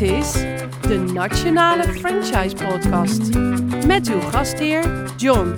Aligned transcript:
Dit 0.00 0.10
is 0.10 0.32
de 0.80 1.10
Nationale 1.12 1.82
Franchise 1.82 2.54
Podcast 2.54 3.34
met 3.86 4.08
uw 4.08 4.20
gastheer 4.20 5.12
John. 5.16 5.54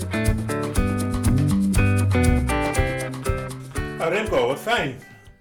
Nou, 3.98 4.14
Remco, 4.14 4.46
wat 4.46 4.58
fijn 4.58 4.98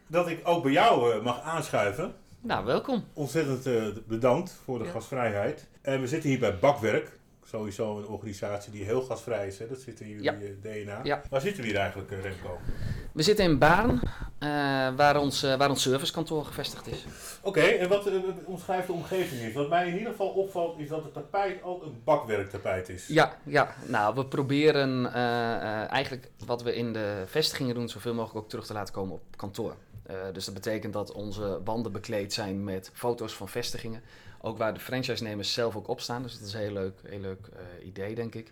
dat 0.08 0.30
ik 0.30 0.40
ook 0.44 0.64
bij 0.64 0.72
jou 0.72 1.16
uh, 1.16 1.24
mag 1.24 1.42
aanschuiven. 1.42 2.14
Nou, 2.42 2.66
welkom. 2.66 3.04
Ontzettend 3.14 3.68
uh, 3.68 3.84
bedankt 4.08 4.60
voor 4.64 4.80
de 4.80 4.86
ja. 4.86 4.92
gastvrijheid. 4.92 5.68
En 5.82 6.02
we 6.02 6.08
zitten 6.08 6.30
hier 6.30 6.40
bij 6.40 6.60
Bakwerk. 6.60 7.20
Sowieso 7.52 7.98
een 7.98 8.08
organisatie 8.08 8.72
die 8.72 8.84
heel 8.84 9.02
gasvrij 9.02 9.48
is. 9.48 9.60
Hè? 9.60 9.68
Dat 9.68 9.80
zit 9.80 10.00
in 10.00 10.08
jullie 10.08 10.24
ja. 10.24 10.36
DNA. 10.62 11.00
Ja. 11.04 11.22
Waar 11.30 11.42
zitten 11.42 11.62
we 11.62 11.70
hier 11.70 11.78
eigenlijk, 11.78 12.12
uh, 12.12 12.22
Remco? 12.22 12.60
We 13.12 13.24
zitten 13.24 13.46
in 13.46 13.58
Baarn, 13.58 14.02
waar, 14.96 15.20
ons, 15.20 15.42
waar 15.42 15.70
ons 15.70 15.82
servicekantoor 15.82 16.46
gevestigd 16.46 16.88
is. 16.88 17.06
Oké, 17.42 17.60
okay, 17.60 17.78
en 17.78 17.90
wat 17.90 18.10
omschrijft 18.46 18.88
de 18.88 18.94
omgeving 18.94 19.42
is? 19.42 19.54
Wat 19.54 19.70
mij 19.70 19.88
in 19.88 19.98
ieder 19.98 20.12
geval 20.12 20.28
opvalt, 20.28 20.80
is 20.80 20.90
dat 20.90 21.04
het 21.04 21.14
tapijt 21.14 21.64
ook 21.64 21.84
een 21.84 22.02
bakwerktapijt 22.04 22.90
is. 22.90 23.08
Ja, 23.08 23.38
ja. 23.44 23.76
nou, 23.86 24.16
we 24.16 24.26
proberen 24.26 25.14
eigenlijk 25.90 26.30
wat 26.46 26.64
we 26.64 26.76
in 26.76 26.94
de 26.94 27.24
vestigingen 27.26 27.76
doen, 27.76 27.90
zoveel 27.90 28.14
mogelijk 28.14 28.44
ook 28.44 28.50
terug 28.50 28.66
te 28.66 28.74
laten 28.74 28.94
komen 28.94 29.14
op 29.14 29.22
kantoor. 29.36 29.76
Uh, 30.12 30.18
dus 30.34 30.46
dat 30.46 30.54
betekent 30.54 30.94
dat 30.94 31.12
onze 31.12 31.62
wanden 31.64 31.92
bekleed 31.92 32.34
zijn 32.34 32.64
met 32.64 32.92
foto's 32.94 33.34
van 33.34 33.50
vestigingen. 33.50 34.02
Ook 34.42 34.58
waar 34.58 34.74
de 34.74 34.80
franchise-nemers 34.80 35.54
zelf 35.54 35.76
ook 35.76 35.88
op 35.88 36.02
staan. 36.02 36.24
Dus 36.24 36.38
dat 36.38 36.48
is 36.48 36.54
een 36.54 36.60
heel 36.60 36.74
leuk, 36.74 37.00
heel 37.04 37.20
leuk 37.20 37.48
uh, 37.54 37.88
idee, 37.88 38.16
denk 38.16 38.36
ik. 38.36 38.52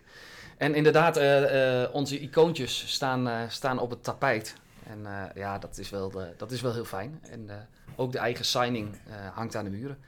En 0.56 0.74
inderdaad, 0.74 1.18
uh, 1.18 1.94
onze 1.94 2.18
icoontjes 2.18 2.92
staan, 2.92 3.50
staan 3.50 3.78
op 3.78 3.90
het 3.90 4.04
tapijt. 4.04 4.54
En 4.86 5.06
ja, 5.34 5.58
dat 5.58 5.78
is, 5.78 5.90
wel, 5.90 6.12
dat 6.36 6.50
is 6.50 6.60
wel 6.60 6.72
heel 6.72 6.84
fijn. 6.84 7.20
En 7.30 7.68
ook 7.96 8.12
de 8.12 8.18
eigen 8.18 8.44
signing 8.44 8.96
hangt 9.34 9.56
aan 9.56 9.64
de 9.64 9.70
muren. 9.70 9.98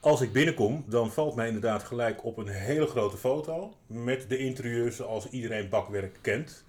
Als 0.00 0.20
ik 0.20 0.32
binnenkom, 0.32 0.84
dan 0.86 1.12
valt 1.12 1.34
mij 1.34 1.46
inderdaad 1.46 1.82
gelijk 1.82 2.24
op 2.24 2.36
een 2.36 2.48
hele 2.48 2.86
grote 2.86 3.16
foto. 3.16 3.74
Met 3.86 4.28
de 4.28 4.38
interieurs 4.38 4.96
zoals 4.96 5.28
iedereen 5.28 5.68
bakwerk 5.68 6.18
kent. 6.20 6.64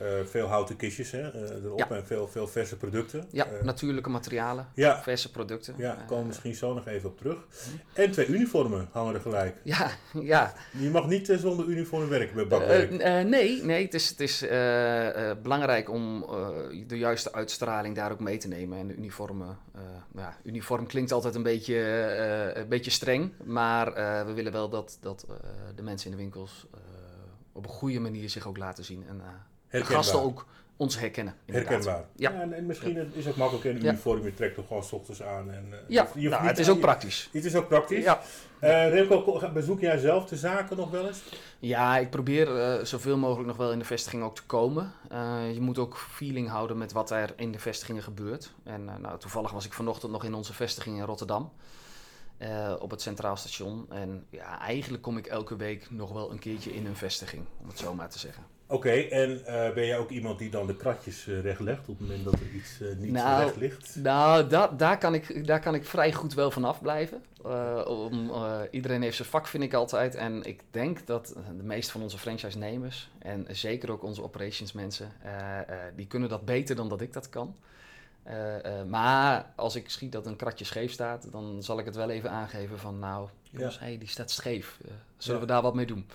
Uh, 0.00 0.08
veel 0.24 0.46
houten 0.46 0.76
kistjes 0.76 1.10
hè, 1.10 1.34
uh, 1.34 1.64
erop 1.64 1.78
ja. 1.78 1.90
en 1.90 2.06
veel, 2.06 2.28
veel 2.28 2.46
verse 2.46 2.76
producten. 2.76 3.24
Ja, 3.30 3.46
uh, 3.52 3.62
natuurlijke 3.62 4.10
materialen, 4.10 4.68
ja. 4.74 5.02
verse 5.02 5.30
producten. 5.30 5.74
Ja, 5.78 5.94
daar 5.94 6.04
komen 6.04 6.22
we 6.22 6.28
misschien 6.28 6.54
zo 6.54 6.74
nog 6.74 6.86
even 6.86 7.08
op 7.08 7.18
terug. 7.18 7.46
En 7.92 8.10
twee 8.10 8.26
uniformen 8.26 8.88
hangen 8.92 9.14
er 9.14 9.20
gelijk. 9.20 9.56
Ja, 9.64 9.90
ja. 10.20 10.54
Je 10.78 10.90
mag 10.90 11.06
niet 11.06 11.32
zonder 11.36 11.66
uniform 11.66 12.08
werken 12.08 12.34
bij 12.34 12.46
bakwerk. 12.46 12.90
nee, 13.28 13.62
nee, 13.62 13.84
het 13.84 13.94
is, 13.94 14.08
het 14.08 14.20
is 14.20 14.44
belangrijk 15.42 15.90
om 15.90 16.26
de 16.86 16.98
juiste 16.98 17.32
uitstraling 17.32 17.96
daar 17.96 18.12
ook 18.12 18.20
mee 18.20 18.38
te 18.38 18.48
nemen. 18.48 18.78
En 18.78 18.86
de 18.86 18.94
uniformen, 18.94 19.58
ja, 20.16 20.36
uniform 20.44 20.86
klinkt 20.86 21.12
altijd 21.12 21.34
een 21.34 21.42
beetje, 21.42 21.76
een 22.54 22.68
beetje 22.68 22.90
streng. 22.90 23.32
Maar 23.44 23.94
we 24.26 24.32
willen 24.32 24.52
wel 24.52 24.68
dat, 24.68 24.98
dat 25.00 25.26
de 25.74 25.82
mensen 25.82 26.10
in 26.10 26.16
de 26.16 26.22
winkels 26.22 26.66
op 27.52 27.64
een 27.64 27.70
goede 27.70 28.00
manier 28.00 28.30
zich 28.30 28.46
ook 28.46 28.56
laten 28.56 28.84
zien. 28.84 29.04
En, 29.08 29.20
de 29.80 29.84
gasten 29.84 30.22
ook 30.22 30.46
ons 30.82 30.98
herkennen. 30.98 31.34
Inderdaad. 31.44 31.70
Herkenbaar. 31.70 32.04
Ja. 32.16 32.32
en, 32.32 32.52
en, 32.52 32.66
misschien 32.66 32.94
ja. 32.94 33.04
is 33.12 33.24
het 33.24 33.28
ook 33.28 33.36
makkelijk 33.36 33.64
in 33.64 33.76
een 33.76 33.86
uniform. 33.86 34.24
Je 34.24 34.34
trekt 34.34 34.54
toch 34.54 34.66
gewoon 34.66 34.82
s 34.82 34.92
ochtends 34.92 35.22
aan. 35.22 35.50
En, 35.50 35.66
uh, 35.70 35.76
ja, 35.88 36.08
je 36.14 36.28
nou, 36.28 36.44
het 36.44 36.58
is 36.58 36.68
ook 36.68 36.80
praktisch. 36.80 37.28
Het 37.32 37.44
is 37.44 37.54
ook 37.54 37.68
praktisch. 37.68 38.04
Ja. 38.04 38.20
Uh, 38.62 38.88
Remco, 38.88 39.50
bezoek 39.52 39.80
jij 39.80 39.98
zelf 39.98 40.26
de 40.26 40.36
zaken 40.36 40.76
nog 40.76 40.90
wel 40.90 41.06
eens? 41.06 41.22
Ja, 41.58 41.98
ik 41.98 42.10
probeer 42.10 42.78
uh, 42.78 42.84
zoveel 42.84 43.16
mogelijk 43.16 43.46
nog 43.46 43.56
wel 43.56 43.72
in 43.72 43.78
de 43.78 43.84
vestiging 43.84 44.22
ook 44.22 44.34
te 44.34 44.44
komen. 44.46 44.92
je 45.52 45.60
moet 45.60 45.78
ook 45.78 45.96
feeling 45.96 46.48
houden 46.48 46.78
met 46.78 46.92
wat 46.92 47.10
er 47.10 47.32
in 47.36 47.52
de 47.52 47.58
vestigingen 47.58 48.02
gebeurt. 48.02 48.52
En 48.64 48.84
nou, 48.84 49.18
toevallig 49.18 49.50
was 49.50 49.64
ik 49.64 49.72
vanochtend 49.72 50.12
nog 50.12 50.24
in 50.24 50.34
onze 50.34 50.54
vestiging 50.54 50.98
in 50.98 51.04
Rotterdam. 51.04 51.52
op 52.78 52.90
het 52.90 53.02
Centraal 53.02 53.36
Station. 53.36 53.86
En 53.90 54.26
ja, 54.30 54.60
eigenlijk 54.60 55.02
kom 55.02 55.16
ik 55.16 55.26
elke 55.26 55.56
week 55.56 55.90
nog 55.90 56.12
wel 56.12 56.30
een 56.30 56.38
keertje 56.38 56.74
in 56.74 56.86
een 56.86 56.96
vestiging, 56.96 57.44
om 57.60 57.68
het 57.68 57.78
zo 57.78 57.94
maar 57.94 58.10
te 58.10 58.18
zeggen. 58.18 58.51
Oké, 58.72 58.90
en 58.90 59.30
uh, 59.30 59.72
ben 59.72 59.86
jij 59.86 59.98
ook 59.98 60.10
iemand 60.10 60.38
die 60.38 60.50
dan 60.50 60.66
de 60.66 60.76
kratjes 60.76 61.26
uh, 61.26 61.40
rechtlegt 61.40 61.88
op 61.88 61.98
het 61.98 62.00
moment 62.00 62.24
dat 62.24 62.32
er 62.32 62.50
iets 62.54 62.80
uh, 62.80 62.96
niet 62.96 63.12
nou, 63.12 63.44
recht 63.44 63.56
ligt? 63.56 63.96
Nou, 63.96 64.48
dat, 64.48 64.78
daar, 64.78 64.98
kan 64.98 65.14
ik, 65.14 65.46
daar 65.46 65.60
kan 65.60 65.74
ik 65.74 65.84
vrij 65.84 66.12
goed 66.12 66.34
wel 66.34 66.50
van 66.50 66.64
afblijven. 66.64 67.22
Om, 67.86 68.30
iedereen 68.70 69.02
heeft 69.02 69.16
zijn 69.16 69.28
vak, 69.28 69.46
vind 69.46 69.62
ik 69.62 69.74
altijd. 69.74 70.14
En 70.14 70.44
ik 70.44 70.60
denk 70.70 71.06
dat 71.06 71.34
de 71.56 71.62
meeste 71.62 71.92
van 71.92 72.02
onze 72.02 72.18
franchise-nemers, 72.18 73.10
en 73.18 73.46
zeker 73.50 73.90
ook 73.90 74.02
onze 74.02 74.22
operations 74.22 74.72
mensen, 74.72 75.12
die 75.96 76.06
kunnen 76.06 76.28
dat 76.28 76.44
beter 76.44 76.76
dan 76.76 76.88
dat 76.88 77.00
ik 77.00 77.12
dat 77.12 77.28
kan. 77.28 77.56
maar 78.88 79.52
als 79.56 79.76
ik 79.76 79.90
schiet 79.90 80.12
dat 80.12 80.26
een 80.26 80.36
kratje 80.36 80.64
scheef 80.64 80.92
staat, 80.92 81.26
dan 81.30 81.62
zal 81.62 81.78
ik 81.78 81.84
het 81.84 81.96
wel 81.96 82.10
even 82.10 82.30
aangeven 82.30 82.78
van 82.78 82.98
nou, 82.98 83.28
jongens, 83.52 83.74
ja. 83.74 83.80
hey, 83.80 83.98
die 83.98 84.08
staat 84.08 84.30
scheef. 84.30 84.78
Zullen 85.16 85.40
we 85.40 85.46
daar 85.46 85.62
wat 85.62 85.74
mee 85.74 85.86
doen? 85.86 86.06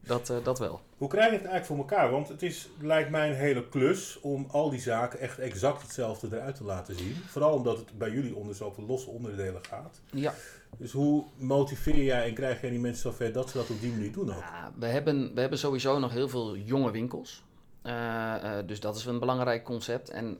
Dat, 0.00 0.30
uh, 0.30 0.36
dat 0.42 0.58
wel. 0.58 0.80
Hoe 0.96 1.08
krijg 1.08 1.30
je 1.30 1.36
het 1.36 1.46
eigenlijk 1.46 1.66
voor 1.66 1.76
elkaar? 1.76 2.10
Want 2.10 2.28
het 2.28 2.42
is, 2.42 2.68
lijkt 2.80 3.10
mij 3.10 3.28
een 3.28 3.36
hele 3.36 3.68
klus 3.68 4.20
om 4.20 4.46
al 4.50 4.70
die 4.70 4.80
zaken 4.80 5.18
echt 5.18 5.38
exact 5.38 5.82
hetzelfde 5.82 6.28
eruit 6.32 6.54
te 6.54 6.64
laten 6.64 6.94
zien. 6.94 7.16
Vooral 7.26 7.52
omdat 7.52 7.78
het 7.78 7.98
bij 7.98 8.10
jullie 8.10 8.34
onder 8.36 8.54
zoveel 8.54 8.84
losse 8.84 9.10
onderdelen 9.10 9.64
gaat. 9.64 10.00
Ja. 10.10 10.34
Dus 10.76 10.92
hoe 10.92 11.24
motiveer 11.36 12.04
jij 12.04 12.26
en 12.26 12.34
krijg 12.34 12.60
jij 12.60 12.70
die 12.70 12.78
mensen 12.78 13.02
zover 13.02 13.32
dat 13.32 13.50
ze 13.50 13.56
dat 13.56 13.70
op 13.70 13.80
die 13.80 13.90
manier 13.90 14.12
doen 14.12 14.28
ook? 14.28 14.40
Ja, 14.40 14.72
we, 14.78 14.86
hebben, 14.86 15.34
we 15.34 15.40
hebben 15.40 15.58
sowieso 15.58 15.98
nog 15.98 16.12
heel 16.12 16.28
veel 16.28 16.56
jonge 16.56 16.90
winkels. 16.90 17.46
Uh, 17.82 17.92
uh, 17.92 18.52
dus 18.66 18.80
dat 18.80 18.96
is 18.96 19.04
een 19.04 19.18
belangrijk 19.18 19.64
concept. 19.64 20.10
En 20.10 20.38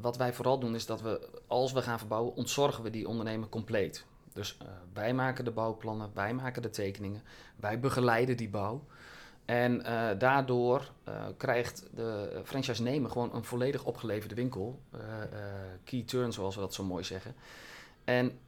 wat 0.00 0.16
wij 0.16 0.32
vooral 0.32 0.58
doen 0.58 0.74
is 0.74 0.86
dat 0.86 1.00
we, 1.02 1.28
als 1.46 1.72
we 1.72 1.82
gaan 1.82 1.98
verbouwen, 1.98 2.34
ontzorgen 2.34 2.82
we 2.82 2.90
die 2.90 3.08
ondernemer 3.08 3.48
compleet. 3.48 4.04
Dus 4.34 4.58
uh, 4.62 4.68
wij 4.92 5.14
maken 5.14 5.44
de 5.44 5.50
bouwplannen, 5.50 6.10
wij 6.14 6.34
maken 6.34 6.62
de 6.62 6.70
tekeningen, 6.70 7.22
wij 7.56 7.80
begeleiden 7.80 8.36
die 8.36 8.48
bouw. 8.48 8.84
En 9.44 9.80
uh, 9.80 10.10
daardoor 10.18 10.90
uh, 11.08 11.24
krijgt 11.36 11.86
de 11.94 12.40
franchise-nemer 12.44 13.10
gewoon 13.10 13.34
een 13.34 13.44
volledig 13.44 13.84
opgeleverde 13.84 14.34
winkel. 14.34 14.80
key 15.84 16.02
turn, 16.02 16.32
zoals 16.32 16.54
we 16.54 16.60
dat 16.60 16.74
zo 16.74 16.84
mooi 16.84 17.04
zeggen. 17.04 17.34
En 18.04 18.38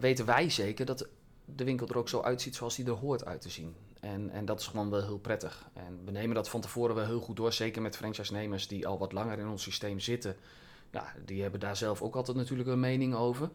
weten 0.00 0.26
wij 0.26 0.50
zeker 0.50 0.86
dat 0.86 1.08
de 1.44 1.64
winkel 1.64 1.88
er 1.88 1.98
ook 1.98 2.08
zo 2.08 2.20
uitziet 2.20 2.54
zoals 2.54 2.76
hij 2.76 2.86
er 2.86 2.92
hoort 2.92 3.24
uit 3.24 3.40
te 3.40 3.50
zien. 3.50 3.74
En, 4.00 4.30
en 4.30 4.44
dat 4.44 4.60
is 4.60 4.66
gewoon 4.66 4.90
wel 4.90 5.04
heel 5.04 5.18
prettig. 5.18 5.68
En 5.72 6.00
we 6.04 6.10
nemen 6.10 6.34
dat 6.34 6.48
van 6.48 6.60
tevoren 6.60 6.94
wel 6.94 7.06
heel 7.06 7.20
goed 7.20 7.36
door. 7.36 7.52
Zeker 7.52 7.82
met 7.82 7.96
franchise-nemers 7.96 8.68
die 8.68 8.86
al 8.86 8.98
wat 8.98 9.12
langer 9.12 9.38
in 9.38 9.48
ons 9.48 9.62
systeem 9.62 10.00
zitten. 10.00 10.36
Ja, 10.90 11.12
die 11.24 11.42
hebben 11.42 11.60
daar 11.60 11.76
zelf 11.76 12.02
ook 12.02 12.16
altijd 12.16 12.36
natuurlijk 12.36 12.68
een 12.68 12.80
mening 12.80 13.14
over. 13.14 13.50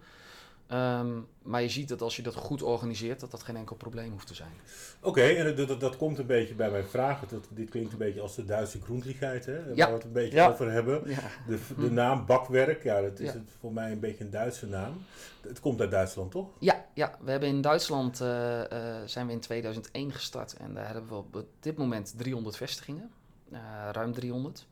Um, 0.73 1.27
maar 1.41 1.61
je 1.61 1.69
ziet 1.69 1.89
dat 1.89 2.01
als 2.01 2.15
je 2.15 2.21
dat 2.21 2.35
goed 2.35 2.61
organiseert, 2.61 3.19
dat 3.19 3.31
dat 3.31 3.43
geen 3.43 3.55
enkel 3.55 3.75
probleem 3.75 4.11
hoeft 4.11 4.27
te 4.27 4.33
zijn. 4.33 4.51
Oké, 4.99 5.07
okay, 5.07 5.35
en 5.35 5.55
dat, 5.55 5.67
dat, 5.67 5.79
dat, 5.79 5.97
komt 5.97 6.17
een 6.17 6.25
beetje 6.25 6.53
bij 6.53 6.71
mijn 6.71 6.85
vraag. 6.85 7.27
Dat, 7.27 7.47
dit 7.49 7.69
klinkt 7.69 7.91
een 7.91 7.97
beetje 7.97 8.21
als 8.21 8.35
de 8.35 8.45
Duitse 8.45 8.81
groentligheid, 8.81 9.45
hè? 9.45 9.53
waar 9.53 9.87
we 9.87 9.93
het 9.93 10.03
een 10.03 10.11
beetje 10.11 10.49
over 10.49 10.71
hebben. 10.71 11.09
Ja. 11.09 11.19
De, 11.47 11.59
de 11.77 11.91
naam 11.91 12.25
bakwerk, 12.25 12.83
ja, 12.83 13.01
dat 13.01 13.19
is 13.19 13.33
het 13.33 13.51
voor 13.59 13.73
mij 13.73 13.91
een 13.91 13.99
beetje 13.99 14.23
een 14.23 14.29
Duitse 14.29 14.67
naam. 14.67 14.93
Het 15.41 15.59
komt 15.59 15.81
uit 15.81 15.91
Duitsland, 15.91 16.31
toch? 16.31 16.49
Ja, 16.59 16.85
ja. 16.93 17.17
we 17.23 17.31
hebben 17.31 17.49
in 17.49 17.61
Duitsland 17.61 18.21
uh, 18.21 18.27
uh, 18.27 18.95
zijn 19.05 19.27
we 19.27 19.33
in 19.33 19.39
2001 19.39 20.11
gestart. 20.11 20.53
En 20.53 20.73
daar 20.73 20.85
hebben 20.85 21.07
we 21.07 21.15
op 21.15 21.45
dit 21.59 21.77
moment 21.77 22.13
300 22.17 22.57
vestigingen, 22.57 23.11
uh, 23.51 23.59
ruim 23.91 24.13
300. 24.13 24.67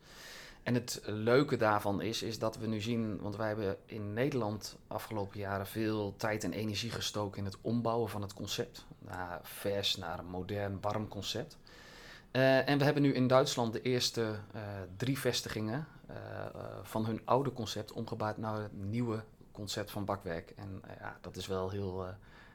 En 0.69 0.75
het 0.75 1.01
leuke 1.05 1.57
daarvan 1.57 2.01
is, 2.01 2.23
is 2.23 2.39
dat 2.39 2.57
we 2.57 2.67
nu 2.67 2.81
zien, 2.81 3.19
want 3.21 3.35
wij 3.35 3.47
hebben 3.47 3.77
in 3.85 4.13
Nederland 4.13 4.77
afgelopen 4.87 5.39
jaren 5.39 5.67
veel 5.67 6.13
tijd 6.17 6.43
en 6.43 6.53
energie 6.53 6.91
gestoken 6.91 7.39
in 7.39 7.45
het 7.45 7.57
ombouwen 7.61 8.09
van 8.09 8.21
het 8.21 8.33
concept. 8.33 8.85
Naar 8.99 9.39
vers, 9.43 9.97
naar 9.97 10.19
een 10.19 10.25
modern, 10.25 10.77
warm 10.81 11.07
concept. 11.07 11.57
Uh, 12.31 12.69
en 12.69 12.77
we 12.77 12.83
hebben 12.83 13.03
nu 13.03 13.13
in 13.13 13.27
Duitsland 13.27 13.73
de 13.73 13.81
eerste 13.81 14.21
uh, 14.21 14.61
drie 14.97 15.19
vestigingen 15.19 15.87
uh, 16.09 16.15
van 16.83 17.05
hun 17.05 17.21
oude 17.25 17.53
concept 17.53 17.91
omgebouwd 17.91 18.37
naar 18.37 18.61
het 18.61 18.73
nieuwe 18.73 19.23
concept 19.51 19.91
van 19.91 20.05
bakwerk. 20.05 20.53
En 20.55 20.81
ja, 20.99 21.17
dat 21.21 21.35
is 21.35 21.47
wel 21.47 21.69
heel 21.69 22.05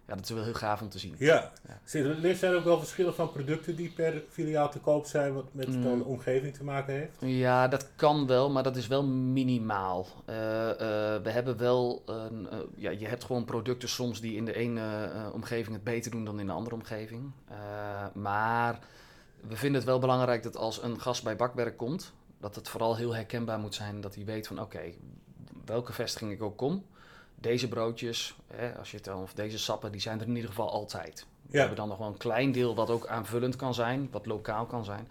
ja, 0.06 0.14
dat 0.14 0.24
is 0.24 0.30
wel 0.30 0.44
heel 0.44 0.54
gaaf 0.54 0.80
om 0.80 0.88
te 0.88 0.98
zien. 0.98 1.14
Ja. 1.18 1.52
ja. 1.68 2.00
Er 2.22 2.36
zijn 2.36 2.54
ook 2.54 2.64
wel 2.64 2.78
verschillen 2.78 3.14
van 3.14 3.32
producten 3.32 3.76
die 3.76 3.90
per 3.90 4.22
filiaal 4.28 4.70
te 4.70 4.78
koop 4.78 5.06
zijn, 5.06 5.34
wat 5.34 5.44
met 5.52 5.68
mm. 5.68 5.82
de 5.82 6.04
omgeving 6.04 6.54
te 6.54 6.64
maken 6.64 6.94
heeft? 6.94 7.16
Ja, 7.18 7.68
dat 7.68 7.90
kan 7.96 8.26
wel, 8.26 8.50
maar 8.50 8.62
dat 8.62 8.76
is 8.76 8.86
wel 8.86 9.04
minimaal. 9.04 10.06
Uh, 10.30 10.36
uh, 10.36 10.76
we 11.22 11.30
hebben 11.30 11.56
wel, 11.56 12.02
uh, 12.08 12.14
ja, 12.76 12.90
je 12.90 13.06
hebt 13.06 13.24
gewoon 13.24 13.44
producten 13.44 13.88
soms 13.88 14.20
die 14.20 14.36
in 14.36 14.44
de 14.44 14.54
ene 14.54 15.10
omgeving 15.32 15.74
het 15.74 15.84
beter 15.84 16.10
doen 16.10 16.24
dan 16.24 16.40
in 16.40 16.46
de 16.46 16.52
andere 16.52 16.74
omgeving. 16.74 17.32
maar 18.14 18.78
we 19.40 19.56
vinden 19.56 19.80
het 19.80 19.90
wel 19.90 19.98
belangrijk 19.98 20.42
dat 20.42 20.56
als 20.56 20.82
een 20.82 21.00
gast 21.00 21.24
bij 21.24 21.36
Bakwerk 21.36 21.76
komt, 21.76 22.12
dat 22.40 22.54
het 22.54 22.68
vooral 22.68 22.96
heel 22.96 23.14
herkenbaar 23.14 23.58
moet 23.58 23.74
zijn 23.74 24.00
dat 24.00 24.14
hij 24.14 24.24
weet 24.24 24.46
van 24.46 24.60
oké, 24.60 24.76
okay, 24.76 24.98
welke 25.64 25.92
vestiging 25.92 26.32
ik 26.32 26.42
ook 26.42 26.56
kom 26.56 26.84
deze 27.44 27.68
broodjes, 27.68 28.36
hè, 28.54 28.78
als 28.78 28.90
je 28.90 28.96
het 28.96 29.04
dan, 29.04 29.22
of 29.22 29.34
deze 29.34 29.58
sappen, 29.58 29.92
die 29.92 30.00
zijn 30.00 30.20
er 30.20 30.26
in 30.26 30.34
ieder 30.34 30.50
geval 30.50 30.70
altijd. 30.70 31.26
We 31.50 31.58
hebben 31.58 31.76
dan 31.76 31.88
nog 31.88 31.98
wel 31.98 32.06
een 32.06 32.16
klein 32.16 32.52
deel 32.52 32.74
wat 32.74 32.90
ook 32.90 33.06
aanvullend 33.06 33.56
kan 33.56 33.74
zijn, 33.74 34.08
wat 34.10 34.26
lokaal 34.26 34.66
kan 34.66 34.84
zijn. 34.84 35.08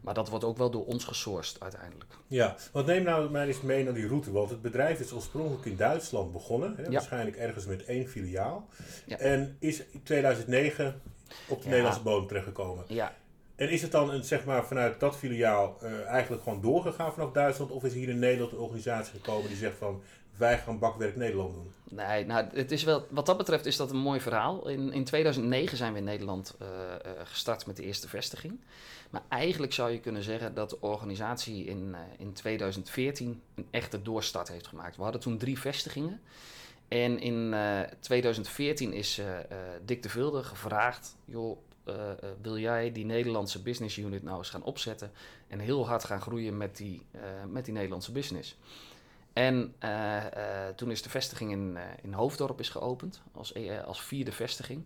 Maar 0.00 0.14
dat 0.14 0.28
wordt 0.28 0.44
ook 0.44 0.56
wel 0.56 0.70
door 0.70 0.86
ons 0.86 1.04
gesourced 1.04 1.60
uiteindelijk. 1.60 2.16
Ja, 2.26 2.56
want 2.72 2.86
neem 2.86 3.02
nou 3.02 3.30
mij 3.30 3.46
eens 3.46 3.60
mee 3.60 3.84
naar 3.84 3.94
die 3.94 4.06
route. 4.06 4.32
Want 4.32 4.50
het 4.50 4.62
bedrijf 4.62 5.00
is 5.00 5.12
oorspronkelijk 5.12 5.64
in 5.64 5.76
Duitsland 5.76 6.32
begonnen. 6.32 6.74
Hè, 6.76 6.90
Waarschijnlijk 6.90 7.36
ergens 7.36 7.66
met 7.66 7.84
één 7.84 8.08
filiaal. 8.08 8.68
Ja. 9.06 9.18
En 9.18 9.56
is 9.58 9.82
in 9.86 10.02
2009 10.02 11.00
op 11.48 11.62
de 11.62 11.68
Nederlandse 11.68 12.02
bodem 12.02 12.26
terechtgekomen. 12.26 12.84
Ja. 12.88 13.14
En 13.56 13.68
is 13.68 13.82
het 13.82 13.90
dan 13.90 14.10
een, 14.10 14.24
zeg 14.24 14.44
maar, 14.44 14.66
vanuit 14.66 15.00
dat 15.00 15.16
filiaal 15.16 15.78
uh, 15.82 16.06
eigenlijk 16.06 16.42
gewoon 16.42 16.60
doorgegaan 16.60 17.12
vanaf 17.12 17.32
Duitsland? 17.32 17.70
Of 17.70 17.84
is 17.84 17.94
hier 17.94 18.08
in 18.08 18.18
Nederland 18.18 18.52
een 18.52 18.58
organisatie 18.58 19.14
gekomen 19.14 19.48
die 19.48 19.56
zegt 19.56 19.76
van 19.76 20.02
wij 20.36 20.58
gaan 20.58 20.78
bakwerk 20.78 21.16
Nederland 21.16 21.54
doen? 21.54 21.72
Nee, 21.90 22.26
nou, 22.26 22.46
het 22.52 22.72
is 22.72 22.82
wel, 22.82 23.06
wat 23.10 23.26
dat 23.26 23.36
betreft 23.36 23.66
is 23.66 23.76
dat 23.76 23.90
een 23.90 23.96
mooi 23.96 24.20
verhaal. 24.20 24.68
In, 24.68 24.92
in 24.92 25.04
2009 25.04 25.76
zijn 25.76 25.92
we 25.92 25.98
in 25.98 26.04
Nederland 26.04 26.54
uh, 26.62 26.68
gestart 27.24 27.66
met 27.66 27.76
de 27.76 27.82
eerste 27.82 28.08
vestiging. 28.08 28.60
Maar 29.10 29.22
eigenlijk 29.28 29.72
zou 29.72 29.90
je 29.90 30.00
kunnen 30.00 30.22
zeggen 30.22 30.54
dat 30.54 30.70
de 30.70 30.80
organisatie 30.80 31.64
in, 31.64 31.88
uh, 31.90 31.98
in 32.18 32.32
2014 32.32 33.42
een 33.54 33.66
echte 33.70 34.02
doorstart 34.02 34.48
heeft 34.48 34.66
gemaakt. 34.66 34.96
We 34.96 35.02
hadden 35.02 35.20
toen 35.20 35.38
drie 35.38 35.58
vestigingen. 35.58 36.20
En 36.88 37.18
in 37.18 37.54
2014 38.00 38.92
is 38.92 39.20
Dick 39.84 40.02
de 40.02 40.08
Vilde 40.08 40.42
gevraagd: 40.42 41.16
joh, 41.24 41.58
wil 42.42 42.58
jij 42.58 42.92
die 42.92 43.04
Nederlandse 43.04 43.62
business 43.62 43.96
unit 43.96 44.22
nou 44.22 44.38
eens 44.38 44.50
gaan 44.50 44.62
opzetten 44.62 45.10
en 45.48 45.58
heel 45.58 45.86
hard 45.86 46.04
gaan 46.04 46.20
groeien 46.20 46.56
met 46.56 46.76
die, 46.76 47.02
met 47.48 47.64
die 47.64 47.74
Nederlandse 47.74 48.12
business? 48.12 48.56
En 49.36 49.74
uh, 49.84 50.16
uh, 50.16 50.68
toen 50.76 50.90
is 50.90 51.02
de 51.02 51.10
vestiging 51.10 51.50
in, 51.50 51.72
uh, 51.76 51.82
in 52.02 52.12
Hoofddorp 52.12 52.60
is 52.60 52.68
geopend, 52.68 53.22
als, 53.32 53.54
als 53.84 54.02
vierde 54.02 54.32
vestiging. 54.32 54.84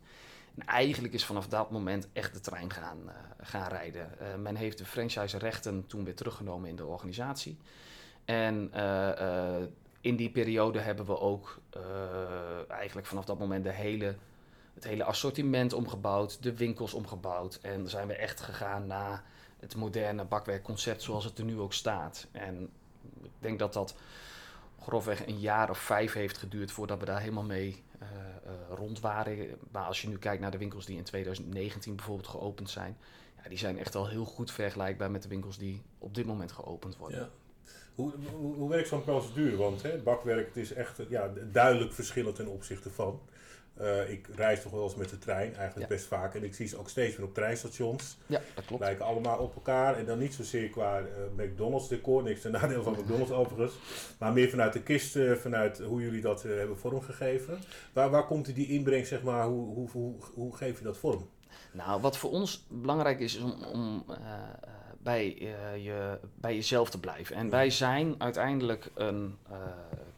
En 0.54 0.66
eigenlijk 0.66 1.14
is 1.14 1.24
vanaf 1.24 1.48
dat 1.48 1.70
moment 1.70 2.08
echt 2.12 2.32
de 2.32 2.40
trein 2.40 2.72
gaan, 2.72 2.98
gaan 3.40 3.68
rijden. 3.68 4.10
men 4.42 4.56
heeft 4.56 4.78
de 4.78 4.84
franchise-rechten 4.84 5.86
toen 5.86 6.04
weer 6.04 6.14
teruggenomen 6.14 6.68
in 6.68 6.76
de 6.76 6.84
organisatie. 6.84 7.58
En 8.24 8.72
in 10.00 10.16
die 10.16 10.30
periode 10.30 10.78
hebben 10.78 11.06
we 11.06 11.18
ook 11.18 11.60
eigenlijk 12.68 13.06
vanaf 13.06 13.24
dat 13.24 13.38
moment 13.38 13.64
de 13.64 13.72
hele, 13.72 14.16
het 14.74 14.84
hele 14.84 15.04
assortiment 15.04 15.72
omgebouwd, 15.72 16.42
de 16.42 16.56
winkels 16.56 16.94
omgebouwd. 16.94 17.58
En 17.62 17.88
zijn 17.88 18.06
we 18.06 18.14
echt 18.14 18.40
gegaan 18.40 18.86
naar 18.86 19.24
het 19.60 19.76
moderne 19.76 20.24
bakwerkconcept 20.24 21.02
zoals 21.02 21.24
het 21.24 21.38
er 21.38 21.44
nu 21.44 21.58
ook 21.58 21.72
staat. 21.72 22.26
En 22.32 22.70
ik 23.22 23.30
denk 23.38 23.58
dat 23.58 23.72
dat 23.72 23.94
grofweg 24.80 25.26
een 25.26 25.38
jaar 25.38 25.70
of 25.70 25.78
vijf 25.78 26.12
heeft 26.12 26.38
geduurd 26.38 26.72
voordat 26.72 26.98
we 26.98 27.04
daar 27.04 27.20
helemaal 27.20 27.44
mee 27.44 27.82
uh, 28.02 28.08
uh, 28.46 28.76
rond 28.76 29.00
waren. 29.00 29.48
Maar 29.70 29.84
als 29.84 30.02
je 30.02 30.08
nu 30.08 30.18
kijkt 30.18 30.42
naar 30.42 30.50
de 30.50 30.58
winkels 30.58 30.86
die 30.86 30.96
in 30.96 31.04
2019 31.04 31.96
bijvoorbeeld 31.96 32.28
geopend 32.28 32.70
zijn, 32.70 32.96
ja, 33.42 33.48
die 33.48 33.58
zijn 33.58 33.78
echt 33.78 33.94
al 33.94 34.08
heel 34.08 34.24
goed 34.24 34.52
vergelijkbaar 34.52 35.10
met 35.10 35.22
de 35.22 35.28
winkels 35.28 35.58
die 35.58 35.82
op 35.98 36.14
dit 36.14 36.26
moment 36.26 36.52
geopend 36.52 36.96
worden. 36.96 37.18
Ja. 37.18 37.28
Hoe, 37.94 38.12
hoe, 38.36 38.54
hoe 38.54 38.68
werkt 38.68 38.88
zo'n 38.88 39.04
procedure? 39.04 39.56
Want 39.56 39.82
hè, 39.82 39.98
bakwerk 39.98 40.46
het 40.46 40.56
is 40.56 40.72
echt 40.72 41.00
ja, 41.08 41.30
duidelijk 41.52 41.92
verschillend 41.92 42.36
ten 42.36 42.46
opzichte 42.46 42.90
van. 42.90 43.20
Uh, 43.80 44.10
ik 44.10 44.26
reis 44.34 44.62
toch 44.62 44.72
wel 44.72 44.82
eens 44.82 44.94
met 44.94 45.08
de 45.08 45.18
trein, 45.18 45.54
eigenlijk 45.54 45.88
best 45.88 46.06
vaak. 46.06 46.34
En 46.34 46.44
ik 46.44 46.54
zie 46.54 46.66
ze 46.66 46.78
ook 46.78 46.88
steeds 46.88 47.16
meer 47.16 47.26
op 47.26 47.34
treinstations. 47.34 48.16
Ja, 48.26 48.40
dat 48.54 48.64
klopt. 48.64 48.82
Lijken 48.82 49.04
allemaal 49.04 49.38
op 49.38 49.54
elkaar. 49.54 49.96
En 49.96 50.04
dan 50.04 50.18
niet 50.18 50.34
zozeer 50.34 50.68
qua 50.68 51.00
uh, 51.00 51.06
McDonald's 51.36 51.88
decor, 51.88 52.22
niks 52.22 52.40
ten 52.40 52.52
nadeel 52.52 52.82
van 52.82 52.92
McDonald's 53.00 53.32
overigens. 53.32 53.72
Maar 54.18 54.32
meer 54.32 54.48
vanuit 54.48 54.72
de 54.72 54.82
kist, 54.82 55.16
uh, 55.16 55.32
vanuit 55.32 55.78
hoe 55.78 56.02
jullie 56.02 56.20
dat 56.20 56.42
hebben 56.42 56.78
vormgegeven. 56.78 57.58
Waar, 57.92 58.10
waar 58.10 58.26
komt 58.26 58.54
die 58.54 58.68
inbreng, 58.68 59.06
zeg 59.06 59.22
maar, 59.22 59.46
hoe, 59.46 59.74
hoe, 59.74 59.90
hoe, 59.90 60.14
hoe 60.34 60.56
geef 60.56 60.78
je 60.78 60.84
dat 60.84 60.98
vorm? 60.98 61.28
Nou, 61.72 62.00
wat 62.00 62.16
voor 62.16 62.30
ons 62.30 62.66
belangrijk 62.68 63.20
is, 63.20 63.36
is 63.36 63.42
om, 63.42 63.64
om 63.64 64.04
bij, 64.98 65.34
je, 65.82 66.18
bij 66.34 66.54
jezelf 66.54 66.90
te 66.90 67.00
blijven. 67.00 67.36
En 67.36 67.50
wij 67.50 67.70
zijn 67.70 68.14
uiteindelijk 68.18 68.90
een 68.94 69.36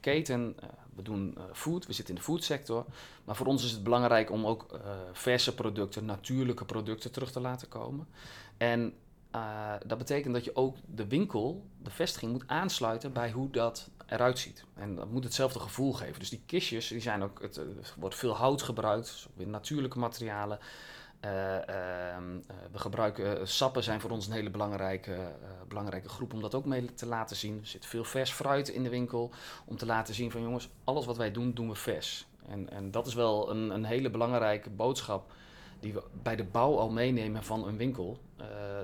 keten 0.00 0.56
we 0.94 1.02
doen 1.02 1.34
uh, 1.38 1.44
food, 1.52 1.86
we 1.86 1.92
zitten 1.92 2.14
in 2.14 2.20
de 2.20 2.26
foodsector. 2.26 2.84
Maar 3.24 3.36
voor 3.36 3.46
ons 3.46 3.64
is 3.64 3.70
het 3.70 3.82
belangrijk 3.82 4.30
om 4.30 4.46
ook 4.46 4.66
uh, 4.72 4.78
verse 5.12 5.54
producten, 5.54 6.04
natuurlijke 6.04 6.64
producten 6.64 7.12
terug 7.12 7.32
te 7.32 7.40
laten 7.40 7.68
komen. 7.68 8.08
En 8.56 8.94
uh, 9.34 9.72
dat 9.86 9.98
betekent 9.98 10.34
dat 10.34 10.44
je 10.44 10.56
ook 10.56 10.76
de 10.86 11.06
winkel, 11.06 11.66
de 11.82 11.90
vestiging, 11.90 12.32
moet 12.32 12.46
aansluiten 12.46 13.12
bij 13.12 13.30
hoe 13.30 13.50
dat 13.50 13.90
eruit 14.06 14.38
ziet. 14.38 14.64
En 14.74 14.94
dat 14.94 15.10
moet 15.10 15.24
hetzelfde 15.24 15.58
gevoel 15.58 15.92
geven. 15.92 16.18
Dus 16.18 16.30
die 16.30 16.42
kistjes, 16.46 16.88
die 16.88 17.00
zijn 17.00 17.22
ook, 17.22 17.42
het, 17.42 17.56
er 17.56 17.94
wordt 17.98 18.14
veel 18.14 18.36
hout 18.36 18.62
gebruikt, 18.62 19.06
dus 19.06 19.26
weer 19.34 19.48
natuurlijke 19.48 19.98
materialen. 19.98 20.58
Uh, 21.24 21.30
uh, 21.30 22.16
we 22.72 22.78
gebruiken 22.78 23.38
uh, 23.38 23.46
sappen 23.46 23.82
zijn 23.82 24.00
voor 24.00 24.10
ons 24.10 24.26
een 24.26 24.32
hele 24.32 24.50
belangrijke, 24.50 25.16
belangrijke 25.68 26.08
groep 26.08 26.32
om 26.32 26.40
dat 26.40 26.54
ook 26.54 26.64
mee 26.64 26.94
te 26.94 27.06
laten 27.06 27.36
zien. 27.36 27.58
Er 27.60 27.66
zit 27.66 27.86
veel 27.86 28.04
vers 28.04 28.32
fruit 28.32 28.68
in 28.68 28.82
de 28.82 28.88
winkel 28.88 29.30
om 29.64 29.76
te 29.76 29.86
laten 29.86 30.14
zien 30.14 30.30
van 30.30 30.42
jongens, 30.42 30.68
alles 30.84 31.06
wat 31.06 31.16
wij 31.16 31.32
doen, 31.32 31.52
doen 31.52 31.68
we 31.68 31.74
vers. 31.74 32.26
En, 32.48 32.70
en 32.70 32.90
dat 32.90 33.06
is 33.06 33.14
wel 33.14 33.50
een, 33.50 33.70
een 33.70 33.84
hele 33.84 34.10
belangrijke 34.10 34.70
boodschap 34.70 35.32
die 35.80 35.92
we 35.92 36.02
bij 36.22 36.36
de 36.36 36.44
bouw 36.44 36.78
al 36.78 36.90
meenemen 36.90 37.44
van 37.44 37.66
een 37.66 37.76
winkel. 37.76 38.18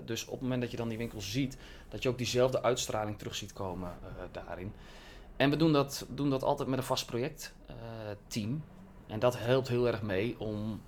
dus 0.04 0.24
op 0.24 0.32
het 0.32 0.40
moment 0.40 0.60
dat 0.60 0.70
je 0.70 0.76
dan 0.76 0.88
die 0.88 0.98
winkel 0.98 1.20
ziet, 1.20 1.58
dat 1.88 2.02
je 2.02 2.08
ook 2.08 2.18
diezelfde 2.18 2.62
uitstraling 2.62 3.18
terug 3.18 3.34
ziet 3.34 3.52
komen 3.52 3.92
daarin. 4.32 4.72
En 5.36 5.50
we 5.50 5.56
doen 5.56 5.72
dat, 5.72 6.06
doen 6.08 6.30
dat 6.30 6.42
altijd 6.42 6.68
met 6.68 6.78
een 6.78 6.84
vast 6.84 7.06
projectteam. 7.06 8.62
en 9.06 9.18
dat 9.18 9.38
helpt 9.38 9.68
heel 9.68 9.86
erg 9.86 10.02
mee 10.02 10.40
om 10.40 10.80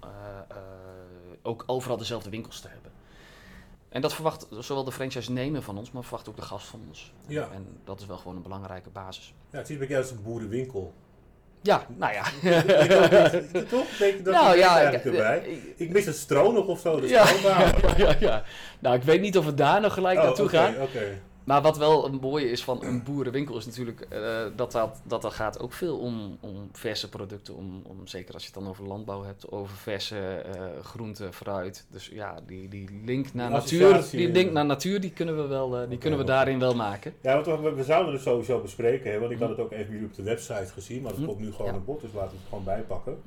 ook 1.50 1.64
overal 1.66 1.96
dezelfde 1.96 2.30
winkels 2.30 2.60
te 2.60 2.68
hebben. 2.68 2.90
En 3.88 4.00
dat 4.00 4.14
verwacht 4.14 4.46
zowel 4.58 4.84
de 4.84 4.92
franchise 4.92 5.32
nemen 5.32 5.62
van 5.62 5.78
ons, 5.78 5.90
maar 5.90 6.02
verwacht 6.02 6.28
ook 6.28 6.36
de 6.36 6.42
gast 6.42 6.66
van 6.66 6.80
ons. 6.88 7.12
Ja. 7.26 7.48
En 7.52 7.66
dat 7.84 8.00
is 8.00 8.06
wel 8.06 8.16
gewoon 8.16 8.36
een 8.36 8.42
belangrijke 8.42 8.90
basis. 8.90 9.34
Ja, 9.50 9.58
het 9.58 9.70
is 9.70 9.78
jou 9.78 9.94
als 9.96 10.10
een 10.10 10.22
boerenwinkel. 10.22 10.92
Ja, 11.62 11.86
nou 11.96 12.12
ja. 12.12 12.22
Toch? 13.68 13.96
Denk 13.98 14.24
dat 14.24 14.34
nou, 14.34 14.56
ja, 14.56 14.80
ik, 14.80 15.04
erbij? 15.04 15.60
Ik, 15.76 15.90
mis 15.90 16.04
het 16.04 16.16
stro 16.16 16.52
nog 16.52 16.66
of 16.66 16.80
zo. 16.80 17.00
ja, 17.00 17.30
ja, 17.42 17.72
ja, 17.96 18.14
ja, 18.20 18.44
Nou, 18.78 18.96
ik 18.96 19.02
weet 19.02 19.20
niet 19.20 19.38
of 19.38 19.44
we 19.44 19.54
daar 19.54 19.80
nog 19.80 19.94
gelijk 19.94 20.18
oh, 20.18 20.24
naartoe 20.24 20.46
okay, 20.46 20.72
gaan. 20.72 20.82
Okay. 20.82 21.20
Maar 21.50 21.62
wat 21.62 21.76
wel 21.76 22.06
een 22.06 22.18
mooie 22.20 22.50
is 22.50 22.64
van 22.64 22.84
een 22.84 23.02
boerenwinkel 23.02 23.56
is 23.56 23.66
natuurlijk 23.66 24.06
uh, 24.12 24.42
dat, 24.56 24.72
dat, 24.72 25.00
dat 25.04 25.24
er 25.24 25.30
gaat 25.30 25.60
ook 25.60 25.72
veel 25.72 25.98
om, 25.98 26.38
om 26.40 26.68
verse 26.72 27.08
producten. 27.08 27.56
Om, 27.56 27.82
om, 27.86 28.06
zeker 28.06 28.34
als 28.34 28.42
je 28.42 28.50
het 28.52 28.58
dan 28.58 28.68
over 28.68 28.86
landbouw 28.86 29.22
hebt, 29.22 29.50
over 29.50 29.76
verse 29.76 30.44
uh, 30.56 30.84
groenten, 30.84 31.32
fruit. 31.32 31.86
Dus 31.90 32.10
ja, 32.12 32.40
die, 32.46 32.68
die 32.68 32.88
link 33.04 33.34
naar 33.34 33.50
natuur, 33.50 34.06
die 34.10 34.32
link 34.32 34.52
naar 34.52 34.66
natuur, 34.66 35.00
die 35.00 35.12
kunnen 35.12 35.36
we, 35.36 35.46
wel, 35.46 35.66
uh, 35.66 35.76
die 35.76 35.84
okay, 35.84 35.98
kunnen 35.98 36.18
we 36.18 36.24
daarin 36.24 36.58
wel 36.58 36.74
maken. 36.74 37.14
Ja, 37.20 37.42
want 37.42 37.60
we, 37.60 37.74
we, 37.74 37.84
zouden 37.84 38.12
het 38.12 38.22
sowieso 38.22 38.60
bespreken. 38.60 39.12
Hè, 39.12 39.18
want 39.18 39.32
ik 39.32 39.38
had 39.38 39.48
het 39.48 39.58
ook 39.58 39.72
even 39.72 39.92
jullie 39.92 40.06
op 40.06 40.14
de 40.14 40.22
website 40.22 40.72
gezien, 40.72 41.02
maar 41.02 41.12
dat 41.12 41.24
komt 41.24 41.40
nu 41.40 41.52
gewoon 41.52 41.66
ja. 41.66 41.76
een 41.76 41.84
bod, 41.84 42.00
dus 42.00 42.12
laten 42.12 42.30
we 42.30 42.36
het 42.36 42.48
gewoon 42.48 42.64
bijpakken. 42.64 43.22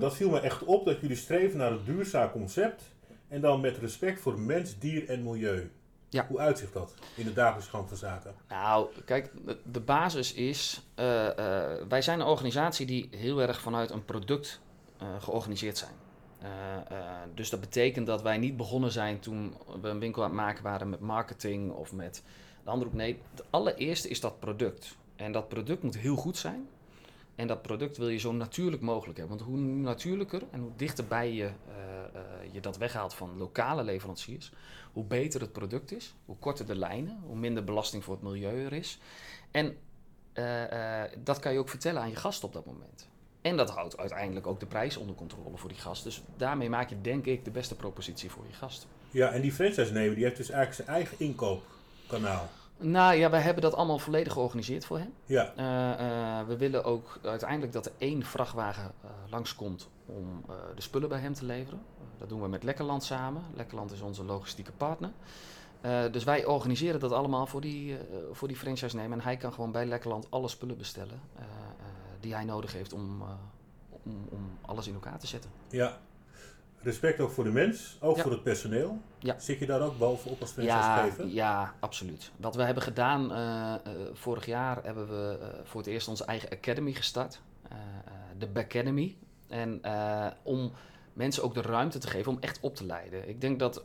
dat 0.00 0.16
viel 0.16 0.30
me 0.30 0.40
echt 0.40 0.64
op 0.64 0.84
dat 0.84 1.00
jullie 1.00 1.16
streven 1.16 1.58
naar 1.58 1.72
een 1.72 1.84
duurzaam 1.84 2.30
concept. 2.30 2.82
En 3.28 3.40
dan 3.40 3.60
met 3.60 3.76
respect 3.76 4.20
voor 4.20 4.40
mens, 4.40 4.78
dier 4.78 5.08
en 5.08 5.22
milieu. 5.22 5.70
Ja. 6.10 6.26
Hoe 6.28 6.38
uitzicht 6.38 6.72
dat 6.72 6.94
in 7.14 7.24
de 7.24 7.32
dagelijkse 7.32 7.70
gang 7.70 7.88
van 7.88 7.96
zaken? 7.96 8.34
Nou, 8.48 8.88
kijk, 9.04 9.32
de, 9.64 9.80
basis 9.80 10.32
is, 10.32 10.82
uh, 10.96 11.06
uh, 11.06 11.32
wij 11.88 12.02
zijn 12.02 12.20
een 12.20 12.26
organisatie 12.26 12.86
die 12.86 13.08
heel 13.10 13.40
erg 13.40 13.60
vanuit 13.60 13.90
een 13.90 14.04
product 14.04 14.60
uh, 15.02 15.08
georganiseerd 15.20 15.78
zijn. 15.78 15.94
dus 17.34 17.50
dat 17.50 17.60
betekent 17.60 18.06
dat 18.06 18.22
wij 18.22 18.38
niet 18.38 18.56
begonnen 18.56 18.92
zijn 18.92 19.20
toen 19.20 19.56
we 19.80 19.88
een 19.88 19.98
winkel 19.98 20.22
aan 20.22 20.28
het 20.28 20.38
maken 20.38 20.62
waren 20.62 20.90
met 20.90 21.00
marketing 21.00 21.72
of 21.72 21.92
met 21.92 22.22
de 22.64 22.70
andere 22.70 22.90
Nee, 22.92 23.20
het 23.30 23.44
allereerste 23.50 24.08
is 24.08 24.20
dat 24.20 24.40
product. 24.40 24.96
En 25.16 25.32
dat 25.32 25.48
product 25.48 25.82
moet 25.82 25.96
heel 25.96 26.16
goed 26.16 26.36
zijn. 26.36 26.68
En 27.40 27.46
dat 27.46 27.62
product 27.62 27.96
wil 27.96 28.08
je 28.08 28.18
zo 28.18 28.32
natuurlijk 28.32 28.82
mogelijk 28.82 29.18
hebben. 29.18 29.36
Want 29.36 29.50
hoe 29.50 29.58
natuurlijker 29.60 30.42
en 30.50 30.60
hoe 30.60 30.70
dichterbij 30.76 31.32
je, 31.32 31.50
je 32.52 32.60
dat 32.60 32.76
weghaalt 32.76 33.14
van 33.14 33.36
lokale 33.36 33.82
leveranciers, 33.82 34.52
hoe 34.92 35.04
beter 35.04 35.40
het 35.40 35.52
product 35.52 35.92
is, 35.92 36.14
hoe 36.24 36.36
korter 36.36 36.66
de 36.66 36.76
lijnen, 36.76 37.20
hoe 37.26 37.36
minder 37.36 37.64
belasting 37.64 38.04
voor 38.04 38.14
het 38.14 38.22
milieu 38.22 38.64
er 38.64 38.72
is. 38.72 38.98
En 39.50 39.76
uh, 40.34 41.02
dat 41.18 41.38
kan 41.38 41.52
je 41.52 41.58
ook 41.58 41.68
vertellen 41.68 42.02
aan 42.02 42.10
je 42.10 42.16
gast 42.16 42.44
op 42.44 42.52
dat 42.52 42.66
moment. 42.66 43.08
En 43.40 43.56
dat 43.56 43.70
houdt 43.70 43.96
uiteindelijk 43.96 44.46
ook 44.46 44.60
de 44.60 44.66
prijs 44.66 44.96
onder 44.96 45.14
controle 45.14 45.56
voor 45.56 45.68
die 45.68 45.78
gast. 45.78 46.04
Dus 46.04 46.22
daarmee 46.36 46.68
maak 46.68 46.88
je 46.88 47.00
denk 47.00 47.26
ik 47.26 47.44
de 47.44 47.50
beste 47.50 47.76
propositie 47.76 48.30
voor 48.30 48.44
je 48.46 48.54
gast. 48.54 48.86
Ja, 49.10 49.30
en 49.30 49.40
die 49.40 49.52
franchise-nemer 49.52 50.14
die 50.14 50.24
heeft 50.24 50.36
dus 50.36 50.50
eigenlijk 50.50 50.86
zijn 50.86 50.96
eigen 50.96 51.16
inkoopkanaal. 51.18 52.48
Nou 52.80 53.14
ja, 53.14 53.30
wij 53.30 53.40
hebben 53.40 53.62
dat 53.62 53.74
allemaal 53.74 53.98
volledig 53.98 54.32
georganiseerd 54.32 54.84
voor 54.84 54.98
hem. 54.98 55.12
Ja. 55.24 55.52
Uh, 55.56 56.46
we 56.46 56.56
willen 56.56 56.84
ook 56.84 57.18
uiteindelijk 57.22 57.72
dat 57.72 57.86
er 57.86 57.92
één 57.98 58.22
vrachtwagen 58.22 58.92
langskomt 59.30 59.88
om 60.06 60.44
de 60.74 60.82
spullen 60.82 61.08
bij 61.08 61.20
hem 61.20 61.34
te 61.34 61.44
leveren. 61.44 61.80
Dat 62.18 62.28
doen 62.28 62.40
we 62.40 62.48
met 62.48 62.62
Lekkerland 62.62 63.04
samen. 63.04 63.42
Lekkerland 63.54 63.92
is 63.92 64.00
onze 64.00 64.24
logistieke 64.24 64.72
partner. 64.72 65.10
Uh, 65.84 66.12
dus 66.12 66.24
wij 66.24 66.44
organiseren 66.44 67.00
dat 67.00 67.12
allemaal 67.12 67.46
voor 67.46 67.60
die, 67.60 67.92
uh, 67.92 67.98
voor 68.32 68.48
die 68.48 68.56
franchise-nemer. 68.56 69.18
En 69.18 69.24
hij 69.24 69.36
kan 69.36 69.52
gewoon 69.52 69.72
bij 69.72 69.86
Lekkerland 69.86 70.30
alle 70.30 70.48
spullen 70.48 70.76
bestellen 70.76 71.20
uh, 71.36 71.42
die 72.20 72.34
hij 72.34 72.44
nodig 72.44 72.72
heeft 72.72 72.92
om, 72.92 73.22
om, 73.90 74.28
om, 74.30 74.58
alles 74.60 74.86
in 74.86 74.94
elkaar 74.94 75.18
te 75.18 75.26
zetten. 75.26 75.50
Ja. 75.68 75.98
Respect 76.82 77.20
ook 77.20 77.30
voor 77.30 77.44
de 77.44 77.50
mens, 77.50 77.96
ook 78.00 78.18
voor 78.18 78.30
het 78.30 78.42
personeel. 78.42 79.00
Ja. 79.18 79.38
Zit 79.38 79.58
je 79.58 79.66
daar 79.66 79.80
ook 79.80 79.98
bovenop 79.98 80.40
als 80.40 80.50
franchisegever? 80.50 81.26
Ja, 81.26 81.32
ja, 81.32 81.74
absoluut. 81.80 82.30
Wat 82.36 82.54
we 82.54 82.62
hebben 82.62 82.82
gedaan, 82.82 83.32
uh, 83.32 83.74
vorig 84.12 84.46
jaar 84.46 84.84
hebben 84.84 85.08
we 85.08 85.38
uh, 85.40 85.46
voor 85.64 85.80
het 85.80 85.90
eerst 85.90 86.08
onze 86.08 86.24
eigen 86.24 86.50
academy 86.50 86.92
gestart. 86.92 87.40
de 88.38 88.48
Academy. 88.54 89.16
En 89.48 89.80
om 90.42 90.72
mensen 91.12 91.42
ook 91.42 91.54
de 91.54 91.62
ruimte 91.62 91.98
te 91.98 92.08
geven 92.08 92.32
om 92.32 92.38
echt 92.40 92.60
op 92.60 92.76
te 92.76 92.86
leiden. 92.86 93.28
Ik 93.28 93.40
denk 93.40 93.58
dat 93.58 93.82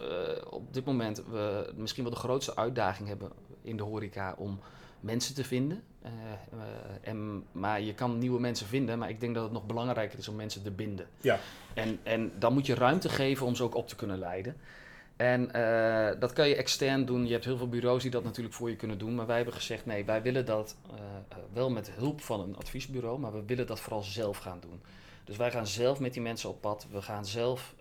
op 0.50 0.74
dit 0.74 0.86
moment 0.86 1.24
we 1.26 1.74
misschien 1.76 2.04
wel 2.04 2.14
de 2.14 2.20
grootste 2.20 2.56
uitdaging 2.56 3.08
hebben 3.08 3.32
in 3.62 3.78
de 3.78 3.84
horeca 3.84 4.36
om 4.38 4.60
mensen 5.06 5.36
te 5.36 5.44
vinden. 5.44 5.84
Uh, 6.04 6.12
en, 7.02 7.44
maar 7.52 7.82
je 7.82 7.94
kan 7.94 8.18
nieuwe 8.18 8.40
mensen 8.40 8.68
vinden, 8.68 9.00
maar 9.00 9.10
ik 9.10 9.20
denk 9.20 9.36
dat 9.36 9.44
het 9.44 9.52
nog 9.52 9.66
belangrijker 9.66 10.20
is 10.20 10.28
om 10.28 10.36
mensen 10.36 10.64
te 10.64 10.72
binden. 10.72 11.08
Ja. 11.22 11.40
En, 11.74 12.00
en 12.04 12.32
dan 12.40 12.54
moet 12.54 12.66
je 12.66 12.76
ruimte 12.76 13.10
geven 13.10 13.46
om 13.46 13.56
ze 13.56 13.64
ook 13.64 13.76
op 13.76 13.88
te 13.88 13.96
kunnen 13.96 14.20
leiden. 14.20 14.56
En 15.16 15.50
uh, 15.56 16.20
dat 16.20 16.34
kan 16.34 16.48
je 16.48 16.56
extern 16.56 17.06
doen. 17.06 17.26
Je 17.26 17.32
hebt 17.32 17.46
heel 17.46 17.58
veel 17.58 17.70
bureaus 17.70 18.02
die 18.02 18.12
dat 18.12 18.24
natuurlijk 18.24 18.56
voor 18.56 18.70
je 18.70 18.76
kunnen 18.76 18.98
doen. 18.98 19.16
Maar 19.16 19.26
wij 19.26 19.36
hebben 19.36 19.54
gezegd: 19.54 19.86
nee, 19.86 20.06
wij 20.06 20.22
willen 20.22 20.46
dat 20.46 20.76
uh, 20.92 21.00
wel 21.54 21.70
met 21.70 21.92
hulp 21.92 22.22
van 22.22 22.40
een 22.40 22.58
adviesbureau, 22.58 23.20
maar 23.20 23.34
we 23.34 23.44
willen 23.46 23.68
dat 23.68 23.80
vooral 23.80 24.02
zelf 24.02 24.38
gaan 24.38 24.60
doen. 24.60 24.82
Dus 25.24 25.38
wij 25.38 25.52
gaan 25.52 25.68
zelf 25.68 26.00
met 26.00 26.14
die 26.14 26.22
mensen 26.22 26.50
op 26.50 26.62
pad. 26.62 26.88
We 26.92 27.02
gaan 27.02 27.26
zelf 27.26 27.76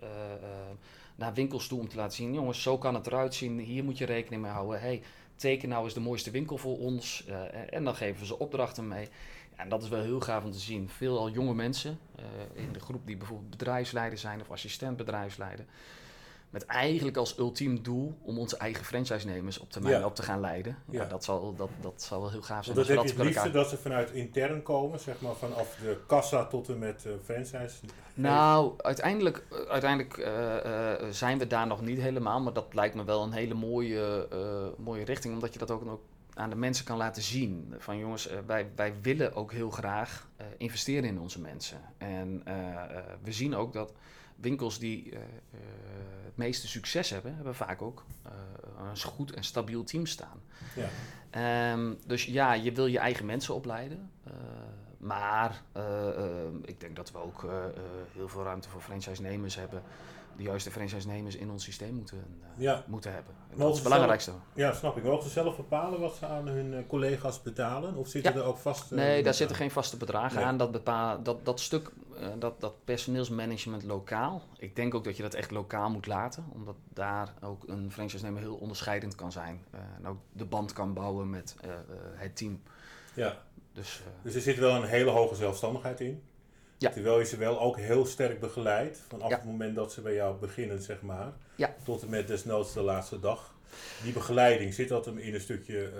naar 1.15 1.33
winkels 1.33 1.67
toe 1.67 1.79
om 1.79 1.89
te 1.89 1.95
laten 1.95 2.15
zien: 2.15 2.33
jongens, 2.33 2.61
zo 2.61 2.77
kan 2.77 2.95
het 2.95 3.07
eruit 3.07 3.33
zien. 3.33 3.59
Hier 3.59 3.83
moet 3.83 3.97
je 3.97 4.05
rekening 4.05 4.41
mee 4.41 4.51
houden. 4.51 4.79
Hey, 4.79 5.01
teken 5.35 5.69
nou 5.69 5.83
eens 5.83 5.93
de 5.93 5.99
mooiste 5.99 6.31
winkel 6.31 6.57
voor 6.57 6.77
ons. 6.77 7.25
Uh, 7.29 7.73
en 7.73 7.83
dan 7.83 7.95
geven 7.95 8.25
ze 8.25 8.39
opdrachten 8.39 8.87
mee. 8.87 9.09
En 9.55 9.69
dat 9.69 9.83
is 9.83 9.89
wel 9.89 10.01
heel 10.01 10.19
gaaf 10.19 10.43
om 10.43 10.51
te 10.51 10.59
zien. 10.59 10.89
Veel 10.89 11.17
al 11.17 11.29
jonge 11.29 11.53
mensen 11.53 11.99
uh, 12.19 12.63
in 12.63 12.71
de 12.71 12.79
groep 12.79 13.05
die 13.05 13.17
bijvoorbeeld 13.17 13.49
bedrijfsleider 13.49 14.17
zijn 14.17 14.41
of 14.41 14.51
assistent 14.51 14.97
bedrijfsleider. 14.97 15.65
Met 16.49 16.65
eigenlijk 16.65 17.17
als 17.17 17.37
ultiem 17.37 17.83
doel 17.83 18.17
om 18.21 18.37
onze 18.37 18.57
eigen 18.57 18.85
franchise-nemers 18.85 19.59
op 19.59 19.71
termijn 19.71 20.05
op 20.05 20.15
te 20.15 20.23
gaan 20.23 20.39
leiden. 20.39 20.77
Ja. 20.89 21.05
dat, 21.05 21.23
zal, 21.23 21.55
dat, 21.55 21.69
dat 21.81 22.01
zal 22.01 22.21
wel 22.21 22.31
heel 22.31 22.41
gaaf 22.41 22.63
zijn. 22.63 22.75
Want 22.75 22.87
dat 22.87 22.97
heb 22.97 23.05
je 23.05 23.13
het 23.13 23.25
liefste 23.25 23.51
dat 23.51 23.69
ze 23.69 23.77
vanuit 23.77 24.11
intern 24.11 24.63
komen, 24.63 24.99
zeg 24.99 25.21
maar 25.21 25.35
vanaf 25.35 25.77
de 25.81 25.97
kassa 26.07 26.45
tot 26.45 26.69
en 26.69 26.79
met 26.79 27.03
uh, 27.07 27.13
franchise? 27.23 27.75
Nou, 28.13 28.73
uiteindelijk, 28.77 29.43
uiteindelijk 29.69 30.17
uh, 30.17 31.09
zijn 31.11 31.37
we 31.37 31.47
daar 31.47 31.67
nog 31.67 31.81
niet 31.81 31.99
helemaal. 31.99 32.41
Maar 32.41 32.53
dat 32.53 32.73
lijkt 32.73 32.95
me 32.95 33.03
wel 33.03 33.23
een 33.23 33.31
hele 33.31 33.53
mooie, 33.53 34.27
mooie 34.77 35.03
richting. 35.03 35.33
Omdat 35.33 35.53
je 35.53 35.59
dat 35.59 35.71
ook, 35.71 35.87
ook 35.87 36.03
aan 36.33 36.49
de 36.49 36.55
mensen 36.55 36.85
kan 36.85 36.97
laten 36.97 37.21
zien. 37.21 37.73
Van 37.77 37.97
jongens, 37.97 38.29
wij, 38.45 38.67
wij 38.75 38.93
willen 39.01 39.35
ook 39.35 39.51
heel 39.51 39.69
graag 39.69 40.27
investeren 40.57 41.09
in 41.09 41.19
onze 41.19 41.41
mensen. 41.41 41.81
En 41.97 42.43
we 43.23 43.31
zien 43.31 43.55
ook 43.55 43.73
dat 43.73 43.93
winkels 44.35 44.79
die 44.79 45.13
het 46.23 46.37
meeste 46.37 46.67
succes 46.67 47.09
hebben, 47.09 47.35
hebben 47.35 47.55
vaak 47.55 47.81
ook 47.81 48.03
uh, 48.27 48.31
een 48.89 48.97
goed 49.01 49.33
en 49.33 49.43
stabiel 49.43 49.83
team 49.83 50.05
staan. 50.05 50.41
Ja. 50.75 51.71
Um, 51.71 51.97
dus 52.05 52.25
ja, 52.25 52.53
je 52.53 52.71
wil 52.71 52.85
je 52.85 52.99
eigen 52.99 53.25
mensen 53.25 53.53
opleiden. 53.53 54.11
Maar 54.97 55.63
ik 56.61 56.79
denk 56.79 56.95
dat 56.95 57.11
we 57.11 57.17
ook 57.17 57.47
heel 58.13 58.27
veel 58.27 58.43
ruimte 58.43 58.69
voor 58.69 58.81
franchise-nemers 58.81 59.55
hebben 59.55 59.83
de 60.37 60.43
juiste 60.43 60.71
franchise-nemers 60.71 61.35
in 61.35 61.51
ons 61.51 61.63
systeem 61.63 61.93
moeten, 61.95 62.23
uh, 62.57 62.77
moeten 62.85 63.13
hebben. 63.13 63.33
dat 63.55 63.69
is 63.69 63.73
het 63.73 63.83
belangrijkste. 63.83 64.31
ja, 64.53 64.73
snap 64.73 64.97
ik. 64.97 65.03
Mogen 65.03 65.23
ze 65.23 65.29
zelf 65.29 65.55
bepalen 65.55 65.99
wat 65.99 66.15
ze 66.15 66.25
aan 66.25 66.47
hun 66.47 66.73
uh, 66.73 66.79
collega's 66.87 67.41
betalen? 67.41 67.95
Of 67.95 68.07
zitten 68.07 68.35
er 68.35 68.43
ook 68.43 68.57
vaste... 68.57 68.95
Nee, 68.95 69.23
daar 69.23 69.33
zitten 69.33 69.55
geen 69.55 69.71
vaste 69.71 69.97
bedragen 69.97 70.45
aan. 70.45 70.57
Dat, 70.57 70.71
bepaal, 70.71 71.23
dat, 71.23 71.45
dat 71.45 71.59
stuk, 71.59 71.91
uh, 72.19 72.27
dat, 72.39 72.61
dat 72.61 72.73
personeelsmanagement 72.83 73.83
lokaal, 73.83 74.41
ik 74.57 74.75
denk 74.75 74.93
ook 74.93 75.03
dat 75.03 75.17
je 75.17 75.23
dat 75.23 75.33
echt 75.33 75.51
lokaal 75.51 75.89
moet 75.89 76.07
laten. 76.07 76.45
Omdat 76.53 76.75
daar 76.93 77.33
ook 77.41 77.63
een 77.67 77.91
franchise-nemer 77.91 78.41
heel 78.41 78.55
onderscheidend 78.55 79.15
kan 79.15 79.31
zijn. 79.31 79.65
en 79.71 80.07
ook 80.07 80.17
de 80.31 80.45
band 80.45 80.73
kan 80.73 80.93
bouwen 80.93 81.29
met 81.29 81.55
het 82.15 82.35
team. 82.35 82.61
Ja. 83.13 83.37
Dus, 83.73 84.01
dus 84.21 84.35
er 84.35 84.41
zit 84.41 84.57
wel 84.57 84.75
een 84.75 84.87
hele 84.87 85.09
hoge 85.09 85.35
zelfstandigheid 85.35 85.99
in? 85.99 86.23
Ja. 86.85 86.91
Terwijl 86.91 87.19
je 87.19 87.25
ze 87.25 87.37
wel 87.37 87.59
ook 87.59 87.77
heel 87.77 88.05
sterk 88.05 88.39
begeleidt 88.39 89.03
vanaf 89.07 89.29
het 89.29 89.43
moment 89.43 89.75
dat 89.75 89.93
ze 89.93 90.01
bij 90.01 90.13
jou 90.13 90.39
beginnen, 90.39 90.81
zeg 90.81 91.01
maar, 91.01 91.33
ja. 91.55 91.75
tot 91.83 92.01
en 92.01 92.09
met 92.09 92.27
desnoods 92.27 92.73
de 92.73 92.81
laatste 92.81 93.19
dag. 93.19 93.53
Die 94.03 94.13
begeleiding, 94.13 94.73
zit 94.73 94.89
dat 94.89 95.05
hem 95.05 95.17
in 95.17 95.33
een 95.33 95.41
stukje 95.41 95.81
uh, 95.81 95.91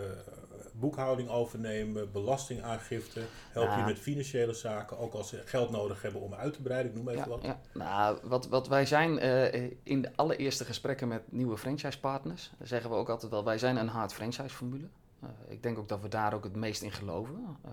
boekhouding 0.73 1.29
overnemen, 1.29 2.11
belastingaangifte? 2.11 3.21
Help 3.51 3.69
je 3.77 3.83
met 3.83 3.99
financiële 3.99 4.53
zaken, 4.53 4.97
ook 4.97 5.13
als 5.13 5.29
ze 5.29 5.41
geld 5.45 5.71
nodig 5.71 6.01
hebben 6.01 6.21
om 6.21 6.33
uit 6.33 6.53
te 6.53 6.61
breiden? 6.61 6.91
Ik 6.91 6.97
noem 6.97 7.09
even 7.09 7.29
wat. 7.29 7.43
Ja. 7.43 7.59
Nou, 7.73 8.17
wat, 8.23 8.47
wat 8.47 8.67
wij 8.67 8.85
zijn 8.85 9.25
uh, 9.25 9.71
in 9.83 10.01
de 10.01 10.09
allereerste 10.15 10.65
gesprekken 10.65 11.07
met 11.07 11.21
nieuwe 11.31 11.57
franchisepartners, 11.57 12.51
zeggen 12.61 12.89
we 12.89 12.95
ook 12.95 13.09
altijd 13.09 13.31
wel, 13.31 13.43
wij 13.43 13.57
zijn 13.57 13.75
een 13.75 13.87
hard 13.87 14.13
franchise 14.13 14.55
formule. 14.55 14.87
Ik 15.47 15.63
denk 15.63 15.77
ook 15.77 15.89
dat 15.89 16.01
we 16.01 16.07
daar 16.07 16.33
ook 16.33 16.43
het 16.43 16.55
meest 16.55 16.81
in 16.81 16.91
geloven. 16.91 17.57
Uh, 17.65 17.71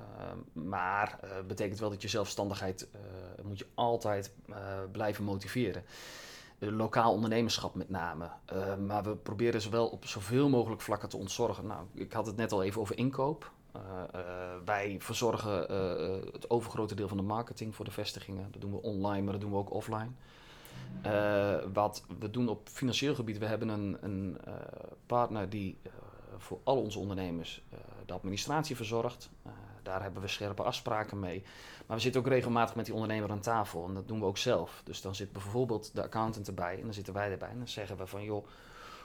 maar 0.52 1.18
uh, 1.25 1.30
betekent 1.47 1.78
wel 1.78 1.90
dat 1.90 2.02
je 2.02 2.09
zelfstandigheid 2.09 2.88
moet 3.42 3.59
je 3.59 3.66
altijd 3.75 4.32
blijven 4.92 5.25
motiveren. 5.25 5.85
lokaal 6.59 7.12
ondernemerschap 7.12 7.75
met 7.75 7.90
name. 7.90 8.30
maar 8.87 9.02
we 9.02 9.16
proberen 9.16 9.61
ze 9.61 9.71
wel 9.71 9.87
op 9.87 10.06
zoveel 10.06 10.49
mogelijk 10.49 10.80
vlakken 10.80 11.09
te 11.09 11.16
ontzorgen. 11.16 11.66
Nou, 11.66 11.87
ik 11.94 12.12
had 12.12 12.26
het 12.26 12.37
net 12.37 12.52
al 12.52 12.62
even 12.62 12.80
over 12.80 12.99
inkoop. 12.99 13.50
wij 14.64 14.97
verzorgen 14.99 15.52
het 16.32 16.50
overgrote 16.50 16.94
deel 16.94 17.09
van 17.09 17.16
de 17.16 17.23
marketing 17.23 17.75
voor 17.75 17.85
de 17.85 17.90
vestigingen. 17.90 18.49
Dat 18.50 18.61
doen 18.61 18.73
we 18.73 18.82
online, 18.82 19.23
maar 19.23 19.32
dat 19.32 19.40
doen 19.40 19.50
we 19.50 19.56
ook 19.56 19.73
offline. 19.73 20.11
wat 21.73 22.04
we 22.18 22.30
doen 22.30 22.49
op 22.49 22.68
financieel 22.68 23.14
gebied, 23.14 23.38
we 23.38 23.47
hebben 23.47 23.68
een, 23.68 23.97
een 24.00 24.38
partner 25.06 25.49
die 25.49 25.78
voor 26.43 26.61
al 26.65 26.77
onze 26.77 26.99
ondernemers 26.99 27.63
uh, 27.73 27.79
de 28.07 28.13
administratie 28.13 28.77
verzorgt. 28.77 29.31
Uh, 29.47 29.53
daar 29.83 30.03
hebben 30.03 30.23
we 30.23 30.29
scherpe 30.29 30.63
afspraken 30.63 31.21
mee. 31.21 31.43
Maar 31.87 31.97
we 31.97 32.03
zitten 32.03 32.21
ook 32.21 32.27
regelmatig 32.27 32.75
met 32.75 32.85
die 32.85 32.95
ondernemer 32.95 33.31
aan 33.31 33.41
tafel 33.41 33.87
en 33.89 33.95
dat 33.95 34.09
doen 34.09 34.21
we 34.21 34.25
ook 34.25 34.39
zelf. 34.39 34.81
Dus 34.85 35.01
dan 35.01 35.15
zit 35.15 35.33
bijvoorbeeld 35.33 35.95
de 35.95 36.03
accountant 36.03 36.49
erbij 36.49 36.77
en 36.77 36.83
dan 36.83 36.95
zitten 36.95 37.15
wij 37.15 37.31
erbij 37.31 37.49
en 37.49 37.59
dan 37.59 37.69
zeggen 37.69 37.97
we 37.97 38.07
van 38.07 38.25
joh, 38.25 38.47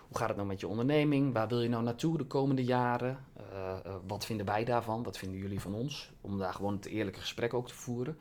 hoe 0.08 0.18
gaat 0.18 0.28
het 0.28 0.38
nou 0.38 0.50
met 0.50 0.60
je 0.60 0.68
onderneming? 0.68 1.34
Waar 1.34 1.48
wil 1.48 1.62
je 1.62 1.70
nou 1.70 1.84
naartoe 1.84 2.18
de 2.18 2.24
komende 2.24 2.64
jaren? 2.64 3.26
Uh, 3.54 3.96
wat 4.08 4.26
vinden 4.26 4.46
wij 4.46 4.64
daarvan? 4.64 5.04
Wat 5.04 5.18
vinden 5.18 5.40
jullie 5.40 5.62
van 5.62 5.74
ons? 5.74 6.12
Om 6.22 6.38
daar 6.38 6.54
gewoon 6.54 6.74
het 6.74 6.86
eerlijke 6.86 7.20
gesprek 7.20 7.54
ook 7.54 7.68
te 7.68 7.74
voeren. 7.74 8.18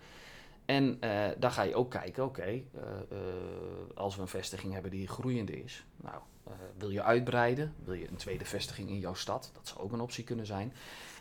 En 0.64 0.98
uh, 1.00 1.26
dan 1.38 1.50
ga 1.50 1.62
je 1.62 1.74
ook 1.74 1.90
kijken, 1.90 2.24
oké, 2.24 2.62
als 3.94 4.16
we 4.16 4.22
een 4.22 4.28
vestiging 4.28 4.72
hebben 4.72 4.90
die 4.90 5.08
groeiende 5.08 5.62
is, 5.62 5.86
nou, 5.96 6.22
wil 6.76 6.90
je 6.90 7.02
uitbreiden? 7.02 7.74
Wil 7.84 7.94
je 7.94 8.08
een 8.08 8.16
tweede 8.16 8.44
vestiging 8.44 8.88
in 8.88 8.98
jouw 8.98 9.14
stad? 9.14 9.50
Dat 9.54 9.68
zou 9.68 9.80
ook 9.80 9.92
een 9.92 10.00
optie 10.00 10.24
kunnen 10.24 10.46
zijn. 10.46 10.72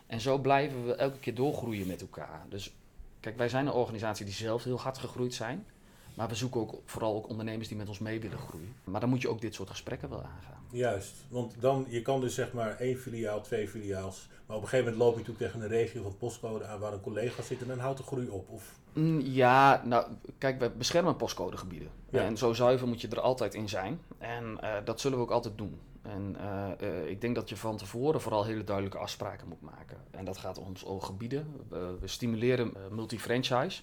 En 0.08 0.22
zo 0.22 0.38
blijven 0.38 0.86
we 0.86 0.96
elke 0.96 1.20
keer 1.20 1.36
doorgroeien 1.36 1.88
met 1.88 2.02
elkaar. 2.02 2.46
Dus 2.50 2.74
kijk, 3.20 3.38
wij 3.38 3.50
zijn 3.50 3.66
een 3.66 3.74
organisatie 3.74 4.26
die 4.26 4.34
zelf 4.34 4.64
heel 4.64 4.80
hard 4.80 4.98
gegroeid 4.98 5.34
zijn. 5.34 5.66
Maar 6.14 6.28
we 6.28 6.36
zoeken 6.36 6.62
ook 6.62 6.82
vooral 6.86 7.16
ook 7.16 7.30
ondernemers 7.30 7.68
die 7.68 7.78
met 7.78 7.88
ons 7.88 8.00
mee 8.00 8.20
willen 8.20 8.38
groeien. 8.38 8.76
Maar 8.84 9.00
dan 9.00 9.10
moet 9.10 9.22
je 9.22 9.30
ook 9.30 9.42
dit 9.42 9.54
soort 9.54 9.70
gesprekken 9.70 10.10
wel 10.10 10.24
aangaan. 10.24 10.64
Juist, 10.76 11.16
want 11.30 11.56
dan, 11.60 11.86
je 11.90 12.02
kan 12.02 12.22
dus 12.22 12.36
zeg 12.36 12.54
maar 12.54 12.80
één 12.80 12.98
filiaal, 12.98 13.42
twee 13.42 13.68
filiaals. 13.68 14.28
Maar 14.46 14.58
op 14.58 14.64
een 14.64 14.70
gegeven 14.70 14.92
moment 14.92 15.04
loop 15.04 15.14
je 15.14 15.20
natuurlijk 15.20 15.46
tegen 15.46 15.62
een 15.62 15.78
regio 15.78 16.04
van 16.04 16.18
postcode 16.18 16.66
aan 16.66 16.80
waar 16.80 16.94
een 16.94 17.02
collega 17.02 17.42
zit 17.42 17.62
en 17.62 17.68
dan 17.68 17.80
houdt 17.80 17.98
de 17.98 18.04
groei 18.04 18.28
op. 18.28 18.50
Of... 18.50 18.76
Mm, 18.94 19.20
ja, 19.20 19.82
nou 19.86 20.06
kijk, 20.38 20.60
we 20.60 20.70
beschermen 20.70 21.16
postcodegebieden. 21.16 21.90
Ja. 22.10 22.22
En 22.22 22.38
zo 22.38 22.54
zuiver 22.54 22.88
moet 22.88 23.02
je 23.02 23.08
er 23.08 23.20
altijd 23.20 23.54
in 23.54 23.70
zijn. 23.70 24.02
En 24.18 24.58
uh, 24.64 24.74
dat 24.86 25.00
zullen 25.00 25.18
we 25.18 25.24
ook 25.24 25.32
altijd 25.32 25.58
doen. 25.58 25.80
En 26.02 26.36
uh, 26.40 26.68
uh, 26.82 27.10
ik 27.10 27.22
denk 27.22 27.36
dat 27.36 27.50
je 27.50 27.58
van 27.58 27.78
tevoren 27.78 28.22
vooral 28.22 28.46
hele 28.46 28.64
duidelijke 28.64 28.98
afspraken 28.98 29.48
moet 29.48 29.62
maken. 29.62 29.98
En 30.12 30.26
dat 30.26 30.38
gaat 30.38 30.58
om, 30.58 30.74
om 30.86 31.02
gebieden. 31.02 31.48
we 31.70 32.08
stimuleren 32.08 32.74
multi-franchise. 32.92 33.82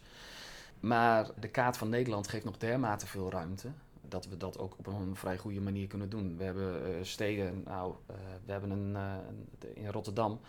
Maar 0.80 1.30
de 1.40 1.48
kaart 1.48 1.76
van 1.76 1.88
Nederland 1.88 2.28
geeft 2.28 2.44
nog 2.44 2.56
dermate 2.56 3.06
veel 3.06 3.30
ruimte 3.30 3.68
dat 4.12 4.26
we 4.26 4.36
dat 4.36 4.58
ook 4.58 4.74
op 4.78 4.86
een 4.86 5.16
vrij 5.16 5.38
goede 5.38 5.60
manier 5.60 5.86
kunnen 5.86 6.08
doen. 6.08 6.36
We 6.36 6.44
hebben 6.44 6.88
uh, 6.88 6.96
steden, 7.02 7.62
nou, 7.64 7.94
uh, 8.10 8.16
we 8.44 8.52
hebben 8.52 8.70
een, 8.70 8.90
uh, 8.90 9.84
in 9.84 9.88
Rotterdam 9.88 10.40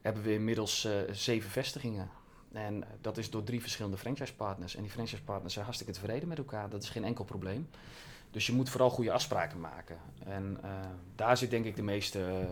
hebben 0.00 0.22
we 0.22 0.32
inmiddels 0.32 0.88
zeven 1.10 1.50
vestigingen. 1.50 2.10
En 2.52 2.84
dat 3.00 3.18
is 3.18 3.30
door 3.30 3.44
drie 3.44 3.60
verschillende 3.60 3.96
franchisepartners. 3.96 4.76
En 4.76 4.82
die 4.82 4.90
franchisepartners 4.90 5.52
zijn 5.52 5.64
hartstikke 5.64 5.92
tevreden 5.92 6.28
met 6.28 6.38
elkaar. 6.38 6.70
Dat 6.70 6.82
is 6.82 6.88
geen 6.88 7.04
enkel 7.04 7.24
probleem. 7.24 7.68
Dus 8.30 8.46
je 8.46 8.52
moet 8.52 8.68
vooral 8.70 8.90
goede 8.90 9.12
afspraken 9.12 9.60
maken. 9.60 9.98
En 10.24 10.60
daar 11.14 11.36
zit 11.36 11.50
denk 11.50 11.64
ik 11.64 11.76
de 11.76 11.82
meeste, 11.82 12.46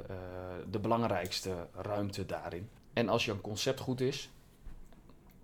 de 0.71 0.79
belangrijkste 0.79 1.67
ruimte 1.75 2.27
daarin. 2.27 2.69
En 2.93 3.09
als 3.09 3.25
je 3.25 3.31
een 3.31 3.41
concept 3.41 3.81
goed 3.81 4.01
is, 4.01 4.31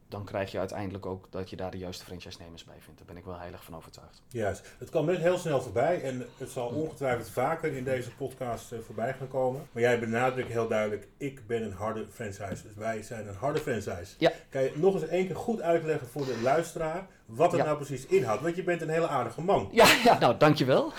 dan 0.09 0.25
krijg 0.25 0.53
je 0.53 0.59
uiteindelijk 0.59 1.07
ook 1.07 1.27
dat 1.31 1.51
je 1.51 1.57
daar 1.57 1.71
de 1.71 1.79
juiste 1.79 2.05
franchise-nemers 2.05 2.65
bij 2.65 2.77
vindt. 2.81 2.99
Daar 2.99 3.07
ben 3.07 3.17
ik 3.17 3.25
wel 3.25 3.39
heilig 3.39 3.65
van 3.65 3.77
overtuigd. 3.77 4.23
Juist. 4.29 4.75
Het 4.79 4.91
kwam 4.91 5.07
net 5.07 5.19
heel 5.19 5.39
snel 5.39 5.63
voorbij 5.63 6.03
en 6.03 6.27
het 6.39 6.51
zal 6.51 6.69
ongetwijfeld 6.69 7.31
vaker 7.31 7.77
in 7.77 7.85
deze 7.85 8.11
podcast 8.11 8.73
uh, 8.73 8.79
voorbij 8.79 9.13
gaan 9.13 9.29
komen. 9.29 9.69
Maar 9.73 9.83
jij 9.83 9.99
benadrukt 9.99 10.49
heel 10.49 10.69
duidelijk, 10.69 11.09
ik 11.17 11.47
ben 11.47 11.63
een 11.63 11.73
harde 11.73 12.07
franchise. 12.13 12.63
Dus 12.63 12.75
wij 12.77 13.03
zijn 13.03 13.29
een 13.29 13.35
harde 13.35 13.61
franchise. 13.61 14.15
Ja. 14.19 14.33
Kan 14.49 14.63
je 14.63 14.73
nog 14.75 14.95
eens 14.95 15.07
één 15.07 15.27
keer 15.27 15.37
goed 15.37 15.61
uitleggen 15.61 16.09
voor 16.09 16.25
de 16.25 16.41
luisteraar 16.43 17.07
wat 17.27 17.53
het 17.53 17.65
nou 17.65 17.77
precies 17.77 18.07
inhoudt? 18.07 18.43
Want 18.43 18.57
je 18.57 18.63
bent 18.63 18.81
een 18.81 18.89
hele 18.89 19.09
aardige 19.09 19.41
man. 19.41 19.69
Ja, 19.73 19.87
ja 20.05 20.19
nou 20.19 20.37
dankjewel. 20.37 20.93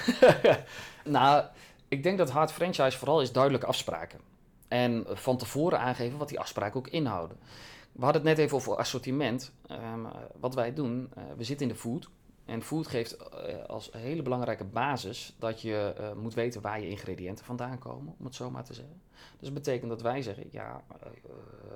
nou, 1.03 1.45
ik 1.87 2.03
denk 2.03 2.17
dat 2.17 2.29
hard 2.29 2.51
franchise 2.51 2.97
vooral 2.97 3.21
is 3.21 3.31
duidelijke 3.31 3.67
afspraken. 3.67 4.19
En 4.67 5.05
van 5.07 5.37
tevoren 5.37 5.79
aangeven 5.79 6.17
wat 6.17 6.29
die 6.29 6.39
afspraken 6.39 6.79
ook 6.79 6.87
inhouden. 6.87 7.37
We 7.97 8.03
hadden 8.03 8.21
het 8.21 8.31
net 8.31 8.45
even 8.45 8.57
over 8.57 8.75
assortiment. 8.75 9.51
Ehm, 9.67 10.05
wat 10.39 10.55
wij 10.55 10.73
doen, 10.73 11.09
uh, 11.17 11.23
we 11.37 11.43
zitten 11.43 11.67
in 11.67 11.73
de 11.73 11.79
food. 11.79 12.09
En 12.45 12.61
food 12.61 12.87
geeft 12.87 13.17
uh, 13.17 13.63
als 13.65 13.89
hele 13.91 14.21
belangrijke 14.21 14.63
basis 14.63 15.35
dat 15.39 15.61
je 15.61 15.93
moet 16.17 16.33
weten 16.33 16.61
waar 16.61 16.81
je 16.81 16.89
ingrediënten 16.89 17.45
vandaan 17.45 17.79
komen, 17.79 18.15
om 18.19 18.25
het 18.25 18.35
zo 18.35 18.49
maar 18.51 18.63
te 18.63 18.73
zeggen. 18.73 19.01
Dus 19.11 19.49
dat 19.49 19.53
betekent 19.53 19.89
dat 19.89 20.01
wij 20.01 20.21
zeggen, 20.21 20.49
ja, 20.51 20.83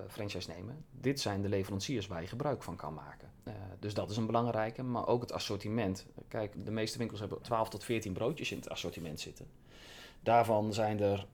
franchise 0.07 0.49
nemen, 0.49 0.85
dit 0.91 1.19
zijn 1.19 1.41
de 1.41 1.49
leveranciers 1.49 2.07
waar 2.07 2.21
je 2.21 2.27
gebruik 2.27 2.63
van 2.63 2.75
kan 2.75 2.93
maken. 2.93 3.29
dus 3.79 3.93
dat 3.93 4.09
is 4.09 4.17
een 4.17 4.25
belangrijke, 4.25 4.83
maar 4.83 5.07
ook 5.07 5.21
het 5.21 5.31
assortiment. 5.31 6.05
Kijk, 6.27 6.65
de 6.65 6.71
meeste 6.71 6.97
winkels 6.97 7.19
hebben 7.19 7.41
12 7.41 7.69
tot 7.69 7.83
14 7.83 8.13
broodjes 8.13 8.51
in 8.51 8.57
het 8.57 8.69
assortiment 8.69 9.19
zitten. 9.19 9.47
Daarvan 10.23 10.73
zijn 10.73 10.99
er 10.99 11.27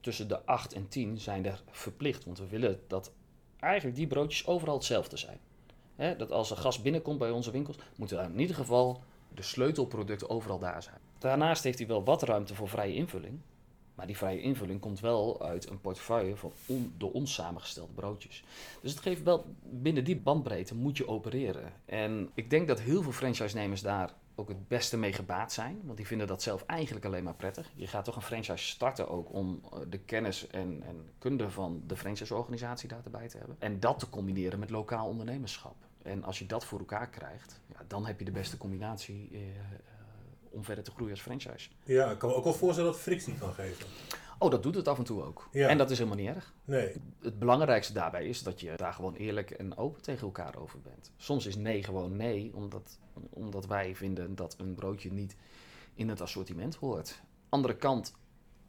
tussen 0.00 0.28
de 0.28 0.44
8 0.44 0.72
en 0.72 0.88
10 0.88 1.18
zijn 1.18 1.46
er 1.46 1.62
verplicht, 1.70 2.24
want 2.24 2.38
we 2.38 2.46
willen 2.46 2.80
dat 2.86 3.12
eigenlijk 3.64 3.96
die 3.96 4.06
broodjes 4.06 4.46
overal 4.46 4.74
hetzelfde 4.74 5.16
zijn. 5.16 5.38
dat 6.18 6.32
als 6.32 6.50
een 6.50 6.56
gast 6.56 6.82
binnenkomt 6.82 7.18
bij 7.18 7.30
onze 7.30 7.50
winkels, 7.50 7.76
moeten 7.96 8.18
in 8.24 8.40
ieder 8.40 8.56
geval 8.56 9.02
de 9.34 9.42
sleutelproducten 9.42 10.30
overal 10.30 10.58
daar 10.58 10.82
zijn. 10.82 10.98
Daarnaast 11.18 11.64
heeft 11.64 11.78
hij 11.78 11.86
wel 11.86 12.04
wat 12.04 12.22
ruimte 12.22 12.54
voor 12.54 12.68
vrije 12.68 12.94
invulling. 12.94 13.40
Maar 13.94 14.06
die 14.06 14.16
vrije 14.16 14.40
invulling 14.40 14.80
komt 14.80 15.00
wel 15.00 15.42
uit 15.42 15.70
een 15.70 15.80
portefeuille 15.80 16.36
van 16.36 16.52
door 16.96 17.12
ons 17.12 17.34
samengestelde 17.34 17.92
broodjes. 17.92 18.44
Dus 18.80 18.90
het 18.90 19.00
geeft 19.00 19.22
wel, 19.22 19.44
binnen 19.62 20.04
die 20.04 20.16
bandbreedte 20.16 20.74
moet 20.74 20.96
je 20.96 21.08
opereren. 21.08 21.72
En 21.84 22.30
ik 22.34 22.50
denk 22.50 22.68
dat 22.68 22.80
heel 22.80 23.02
veel 23.02 23.12
franchise-nemers 23.12 23.82
daar 23.82 24.14
ook 24.34 24.48
het 24.48 24.68
beste 24.68 24.96
mee 24.96 25.12
gebaat 25.12 25.52
zijn. 25.52 25.80
Want 25.84 25.96
die 25.96 26.06
vinden 26.06 26.26
dat 26.26 26.42
zelf 26.42 26.64
eigenlijk 26.66 27.06
alleen 27.06 27.24
maar 27.24 27.34
prettig. 27.34 27.70
Je 27.74 27.86
gaat 27.86 28.04
toch 28.04 28.16
een 28.16 28.22
franchise 28.22 28.66
starten 28.66 29.08
ook 29.08 29.32
om 29.32 29.60
eh, 29.72 29.78
de 29.88 29.98
kennis 29.98 30.46
en, 30.46 30.82
en 30.82 31.08
kunde 31.18 31.50
van 31.50 31.82
de 31.86 31.96
franchise-organisatie 31.96 32.88
daarbij 32.88 33.28
te 33.28 33.38
hebben. 33.38 33.56
En 33.58 33.80
dat 33.80 33.98
te 33.98 34.08
combineren 34.08 34.58
met 34.58 34.70
lokaal 34.70 35.08
ondernemerschap. 35.08 35.76
En 36.02 36.24
als 36.24 36.38
je 36.38 36.46
dat 36.46 36.64
voor 36.64 36.78
elkaar 36.78 37.08
krijgt, 37.08 37.60
ja, 37.66 37.84
dan 37.86 38.06
heb 38.06 38.18
je 38.18 38.24
de 38.24 38.30
beste 38.30 38.56
combinatie 38.56 39.28
eh 39.32 39.38
om 40.54 40.64
verder 40.64 40.84
te 40.84 40.90
groeien 40.90 41.12
als 41.12 41.22
franchise. 41.22 41.68
Ja, 41.84 42.10
ik 42.10 42.18
kan 42.18 42.28
me 42.28 42.34
ook 42.34 42.44
wel 42.44 42.54
voorstellen 42.54 42.90
dat 42.90 43.00
frictie 43.00 43.34
kan 43.38 43.52
geven. 43.52 43.86
Oh, 44.38 44.50
dat 44.50 44.62
doet 44.62 44.74
het 44.74 44.88
af 44.88 44.98
en 44.98 45.04
toe 45.04 45.22
ook. 45.22 45.48
Ja. 45.52 45.68
En 45.68 45.78
dat 45.78 45.90
is 45.90 45.98
helemaal 45.98 46.18
niet 46.18 46.28
erg. 46.34 46.54
Nee. 46.64 46.92
Het 47.20 47.38
belangrijkste 47.38 47.92
daarbij 47.92 48.26
is 48.26 48.42
dat 48.42 48.60
je 48.60 48.72
daar 48.76 48.92
gewoon 48.92 49.14
eerlijk 49.14 49.50
en 49.50 49.76
open 49.76 50.02
tegen 50.02 50.26
elkaar 50.26 50.56
over 50.56 50.80
bent. 50.80 51.12
Soms 51.16 51.46
is 51.46 51.56
nee 51.56 51.82
gewoon 51.82 52.16
nee, 52.16 52.50
omdat, 52.54 52.98
omdat 53.30 53.66
wij 53.66 53.94
vinden 53.94 54.34
dat 54.34 54.54
een 54.58 54.74
broodje 54.74 55.12
niet 55.12 55.36
in 55.94 56.08
het 56.08 56.20
assortiment 56.20 56.74
hoort. 56.74 57.22
Andere 57.48 57.76
kant, 57.76 58.14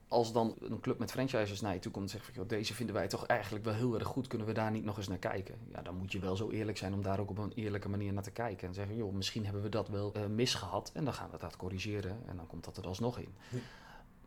als 0.07 0.33
dan 0.33 0.55
een 0.59 0.79
club 0.79 0.99
met 0.99 1.11
franchises 1.11 1.61
naar 1.61 1.73
je 1.73 1.79
toe 1.79 1.91
komt 1.91 2.05
en 2.05 2.11
zegt 2.11 2.25
van 2.25 2.33
joh, 2.33 2.47
deze 2.47 2.73
vinden 2.73 2.95
wij 2.95 3.07
toch 3.07 3.25
eigenlijk 3.25 3.65
wel 3.65 3.73
heel 3.73 3.93
erg 3.93 4.07
goed, 4.07 4.27
kunnen 4.27 4.47
we 4.47 4.53
daar 4.53 4.71
niet 4.71 4.83
nog 4.83 4.97
eens 4.97 5.07
naar 5.07 5.17
kijken? 5.17 5.55
Ja, 5.71 5.81
dan 5.81 5.95
moet 5.95 6.11
je 6.11 6.19
wel 6.19 6.35
zo 6.35 6.49
eerlijk 6.49 6.77
zijn 6.77 6.93
om 6.93 7.01
daar 7.01 7.19
ook 7.19 7.29
op 7.29 7.37
een 7.37 7.51
eerlijke 7.55 7.89
manier 7.89 8.13
naar 8.13 8.23
te 8.23 8.31
kijken. 8.31 8.67
En 8.67 8.73
zeggen 8.73 8.95
joh, 8.95 9.13
misschien 9.13 9.43
hebben 9.43 9.61
we 9.61 9.69
dat 9.69 9.87
wel 9.87 10.13
uh, 10.17 10.25
misgehad 10.25 10.91
en 10.93 11.03
dan 11.03 11.13
gaan 11.13 11.29
we 11.31 11.37
dat 11.37 11.57
corrigeren 11.57 12.17
en 12.25 12.35
dan 12.35 12.47
komt 12.47 12.63
dat 12.63 12.77
er 12.77 12.87
alsnog 12.87 13.19
in. 13.19 13.35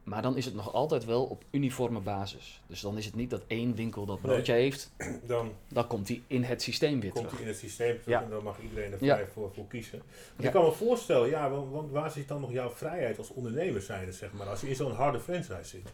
Maar 0.09 0.23
dan 0.23 0.37
is 0.37 0.45
het 0.45 0.55
nog 0.55 0.73
altijd 0.73 1.05
wel 1.05 1.25
op 1.25 1.45
uniforme 1.50 2.00
basis. 2.00 2.62
Dus 2.67 2.81
dan 2.81 2.97
is 2.97 3.05
het 3.05 3.15
niet 3.15 3.31
dat 3.31 3.43
één 3.47 3.75
winkel 3.75 4.07
dat 4.07 4.21
broodje 4.21 4.53
heeft. 4.53 4.93
Dan, 5.27 5.53
dan 5.69 5.87
komt 5.87 6.09
hij 6.09 6.23
in 6.27 6.43
het 6.43 6.62
systeem 6.62 7.00
weer 7.00 7.11
komt 7.11 7.25
terug. 7.25 7.38
hij 7.38 7.43
in 7.43 7.53
het 7.53 7.59
systeem 7.59 8.00
terug 8.03 8.23
en 8.23 8.31
dan 8.31 8.43
mag 8.43 8.61
iedereen 8.61 8.93
er 8.93 8.99
vrij 8.99 9.27
voor, 9.27 9.53
voor 9.55 9.67
kiezen. 9.67 10.03
Ik 10.38 10.50
kan 10.50 10.65
me 10.65 10.73
voorstellen, 10.73 11.29
ja, 11.29 11.50
want, 11.50 11.71
want, 11.71 11.91
waar 11.91 12.11
zit 12.11 12.29
dan 12.29 12.41
nog 12.41 12.53
jouw 12.53 12.71
vrijheid 12.71 13.19
als 13.19 13.31
ondernemer 13.31 13.83
zijn, 13.83 14.12
zeg 14.12 14.33
maar, 14.33 14.49
als 14.49 14.61
je 14.61 14.69
in 14.69 14.77
zo'n 14.77 14.93
harde 14.93 15.21
franchise 15.21 15.65
zit? 15.65 15.93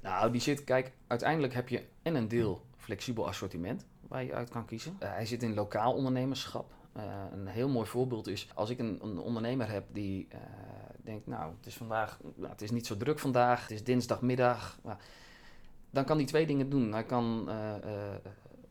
Nou, 0.00 0.32
die 0.32 0.40
zit, 0.40 0.64
kijk, 0.64 0.92
uiteindelijk 1.06 1.54
heb 1.54 1.68
je 1.68 1.82
en 2.02 2.14
een 2.14 2.28
deel 2.28 2.62
flexibel 2.76 3.28
assortiment 3.28 3.86
waar 4.08 4.24
je 4.24 4.34
uit 4.34 4.50
kan 4.50 4.64
kiezen. 4.64 4.96
Uh, 5.02 5.12
hij 5.12 5.26
zit 5.26 5.42
in 5.42 5.54
lokaal 5.54 5.94
ondernemerschap. 5.94 6.72
Uh, 6.96 7.02
een 7.32 7.46
heel 7.46 7.68
mooi 7.68 7.86
voorbeeld 7.86 8.26
is 8.26 8.48
als 8.54 8.70
ik 8.70 8.78
een, 8.78 8.98
een 9.02 9.18
ondernemer 9.18 9.70
heb 9.70 9.84
die 9.92 10.28
uh, 10.32 10.38
denkt, 11.10 11.26
nou, 11.26 11.52
het 11.56 11.66
is 11.66 11.76
vandaag, 11.76 12.18
nou, 12.34 12.52
het 12.52 12.62
is 12.62 12.70
niet 12.70 12.86
zo 12.86 12.96
druk 12.96 13.18
vandaag, 13.18 13.62
het 13.62 13.70
is 13.70 13.84
dinsdagmiddag. 13.84 14.78
Nou, 14.82 14.98
dan 15.90 16.04
kan 16.04 16.16
hij 16.16 16.26
twee 16.26 16.46
dingen 16.46 16.70
doen. 16.70 16.92
Hij 16.92 17.04
kan 17.04 17.46
uh, 17.48 17.54
uh, 17.54 17.92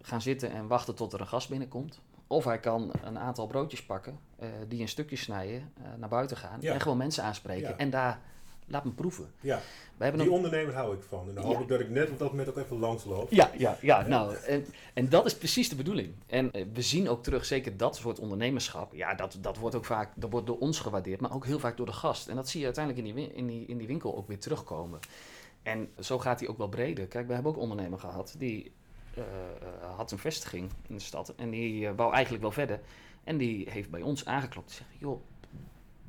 gaan 0.02 0.22
zitten 0.22 0.52
en 0.52 0.68
wachten 0.68 0.96
tot 0.96 1.14
er 1.14 1.20
een 1.20 1.28
gast 1.28 1.50
binnenkomt. 1.50 2.00
Of 2.28 2.44
hij 2.44 2.60
kan 2.60 2.92
een 3.04 3.20
aantal 3.20 3.48
broodjes 3.48 3.86
pakken, 3.86 4.20
uh, 4.40 4.48
die 4.68 4.80
in 4.80 4.88
stukjes 4.88 5.22
snijden, 5.22 5.74
naar 5.98 6.10
buiten 6.10 6.38
gaan 6.38 6.58
ja. 6.62 6.74
en 6.74 6.82
gewoon 6.82 6.98
mensen 6.98 7.24
aanspreken. 7.24 7.70
Ja. 7.70 7.78
En 7.78 7.90
daar 7.90 8.22
laat 8.70 8.86
me 8.86 8.92
proeven. 8.92 9.32
Ja, 9.40 9.62
we 9.98 10.04
hebben 10.04 10.22
die 10.22 10.30
een... 10.30 10.36
ondernemer 10.36 10.74
hou 10.74 10.96
ik 10.96 11.04
van. 11.04 11.28
En 11.30 11.36
dan 11.36 11.44
hoop 11.44 11.62
ik 11.62 11.68
dat 11.68 11.80
ik 11.80 11.90
net 11.90 12.10
op 12.10 12.20
dat 12.20 12.30
moment 12.30 12.50
ook 12.50 12.58
even 12.58 12.78
langsloop. 12.78 13.32
Ja, 13.32 13.52
ja, 13.58 13.78
ja, 13.82 14.08
nou, 14.08 14.36
en, 14.36 14.66
en 14.94 15.10
dat 15.10 15.26
is 15.26 15.38
precies 15.38 15.70
de 15.70 15.76
bedoeling. 15.76 16.14
En 16.26 16.50
uh, 16.54 16.66
we 16.74 16.82
zien 16.82 17.10
ook 17.10 17.24
terug, 17.24 17.46
zeker 17.46 17.78
dat 17.78 17.96
soort 17.96 18.20
ondernemerschap, 18.20 18.94
ja, 18.94 19.14
dat, 19.14 19.38
dat 19.42 19.58
wordt 19.58 19.76
ook 19.76 19.86
vaak, 19.86 20.12
dat 20.16 20.30
wordt 20.32 20.48
door 20.48 20.60
ons 20.60 20.80
gewaardeerd, 20.80 21.22
maar 21.22 21.34
ook 21.34 21.46
heel 21.46 21.60
vaak 21.60 21.78
door 21.78 21.86
de 21.86 21.92
gast. 21.92 22.28
En 22.28 22.36
dat 22.36 22.50
zie 22.50 22.60
je 22.60 22.66
uiteindelijk 22.66 23.08
in 23.08 23.16
die, 23.16 23.34
in 23.34 23.48
die, 23.48 23.66
in 23.66 23.78
die 23.78 23.88
winkel 23.88 24.16
ook 24.16 24.28
weer 24.28 24.40
terugkomen. 24.40 25.00
En 25.64 25.90
zo 26.00 26.20
gaat 26.20 26.40
hij 26.40 26.50
ook 26.50 26.58
wel 26.58 26.70
breder. 26.70 27.08
Kijk, 27.08 27.28
we 27.28 27.34
hebben 27.34 27.52
ook 27.52 27.58
ondernemer 27.58 28.00
gehad, 28.00 28.36
die 28.38 28.72
uh, 29.18 29.24
uh, 29.24 29.96
had 29.96 30.12
een 30.12 30.18
vestiging 30.18 30.70
in 30.88 30.96
de 30.96 31.02
stad 31.02 31.34
en 31.36 31.50
die 31.50 31.90
wou 31.90 32.14
eigenlijk 32.14 32.44
wel 32.44 32.52
verder. 32.52 32.80
En 33.24 33.38
die 33.38 33.70
heeft 33.70 33.90
bij 33.90 34.02
ons 34.02 34.26
aangeklopt. 34.26 34.68
Die 34.68 34.78
zegt, 34.78 34.90
joh, 35.00 35.22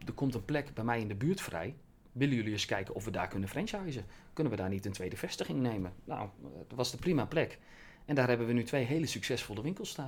er 0.06 0.12
komt 0.12 0.34
een 0.34 0.44
plek 0.44 0.74
bij 0.74 0.84
mij 0.84 1.00
in 1.00 1.08
de 1.08 1.14
buurt 1.14 1.40
vrij 1.40 1.74
willen 2.12 2.34
jullie 2.34 2.52
eens 2.52 2.66
kijken 2.66 2.94
of 2.94 3.04
we 3.04 3.10
daar 3.10 3.28
kunnen 3.28 3.48
franchisen? 3.48 4.04
Kunnen 4.32 4.52
we 4.52 4.58
daar 4.58 4.68
niet 4.68 4.86
een 4.86 4.92
tweede 4.92 5.16
vestiging 5.16 5.60
nemen? 5.60 5.92
Nou, 6.04 6.28
dat 6.68 6.76
was 6.76 6.90
de 6.90 6.96
prima 6.96 7.24
plek. 7.24 7.58
En 8.04 8.14
daar 8.14 8.28
hebben 8.28 8.46
we 8.46 8.52
nu 8.52 8.64
twee 8.64 8.84
hele 8.84 9.06
succesvolle 9.06 9.62
winkels 9.62 9.96
uh, 9.98 10.06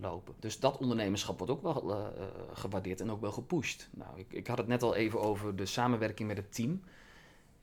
lopen. 0.00 0.34
Dus 0.38 0.60
dat 0.60 0.78
ondernemerschap 0.78 1.38
wordt 1.38 1.52
ook 1.52 1.62
wel 1.62 1.90
uh, 1.90 2.24
gewaardeerd 2.52 3.00
en 3.00 3.10
ook 3.10 3.20
wel 3.20 3.32
gepusht. 3.32 3.88
Nou, 3.90 4.18
ik, 4.18 4.32
ik, 4.32 4.46
had 4.46 4.58
het 4.58 4.66
net 4.66 4.82
al 4.82 4.94
even 4.94 5.20
over 5.20 5.56
de 5.56 5.66
samenwerking 5.66 6.28
met 6.28 6.36
het 6.36 6.54
team. 6.54 6.82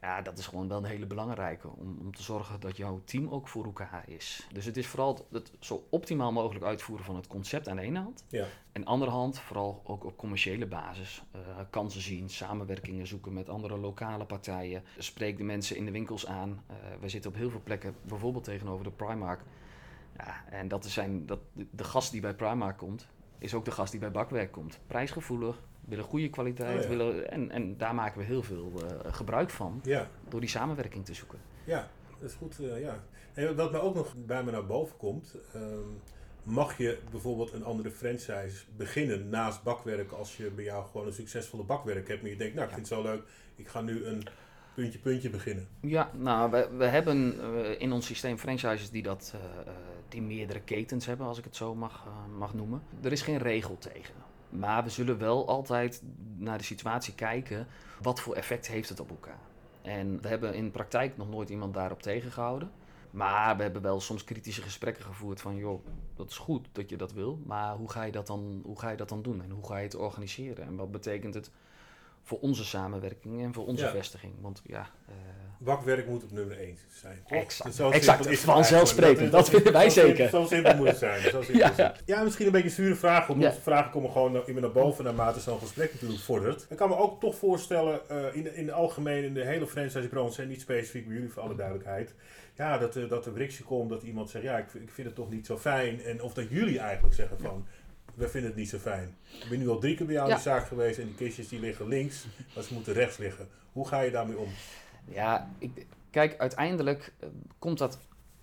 Ja, 0.02 0.22
dat 0.22 0.38
is 0.38 0.48
gewoon 0.48 0.68
wel 0.68 0.78
een 0.78 0.84
hele 0.84 1.06
belangrijke. 1.06 1.68
Om, 1.68 1.98
om 2.00 2.16
te 2.16 2.24
zorgen 2.24 2.60
dat 2.60 2.78
jouw 2.78 3.02
team 3.06 3.30
ook 3.30 3.48
voor 3.48 3.66
elkaar 3.66 4.04
is. 4.10 4.48
Dus 4.54 4.66
het 4.66 4.78
is 4.78 4.88
vooral 4.88 5.28
het 5.32 5.52
zo 5.60 5.88
optimaal 5.90 6.32
mogelijk 6.32 6.66
uitvoeren 6.66 7.06
van 7.06 7.16
het 7.16 7.28
concept 7.28 7.68
aan 7.68 7.76
de 7.76 7.82
ene 7.82 8.00
hand. 8.00 8.26
Ja. 8.30 8.46
En 8.72 8.86
andere 8.86 9.12
hand 9.12 9.40
vooral 9.40 9.82
ook 9.84 10.04
op 10.04 10.18
commerciële 10.18 10.68
basis. 10.68 11.24
Uh, 11.36 11.42
kansen 11.70 12.02
zien, 12.02 12.30
samenwerkingen 12.30 13.08
zoeken 13.08 13.34
met 13.34 13.50
andere 13.50 13.78
lokale 13.78 14.26
partijen. 14.26 14.84
Spreek 14.98 15.38
de 15.38 15.44
mensen 15.44 15.76
in 15.76 15.86
de 15.86 15.92
winkels 15.92 16.28
aan. 16.28 16.64
Uh, 16.72 16.76
we 17.00 17.10
zitten 17.10 17.32
op 17.32 17.38
heel 17.38 17.50
veel 17.50 17.62
plekken, 17.64 17.96
bijvoorbeeld 18.02 18.44
tegenover 18.44 18.84
de 18.84 18.92
Primark. 18.92 19.42
Ja, 20.18 20.44
en 20.50 20.68
dat 20.68 20.86
zijn, 20.86 21.26
dat, 21.26 21.40
de 21.54 21.84
gast 21.84 22.12
die 22.12 22.22
bij 22.22 22.36
Primark 22.36 22.78
komt, 22.78 23.08
is 23.38 23.54
ook 23.54 23.66
de 23.66 23.72
gast 23.72 23.92
die 23.92 24.00
bij 24.00 24.12
Bakwerk 24.12 24.52
komt. 24.52 24.80
Prijsgevoelig, 24.88 25.62
willen 25.92 26.06
goede 26.06 26.30
kwaliteit. 26.30 26.78
Oh, 26.78 26.82
ja. 26.82 26.88
willen, 26.90 27.32
en, 27.32 27.52
en 27.52 27.78
daar 27.78 27.96
maken 27.96 28.20
we 28.20 28.26
heel 28.26 28.44
veel 28.44 28.72
uh, 28.76 29.14
gebruik 29.14 29.50
van. 29.50 29.82
Ja. 29.84 30.08
Door 30.30 30.40
die 30.40 30.50
samenwerking 30.50 31.06
te 31.06 31.14
zoeken. 31.14 31.40
Ja, 31.64 31.88
dat 32.20 32.30
is 32.30 32.36
goed. 32.36 32.60
Uh, 32.60 32.82
ja. 32.82 33.04
En 33.34 33.56
wat 33.56 33.72
mij 33.72 33.82
ook 33.82 33.96
nog 33.96 34.16
bij 34.18 34.44
me 34.44 34.52
naar 34.52 34.66
boven 34.66 34.98
komt. 34.98 35.36
Um, 35.56 36.02
mag 36.44 36.78
je 36.78 37.00
bijvoorbeeld 37.12 37.54
een 37.54 37.64
andere 37.64 37.92
franchise 37.92 38.64
beginnen 38.78 39.30
naast 39.30 39.64
bakwerk 39.64 40.12
als 40.12 40.38
je 40.38 40.50
bij 40.50 40.64
jou 40.64 40.86
gewoon 40.86 41.08
een 41.08 41.14
succesvolle 41.14 41.64
bakwerk 41.64 42.08
hebt. 42.08 42.22
Maar 42.22 42.32
je 42.32 42.38
denkt, 42.38 42.56
nou 42.56 42.68
ik 42.68 42.74
vind 42.74 42.90
het 42.90 42.98
zo 42.98 43.04
leuk, 43.04 43.24
ik 43.56 43.68
ga 43.68 43.82
nu 43.82 44.06
een 44.06 44.28
puntje 44.74 45.00
puntje 45.00 45.30
beginnen. 45.30 45.68
Ja, 45.82 46.12
nou 46.14 46.52
we, 46.52 46.70
we 46.78 46.86
hebben 46.86 47.36
uh, 47.36 47.82
in 47.82 47.92
ons 47.92 48.06
systeem 48.06 48.38
franchises 48.38 48.90
die 48.90 49.04
dat, 49.04 49.36
die 50.10 50.22
meerdere 50.22 50.62
ketens 50.62 51.06
hebben, 51.06 51.28
als 51.28 51.38
ik 51.38 51.44
het 51.44 51.56
zo 51.56 51.76
mag, 51.76 52.08
mag 52.38 52.54
noemen. 52.54 52.82
Er 53.04 53.12
is 53.12 53.22
geen 53.22 53.38
regel 53.38 53.78
tegen. 53.78 54.14
Maar 54.52 54.84
we 54.84 54.90
zullen 54.90 55.18
wel 55.18 55.48
altijd 55.48 56.02
naar 56.38 56.58
de 56.58 56.64
situatie 56.64 57.16
kijken, 57.16 57.68
wat 58.02 58.20
voor 58.20 58.36
effect 58.36 58.68
heeft 58.68 58.90
het 58.90 59.00
op 59.00 59.10
elkaar. 59.10 59.40
En 59.82 60.22
we 60.22 60.28
hebben 60.28 60.54
in 60.54 60.72
praktijk 60.72 61.18
nog 61.18 61.30
nooit 61.30 61.50
iemand 61.50 61.74
daarop 61.74 62.02
tegengehouden. 62.02 62.72
Maar 63.12 63.58
we 63.58 63.64
hebben 63.64 63.82
wel 63.82 64.00
soms 64.00 64.24
kritische 64.24 64.62
gesprekken 64.62 65.04
gevoerd 65.04 65.42
van, 65.42 65.56
joh, 65.56 65.86
dat 66.16 66.30
is 66.30 66.38
goed 66.38 66.68
dat 66.72 66.90
je 66.90 66.98
dat 66.98 67.14
wil, 67.14 67.40
maar 67.46 67.76
hoe 67.76 67.92
ga 67.92 68.04
je 68.04 68.12
dat 68.12 68.28
dan, 68.28 68.62
hoe 68.64 68.80
ga 68.80 68.90
je 68.90 68.98
dat 68.98 69.10
dan 69.10 69.22
doen 69.22 69.42
en 69.42 69.50
hoe 69.50 69.66
ga 69.66 69.78
je 69.78 69.84
het 69.84 69.96
organiseren 69.96 70.66
en 70.66 70.76
wat 70.76 70.92
betekent 70.92 71.34
het 71.34 71.52
voor 72.24 72.40
onze 72.40 72.66
samenwerking 72.66 73.42
en 73.42 73.54
voor 73.54 73.66
onze 73.66 73.88
vestiging. 73.88 74.34
Want 74.42 74.62
ja... 74.64 74.90
Bakwerk 75.64 76.08
moet 76.08 76.24
op 76.24 76.32
nummer 76.32 76.58
1 76.58 76.78
zijn. 77.02 77.20
Exact, 77.28 77.76
zo 77.76 77.90
exact. 77.90 78.26
Is 78.26 78.40
vanzelfsprekend. 78.40 79.32
Dat, 79.32 79.50
vinden 79.50 79.74
wij 79.74 79.90
zeker. 80.04 80.30
Zo 80.30 80.46
simpel 80.46 80.76
moet 80.76 80.88
het 80.88 80.98
zijn. 80.98 81.22
Zo 81.30 81.44
ja. 81.54 81.96
ja, 82.06 82.24
misschien 82.24 82.46
een 82.46 82.52
beetje 82.52 82.68
een 82.68 82.74
zure 82.74 82.96
vraag. 82.96 83.30
Omdat 83.30 83.56
ja. 83.56 83.62
vragen 83.62 83.92
komen 83.92 84.12
gewoon 84.12 84.48
immer 84.48 84.62
naar 84.62 84.72
boven 84.72 85.04
naarmate 85.04 85.40
zo'n 85.40 85.60
gesprek 85.60 85.94
natuurlijk 85.94 86.22
vordert. 86.22 86.66
Ik 86.70 86.78
kan 86.78 86.90
me 86.90 86.98
ook 86.98 87.20
toch 87.20 87.36
voorstellen, 87.36 88.00
uh, 88.12 88.36
in, 88.36 88.44
de, 88.44 88.56
in 88.56 88.66
de 88.66 88.72
algemeen, 88.72 89.24
in 89.24 89.34
de 89.34 89.46
hele 89.46 89.68
franchisebranche, 89.68 90.42
en 90.42 90.48
niet 90.48 90.62
specifiek 90.62 91.06
bij 91.06 91.16
jullie 91.16 91.32
voor 91.32 91.42
alle 91.42 91.56
duidelijkheid. 91.56 92.14
Ja, 92.56 92.78
dat, 92.78 92.96
uh, 92.96 93.10
dat 93.10 93.26
er 93.26 93.32
brikje 93.32 93.64
komt, 93.64 93.90
dat 93.90 94.04
iemand 94.04 94.30
zegt, 94.30 94.44
ja, 94.44 94.58
ik, 94.58 94.74
ik 94.74 94.92
vind 94.92 95.08
het 95.08 95.16
toch 95.16 95.30
niet 95.30 95.46
zo 95.46 95.58
fijn. 95.58 96.02
En 96.04 96.22
of 96.22 96.34
dat 96.34 96.50
jullie 96.50 96.80
eigenlijk 96.80 97.16
zeggen 97.16 97.40
van, 97.40 97.68
we 98.14 98.28
vinden 98.28 98.50
het 98.50 98.60
niet 98.60 98.70
zo 98.70 98.78
fijn. 98.78 99.16
Ik 99.44 99.50
ben 99.50 99.60
nu 99.60 99.70
al 99.70 99.80
drie 99.80 99.96
keer 99.96 100.06
bij 100.06 100.16
jou 100.16 100.30
in 100.30 100.36
de 100.36 100.42
zaak 100.42 100.68
geweest 100.68 101.00
en 101.00 101.06
die 101.06 101.16
kistjes 101.16 101.48
die 101.48 101.60
liggen 101.60 101.88
links, 101.88 102.26
maar 102.56 102.64
ze 102.64 102.74
moeten 102.74 102.94
rechts 102.94 103.18
liggen. 103.18 103.48
Hoe 103.72 103.88
ga 103.88 104.02
je 104.02 104.12
daarmee 104.12 104.38
om? 104.38 104.50
Ja, 105.08 105.52
ik, 105.58 105.88
kijk, 106.10 106.38
uiteindelijk 106.38 107.14
eh, 107.20 107.30
komt 107.60 107.78
dat 107.78 107.98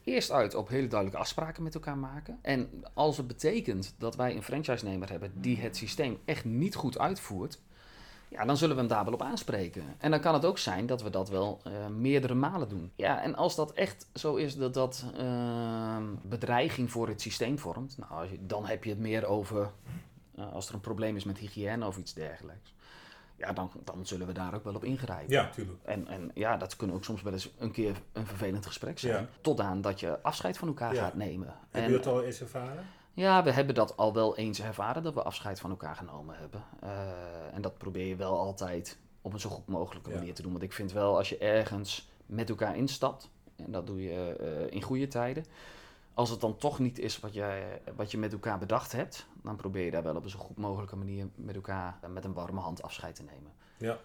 eerst 0.04 0.30
uit 0.30 0.54
op 0.54 0.68
hele 0.68 0.86
duidelijke 0.86 1.20
afspraken 1.20 1.62
met 1.62 1.74
elkaar 1.74 1.98
maken. 1.98 2.38
En 2.42 2.70
als 2.94 3.16
het 3.16 3.26
betekent 3.26 3.94
dat 3.98 4.16
wij 4.16 4.36
een 4.36 4.42
franchise-nemer 4.42 5.10
hebben 5.10 5.32
die 5.34 5.56
het 5.56 5.76
systeem 5.76 6.18
echt 6.24 6.44
niet 6.44 6.74
goed 6.74 6.98
uitvoert, 6.98 7.60
ja, 8.28 8.44
dan 8.44 8.56
zullen 8.56 8.74
we 8.74 8.80
hem 8.80 8.90
daar 8.90 9.04
wel 9.04 9.14
op 9.14 9.22
aanspreken. 9.22 9.82
En 9.98 10.10
dan 10.10 10.20
kan 10.20 10.34
het 10.34 10.44
ook 10.44 10.58
zijn 10.58 10.86
dat 10.86 11.02
we 11.02 11.10
dat 11.10 11.28
wel 11.28 11.60
uh, 11.66 11.86
meerdere 11.86 12.34
malen 12.34 12.68
doen. 12.68 12.92
Ja, 12.96 13.22
en 13.22 13.34
als 13.34 13.54
dat 13.54 13.72
echt 13.72 14.06
zo 14.14 14.34
is 14.34 14.56
dat 14.56 14.74
dat 14.74 15.04
uh, 15.20 15.96
bedreiging 16.22 16.90
voor 16.90 17.08
het 17.08 17.20
systeem 17.20 17.58
vormt, 17.58 17.98
nou, 18.08 18.28
dan 18.40 18.66
heb 18.66 18.84
je 18.84 18.90
het 18.90 18.98
meer 18.98 19.26
over 19.26 19.70
uh, 20.38 20.52
als 20.52 20.68
er 20.68 20.74
een 20.74 20.80
probleem 20.80 21.16
is 21.16 21.24
met 21.24 21.38
hygiëne 21.38 21.86
of 21.86 21.96
iets 21.96 22.14
dergelijks 22.14 22.76
ja, 23.38 23.52
dan, 23.52 23.70
dan 23.84 24.06
zullen 24.06 24.26
we 24.26 24.32
daar 24.32 24.54
ook 24.54 24.64
wel 24.64 24.74
op 24.74 24.84
ingrijpen. 24.84 25.34
Ja, 25.34 25.50
tuurlijk. 25.50 25.78
En, 25.82 26.06
en 26.08 26.30
ja, 26.34 26.56
dat 26.56 26.76
kunnen 26.76 26.96
ook 26.96 27.04
soms 27.04 27.22
wel 27.22 27.32
eens 27.32 27.50
een 27.58 27.70
keer 27.70 27.96
een 28.12 28.26
vervelend 28.26 28.66
gesprek 28.66 28.98
zijn. 28.98 29.12
Ja. 29.12 29.28
Tot 29.40 29.60
aan 29.60 29.80
dat 29.80 30.00
je 30.00 30.22
afscheid 30.22 30.58
van 30.58 30.68
elkaar 30.68 30.94
gaat 30.94 31.14
nemen. 31.14 31.54
Heb 31.70 31.88
je 31.88 31.94
het 31.94 32.06
al 32.06 32.22
eens 32.22 32.40
ervaren? 32.40 32.86
Ja, 33.18 33.42
we 33.42 33.52
hebben 33.52 33.74
dat 33.74 33.96
al 33.96 34.14
wel 34.14 34.36
eens 34.36 34.60
ervaren, 34.60 35.02
dat 35.02 35.14
we 35.14 35.22
afscheid 35.22 35.60
van 35.60 35.70
elkaar 35.70 35.96
genomen 35.96 36.38
hebben. 36.38 36.64
Uh, 36.84 36.90
en 37.54 37.62
dat 37.62 37.78
probeer 37.78 38.06
je 38.06 38.16
wel 38.16 38.38
altijd 38.38 38.98
op 39.22 39.32
een 39.32 39.40
zo 39.40 39.50
goed 39.50 39.66
mogelijke 39.66 40.10
manier 40.10 40.34
te 40.34 40.42
doen. 40.42 40.50
Want 40.50 40.64
ik 40.64 40.72
vind 40.72 40.92
wel, 40.92 41.16
als 41.16 41.28
je 41.28 41.38
ergens 41.38 42.10
met 42.26 42.48
elkaar 42.48 42.76
instapt, 42.76 43.30
en 43.56 43.72
dat 43.72 43.86
doe 43.86 44.02
je 44.02 44.36
uh, 44.40 44.74
in 44.74 44.82
goede 44.82 45.08
tijden 45.08 45.44
als 46.14 46.30
het 46.30 46.40
dan 46.40 46.56
toch 46.56 46.78
niet 46.78 46.98
is 46.98 47.20
wat 47.20 47.34
je, 47.34 47.78
wat 47.96 48.10
je 48.10 48.18
met 48.18 48.32
elkaar 48.32 48.58
bedacht 48.58 48.92
hebt, 48.92 49.26
dan 49.42 49.56
probeer 49.56 49.84
je 49.84 49.90
daar 49.90 50.02
wel 50.02 50.16
op 50.16 50.24
een 50.24 50.30
zo 50.30 50.38
goed 50.38 50.56
mogelijke 50.56 50.96
manier 50.96 51.28
met 51.34 51.54
elkaar 51.54 51.98
met 52.12 52.24
een 52.24 52.32
warme 52.32 52.60
hand 52.60 52.82
afscheid 52.82 53.14
te 53.14 53.22
nemen. 53.22 53.52
Ja, 53.76 53.98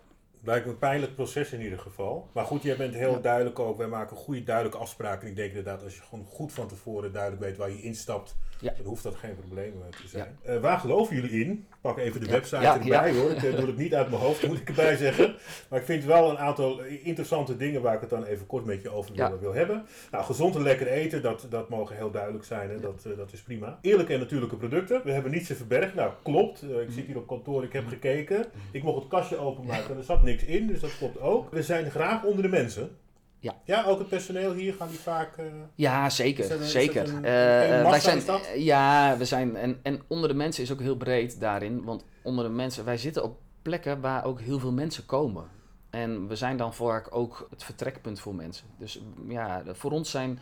Lijkt 0.45 0.67
een 0.67 0.77
pijnlijk 0.77 1.15
proces 1.15 1.51
in 1.51 1.61
ieder 1.61 1.79
geval. 1.79 2.29
Maar 2.33 2.45
goed, 2.45 2.63
jij 2.63 2.77
bent 2.77 2.93
heel 2.93 3.21
duidelijk 3.21 3.59
ook. 3.59 3.77
Wij 3.77 3.87
maken 3.87 4.17
goede, 4.17 4.43
duidelijke 4.43 4.77
afspraken. 4.77 5.27
Ik 5.27 5.35
denk 5.35 5.49
inderdaad, 5.49 5.83
als 5.83 5.95
je 5.95 6.01
gewoon 6.01 6.25
goed 6.25 6.53
van 6.53 6.67
tevoren 6.67 7.11
duidelijk 7.11 7.41
weet 7.41 7.57
waar 7.57 7.69
je 7.69 7.81
instapt, 7.81 8.35
dan 8.61 8.85
hoeft 8.85 9.03
dat 9.03 9.15
geen 9.15 9.35
probleem 9.35 9.73
eh, 9.81 9.99
te 10.01 10.07
zijn. 10.07 10.37
Uh, 10.47 10.59
waar 10.59 10.79
geloven 10.79 11.15
jullie 11.15 11.45
in? 11.45 11.67
Pak 11.83 11.97
even 11.97 12.19
de 12.21 12.27
website 12.27 12.67
erbij 12.67 13.13
hoor. 13.13 13.31
Ik 13.31 13.43
eh, 13.43 13.55
doe 13.57 13.67
het 13.67 13.77
niet 13.77 13.93
uit 13.93 14.09
mijn 14.09 14.21
hoofd, 14.21 14.47
moet 14.47 14.59
ik 14.59 14.67
erbij 14.67 14.95
zeggen. 14.95 15.35
Maar 15.69 15.79
ik 15.79 15.85
vind 15.85 16.03
wel 16.03 16.29
een 16.29 16.37
aantal 16.37 16.81
interessante 16.83 17.57
dingen 17.57 17.81
waar 17.81 17.93
ik 17.93 18.01
het 18.01 18.09
dan 18.09 18.23
even 18.23 18.45
kort 18.45 18.65
met 18.65 18.81
je 18.81 18.89
over 18.89 19.39
wil 19.39 19.53
hebben. 19.53 19.85
Nou, 20.11 20.23
gezond 20.23 20.55
en 20.55 20.61
lekker 20.61 20.87
eten, 20.87 21.21
dat, 21.21 21.47
dat 21.49 21.69
mogen 21.69 21.95
heel 21.95 22.11
duidelijk 22.11 22.45
zijn. 22.45 22.69
Hè? 22.69 22.79
Dat, 22.79 23.07
dat 23.17 23.33
is 23.33 23.41
prima. 23.41 23.79
Eerlijke 23.81 24.13
en 24.13 24.19
natuurlijke 24.19 24.55
producten. 24.55 25.01
We 25.03 25.11
hebben 25.11 25.31
niets 25.31 25.47
te 25.47 25.55
verbergen. 25.55 25.95
Nou, 25.95 26.11
klopt. 26.23 26.63
ik 26.63 26.91
zit 26.91 27.05
hier 27.05 27.17
op 27.17 27.27
kantoor, 27.27 27.63
ik 27.63 27.73
heb 27.73 27.87
gekeken. 27.87 28.45
Ik 28.71 28.83
mocht 28.83 28.99
het 28.99 29.07
kastje 29.07 29.37
openmaken 29.37 29.89
en 29.89 29.97
er 29.97 30.03
zat 30.03 30.23
niks 30.23 30.43
in, 30.43 30.67
dus 30.67 30.79
dat 30.79 30.97
klopt 30.97 31.19
ook. 31.19 31.51
We 31.51 31.63
zijn 31.63 31.91
graag 31.91 32.23
onder 32.23 32.43
de 32.43 32.49
mensen. 32.49 32.97
Ja. 33.43 33.55
ja, 33.63 33.83
ook 33.85 33.99
het 33.99 34.07
personeel 34.07 34.53
hier 34.53 34.73
gaan 34.73 34.87
die 34.87 34.99
vaak. 34.99 35.37
Uh, 35.37 35.45
ja, 35.75 36.09
zeker. 36.09 36.63
zeker. 36.63 37.09
Een, 37.09 37.15
uh, 37.15 37.89
wij 37.89 37.99
zijn, 37.99 38.21
ja, 38.55 39.17
we 39.17 39.25
zijn. 39.25 39.55
En, 39.55 39.79
en 39.81 40.01
onder 40.07 40.29
de 40.29 40.35
mensen 40.35 40.63
is 40.63 40.71
ook 40.71 40.79
heel 40.79 40.95
breed 40.95 41.39
daarin. 41.39 41.83
Want 41.83 42.05
onder 42.21 42.45
de 42.45 42.51
mensen, 42.51 42.85
wij 42.85 42.97
zitten 42.97 43.23
op 43.23 43.39
plekken 43.61 44.01
waar 44.01 44.25
ook 44.25 44.41
heel 44.41 44.59
veel 44.59 44.71
mensen 44.71 45.05
komen. 45.05 45.45
En 45.89 46.27
we 46.27 46.35
zijn 46.35 46.57
dan 46.57 46.73
vaak 46.73 47.15
ook 47.15 47.47
het 47.49 47.63
vertrekpunt 47.63 48.19
voor 48.19 48.35
mensen. 48.35 48.67
Dus 48.77 49.01
ja, 49.27 49.63
voor 49.65 49.91
ons 49.91 50.11
zijn. 50.11 50.39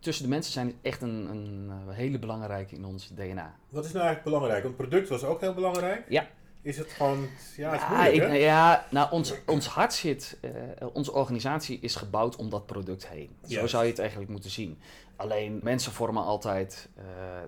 Tussen 0.00 0.24
de 0.24 0.30
mensen 0.30 0.52
zijn 0.52 0.74
echt 0.82 1.02
een, 1.02 1.28
een 1.30 1.70
hele 1.88 2.18
belangrijke 2.18 2.74
in 2.74 2.84
ons 2.84 3.08
DNA. 3.08 3.54
Wat 3.68 3.84
is 3.84 3.92
nou 3.92 4.04
eigenlijk 4.04 4.24
belangrijk? 4.24 4.62
Want 4.62 4.78
het 4.78 4.88
product 4.88 5.08
was 5.08 5.24
ook 5.24 5.40
heel 5.40 5.54
belangrijk. 5.54 6.04
Ja, 6.08 6.28
is 6.62 6.78
het 6.78 6.90
gewoon, 6.90 7.28
ja, 7.56 7.70
het 7.70 7.80
is 7.80 7.86
ja, 7.88 8.06
ik, 8.06 8.40
ja, 8.40 8.86
nou, 8.90 9.10
ons, 9.10 9.34
ons 9.46 9.66
hart 9.66 9.92
zit, 9.92 10.38
uh, 10.40 10.50
onze 10.92 11.12
organisatie 11.12 11.78
is 11.80 11.94
gebouwd 11.94 12.36
om 12.36 12.50
dat 12.50 12.66
product 12.66 13.08
heen. 13.08 13.30
Zo 13.48 13.66
zou 13.66 13.84
je 13.84 13.90
het 13.90 13.98
eigenlijk 13.98 14.30
moeten 14.30 14.50
zien. 14.50 14.78
Alleen 15.16 15.60
mensen 15.62 15.92
vormen 15.92 16.24
altijd 16.24 16.88
uh, 16.98 17.04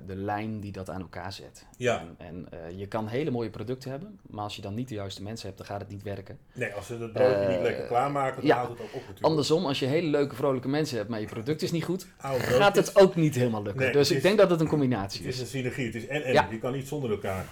de 0.06 0.16
lijn 0.16 0.60
die 0.60 0.72
dat 0.72 0.90
aan 0.90 1.00
elkaar 1.00 1.32
zet. 1.32 1.66
Ja. 1.76 1.98
En, 1.98 2.14
en 2.18 2.48
uh, 2.54 2.78
je 2.78 2.86
kan 2.86 3.06
hele 3.06 3.30
mooie 3.30 3.50
producten 3.50 3.90
hebben, 3.90 4.18
maar 4.30 4.44
als 4.44 4.56
je 4.56 4.62
dan 4.62 4.74
niet 4.74 4.88
de 4.88 4.94
juiste 4.94 5.22
mensen 5.22 5.46
hebt, 5.46 5.58
dan 5.58 5.66
gaat 5.66 5.80
het 5.80 5.88
niet 5.88 6.02
werken. 6.02 6.38
Nee, 6.52 6.72
als 6.72 6.86
ze 6.86 6.96
het 6.96 7.12
broodje 7.12 7.48
niet 7.48 7.60
lekker 7.60 7.86
klaarmaken, 7.86 8.36
dan 8.36 8.46
ja, 8.46 8.56
houdt 8.56 8.70
het 8.70 8.80
ook 8.80 8.86
op 8.86 9.00
natuurlijk. 9.00 9.24
Andersom, 9.24 9.66
als 9.66 9.78
je 9.78 9.86
hele 9.86 10.06
leuke, 10.06 10.34
vrolijke 10.34 10.68
mensen 10.68 10.96
hebt, 10.96 11.08
maar 11.08 11.20
je 11.20 11.26
product 11.26 11.62
is 11.62 11.70
niet 11.70 11.84
goed, 11.84 12.06
gaat 12.18 12.76
het 12.76 12.96
ook 12.96 13.14
niet 13.14 13.34
helemaal 13.34 13.62
lukken. 13.62 13.82
Nee, 13.82 13.92
dus 13.92 14.10
ik 14.10 14.22
denk 14.22 14.38
dat 14.38 14.50
het 14.50 14.60
een 14.60 14.68
combinatie 14.68 15.20
is. 15.20 15.26
Het 15.26 15.34
is 15.34 15.40
een 15.40 15.46
synergie, 15.46 15.86
het 15.86 15.94
is 15.94 16.06
en 16.06 16.24
en. 16.24 16.32
Ja. 16.32 16.48
Je 16.50 16.58
kan 16.58 16.72
niet 16.72 16.88
zonder 16.88 17.10
elkaar. 17.10 17.46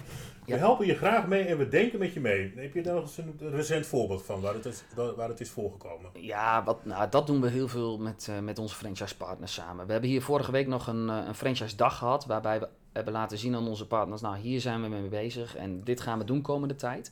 We 0.51 0.57
helpen 0.57 0.85
je 0.85 0.95
graag 0.95 1.27
mee 1.27 1.43
en 1.43 1.57
we 1.57 1.67
denken 1.67 1.99
met 1.99 2.13
je 2.13 2.19
mee. 2.19 2.53
Heb 2.55 2.73
je 2.73 2.81
daar 2.81 2.93
nog 2.93 3.03
eens 3.03 3.17
een 3.17 3.37
recent 3.39 3.85
voorbeeld 3.85 4.23
van 4.23 4.41
waar 4.41 4.53
het 4.53 4.65
is, 4.65 4.83
waar 5.15 5.29
het 5.29 5.39
is 5.39 5.49
voorgekomen? 5.49 6.09
Ja, 6.13 6.63
wat, 6.63 6.85
nou, 6.85 7.09
dat 7.09 7.27
doen 7.27 7.41
we 7.41 7.49
heel 7.49 7.67
veel 7.67 7.97
met, 7.97 8.27
uh, 8.29 8.39
met 8.39 8.59
onze 8.59 8.75
franchise 8.75 9.17
partners 9.17 9.53
samen. 9.53 9.85
We 9.85 9.91
hebben 9.91 10.09
hier 10.09 10.21
vorige 10.21 10.51
week 10.51 10.67
nog 10.67 10.87
een, 10.87 11.07
uh, 11.07 11.23
een 11.27 11.35
franchise 11.35 11.75
dag 11.75 11.97
gehad 11.97 12.25
waarbij 12.25 12.59
we 12.59 12.67
hebben 12.93 13.13
laten 13.13 13.37
zien 13.37 13.55
aan 13.55 13.67
onze 13.67 13.87
partners, 13.87 14.21
nou 14.21 14.37
hier 14.37 14.61
zijn 14.61 14.81
we 14.81 14.87
mee 14.87 15.09
bezig 15.09 15.55
en 15.55 15.83
dit 15.83 16.01
gaan 16.01 16.17
we 16.17 16.23
doen 16.23 16.41
komende 16.41 16.75
tijd. 16.75 17.11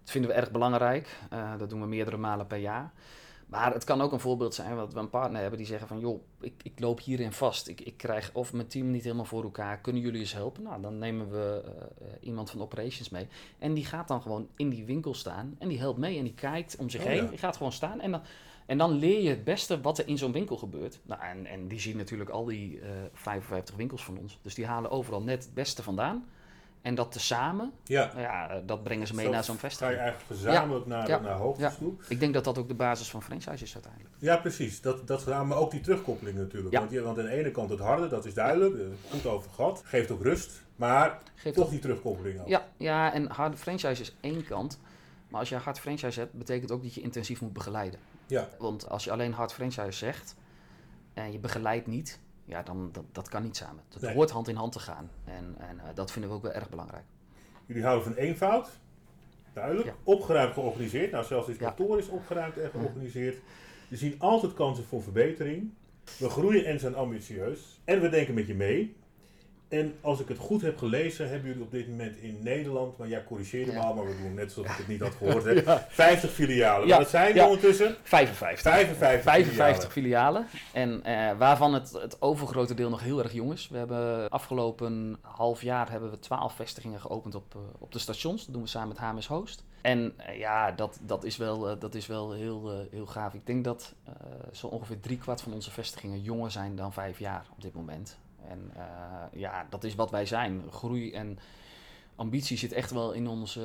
Dat 0.00 0.10
vinden 0.10 0.30
we 0.30 0.36
erg 0.36 0.50
belangrijk. 0.50 1.08
Uh, 1.32 1.58
dat 1.58 1.70
doen 1.70 1.80
we 1.80 1.86
meerdere 1.86 2.16
malen 2.16 2.46
per 2.46 2.58
jaar. 2.58 2.92
Maar 3.46 3.72
het 3.72 3.84
kan 3.84 4.00
ook 4.00 4.12
een 4.12 4.20
voorbeeld 4.20 4.54
zijn 4.54 4.76
dat 4.76 4.92
we 4.92 4.98
een 4.98 5.10
partner 5.10 5.40
hebben 5.40 5.58
die 5.58 5.66
zeggen 5.66 5.88
van 5.88 6.00
joh, 6.00 6.22
ik, 6.40 6.52
ik 6.62 6.80
loop 6.80 7.00
hierin 7.00 7.32
vast. 7.32 7.68
Ik, 7.68 7.80
ik 7.80 7.96
krijg 7.96 8.30
of 8.32 8.52
mijn 8.52 8.66
team 8.66 8.90
niet 8.90 9.02
helemaal 9.02 9.24
voor 9.24 9.42
elkaar. 9.42 9.80
Kunnen 9.80 10.02
jullie 10.02 10.20
eens 10.20 10.32
helpen? 10.32 10.62
Nou, 10.62 10.82
dan 10.82 10.98
nemen 10.98 11.30
we 11.30 11.62
uh, 11.64 12.06
iemand 12.20 12.50
van 12.50 12.60
operations 12.60 13.08
mee. 13.08 13.28
En 13.58 13.74
die 13.74 13.84
gaat 13.84 14.08
dan 14.08 14.22
gewoon 14.22 14.48
in 14.56 14.68
die 14.68 14.84
winkel 14.84 15.14
staan 15.14 15.56
en 15.58 15.68
die 15.68 15.78
helpt 15.78 15.98
mee 15.98 16.18
en 16.18 16.24
die 16.24 16.34
kijkt 16.34 16.76
om 16.76 16.90
zich 16.90 17.00
oh, 17.00 17.06
heen. 17.06 17.22
Ja. 17.22 17.28
Die 17.28 17.38
gaat 17.38 17.56
gewoon 17.56 17.72
staan 17.72 18.00
en 18.00 18.10
dan, 18.10 18.20
en 18.66 18.78
dan 18.78 18.90
leer 18.90 19.22
je 19.22 19.28
het 19.28 19.44
beste 19.44 19.80
wat 19.80 19.98
er 19.98 20.08
in 20.08 20.18
zo'n 20.18 20.32
winkel 20.32 20.56
gebeurt. 20.56 20.98
Nou, 21.02 21.22
en, 21.22 21.46
en 21.46 21.68
die 21.68 21.80
zien 21.80 21.96
natuurlijk 21.96 22.30
al 22.30 22.44
die 22.44 22.80
uh, 22.80 22.88
55 23.12 23.76
winkels 23.76 24.04
van 24.04 24.18
ons. 24.18 24.38
Dus 24.42 24.54
die 24.54 24.66
halen 24.66 24.90
overal 24.90 25.22
net 25.22 25.44
het 25.44 25.54
beste 25.54 25.82
vandaan. 25.82 26.28
En 26.86 26.94
dat 26.94 27.12
tezamen, 27.12 27.72
ja. 27.84 28.12
ja, 28.16 28.60
dat 28.66 28.82
brengen 28.82 29.06
ze 29.06 29.14
mee 29.14 29.28
naar 29.28 29.44
zo'n 29.44 29.56
vestiging. 29.56 29.90
Ga 29.90 29.96
je 29.96 30.02
eigenlijk 30.02 30.40
gezamenlijk 30.40 30.86
naar, 30.86 31.08
ja. 31.08 31.20
naar 31.20 31.36
hoogtes 31.36 31.76
toe. 31.78 31.94
Ik 32.08 32.20
denk 32.20 32.34
dat 32.34 32.44
dat 32.44 32.58
ook 32.58 32.68
de 32.68 32.74
basis 32.74 33.10
van 33.10 33.22
franchise 33.22 33.64
is 33.64 33.74
uiteindelijk. 33.74 34.14
Ja, 34.18 34.36
precies. 34.36 34.80
Dat, 34.80 35.06
dat 35.06 35.26
maar 35.26 35.56
ook 35.56 35.70
die 35.70 35.80
terugkoppeling 35.80 36.38
natuurlijk. 36.38 36.76
Want, 36.76 36.90
je, 36.90 37.02
want 37.02 37.18
aan 37.18 37.24
de 37.24 37.30
ene 37.30 37.50
kant 37.50 37.70
het 37.70 37.78
harde, 37.78 38.08
dat 38.08 38.24
is 38.24 38.34
duidelijk, 38.34 38.74
goed 39.10 39.26
over 39.26 39.50
gehad, 39.50 39.82
geeft 39.84 40.10
ook 40.10 40.22
rust. 40.22 40.62
Maar 40.76 41.18
geeft 41.34 41.56
toch 41.56 41.70
die 41.70 41.78
terugkoppeling 41.78 42.40
ook. 42.40 42.48
Ja, 42.48 42.66
ja, 42.76 43.12
en 43.12 43.30
harde 43.30 43.56
franchise 43.56 44.02
is 44.02 44.16
één 44.20 44.44
kant. 44.44 44.80
Maar 45.28 45.40
als 45.40 45.48
je 45.48 45.54
een 45.54 45.60
hard 45.60 45.78
franchise 45.78 46.20
hebt, 46.20 46.32
betekent 46.32 46.70
ook 46.70 46.82
dat 46.82 46.94
je 46.94 47.00
intensief 47.00 47.40
moet 47.40 47.52
begeleiden. 47.52 48.00
Ja. 48.26 48.48
Want 48.58 48.88
als 48.88 49.04
je 49.04 49.10
alleen 49.10 49.32
hard 49.32 49.52
franchise 49.52 49.98
zegt 49.98 50.36
en 51.14 51.32
je 51.32 51.38
begeleidt 51.38 51.86
niet, 51.86 52.18
ja, 52.46 52.62
dan 52.62 52.88
dat, 52.92 53.04
dat 53.12 53.28
kan 53.28 53.42
niet 53.42 53.56
samen. 53.56 53.82
Dat 53.88 54.12
hoort 54.12 54.30
hand 54.30 54.48
in 54.48 54.56
hand 54.56 54.72
te 54.72 54.78
gaan. 54.78 55.10
En, 55.24 55.54
en 55.58 55.76
uh, 55.76 55.82
dat 55.94 56.12
vinden 56.12 56.30
we 56.30 56.36
ook 56.36 56.42
wel 56.42 56.52
erg 56.52 56.68
belangrijk. 56.68 57.04
Jullie 57.66 57.82
houden 57.82 58.04
van 58.04 58.14
eenvoud. 58.14 58.68
Duidelijk. 59.52 59.86
Ja. 59.86 59.94
Opgeruimd 60.02 60.54
georganiseerd. 60.54 61.10
Nou, 61.10 61.24
zelfs 61.24 61.46
dit 61.46 61.56
kantoor 61.56 61.98
is 61.98 62.08
opgeruimd 62.08 62.58
en 62.58 62.70
georganiseerd. 62.70 63.36
We 63.88 63.96
zien 63.96 64.14
altijd 64.18 64.54
kansen 64.54 64.84
voor 64.84 65.02
verbetering. 65.02 65.72
We 66.18 66.28
groeien 66.28 66.64
en 66.64 66.80
zijn 66.80 66.94
ambitieus. 66.94 67.80
En 67.84 68.00
we 68.00 68.08
denken 68.08 68.34
met 68.34 68.46
je 68.46 68.54
mee. 68.54 68.96
En 69.68 69.94
als 70.00 70.20
ik 70.20 70.28
het 70.28 70.38
goed 70.38 70.62
heb 70.62 70.78
gelezen, 70.78 71.28
hebben 71.28 71.48
jullie 71.48 71.64
op 71.64 71.70
dit 71.70 71.88
moment 71.88 72.16
in 72.16 72.38
Nederland, 72.42 72.98
maar 72.98 73.08
ja, 73.08 73.22
corrigeer 73.26 73.66
me 73.66 73.78
al, 73.78 73.94
maar 73.94 74.04
we 74.04 74.22
doen 74.22 74.34
net 74.34 74.44
alsof 74.44 74.66
ik 74.66 74.76
het 74.76 74.88
niet 74.88 75.00
had 75.00 75.14
gehoord 75.14 75.44
heb, 75.44 75.86
50 75.88 76.30
filialen. 76.40 76.88
Ja. 76.88 76.98
dat 76.98 77.08
zijn 77.08 77.34
we 77.34 77.42
ondertussen? 77.42 77.96
55. 78.02 78.60
55, 78.60 79.22
55 79.22 79.92
filialen. 79.92 80.46
En 80.72 81.02
uh, 81.06 81.38
waarvan 81.38 81.74
het, 81.74 81.92
het 81.92 82.22
overgrote 82.22 82.74
deel 82.74 82.90
nog 82.90 83.00
heel 83.00 83.22
erg 83.22 83.32
jong 83.32 83.52
is. 83.52 83.68
We 83.68 83.78
hebben 83.78 84.28
afgelopen 84.28 85.18
half 85.20 85.62
jaar 85.62 85.90
hebben 85.90 86.10
we 86.10 86.18
12 86.18 86.54
vestigingen 86.54 87.00
geopend 87.00 87.34
op, 87.34 87.54
uh, 87.54 87.62
op 87.78 87.92
de 87.92 87.98
stations. 87.98 88.44
Dat 88.44 88.54
doen 88.54 88.62
we 88.62 88.68
samen 88.68 88.88
met 88.88 88.98
HMS 88.98 89.26
Host. 89.26 89.64
En 89.82 90.14
uh, 90.18 90.38
ja, 90.38 90.72
dat, 90.72 90.98
dat 91.02 91.24
is 91.24 91.36
wel, 91.36 91.78
dat 91.78 91.94
is 91.94 92.06
wel 92.06 92.32
heel, 92.32 92.86
heel 92.90 93.06
gaaf. 93.06 93.34
Ik 93.34 93.46
denk 93.46 93.64
dat 93.64 93.94
zo 94.52 94.66
ongeveer 94.66 95.00
driekwart 95.00 95.40
van 95.40 95.52
onze 95.52 95.70
vestigingen 95.70 96.20
jonger 96.20 96.50
zijn 96.50 96.76
dan 96.76 96.92
vijf 96.92 97.18
jaar 97.18 97.46
op 97.50 97.62
dit 97.62 97.74
moment. 97.74 98.18
En 98.48 98.72
uh, 98.76 98.82
ja, 99.40 99.66
dat 99.70 99.84
is 99.84 99.94
wat 99.94 100.10
wij 100.10 100.26
zijn. 100.26 100.62
Groei 100.70 101.12
en 101.12 101.38
ambitie 102.16 102.58
zit 102.58 102.72
echt 102.72 102.90
wel 102.90 103.12
in 103.12 103.28
ons, 103.28 103.58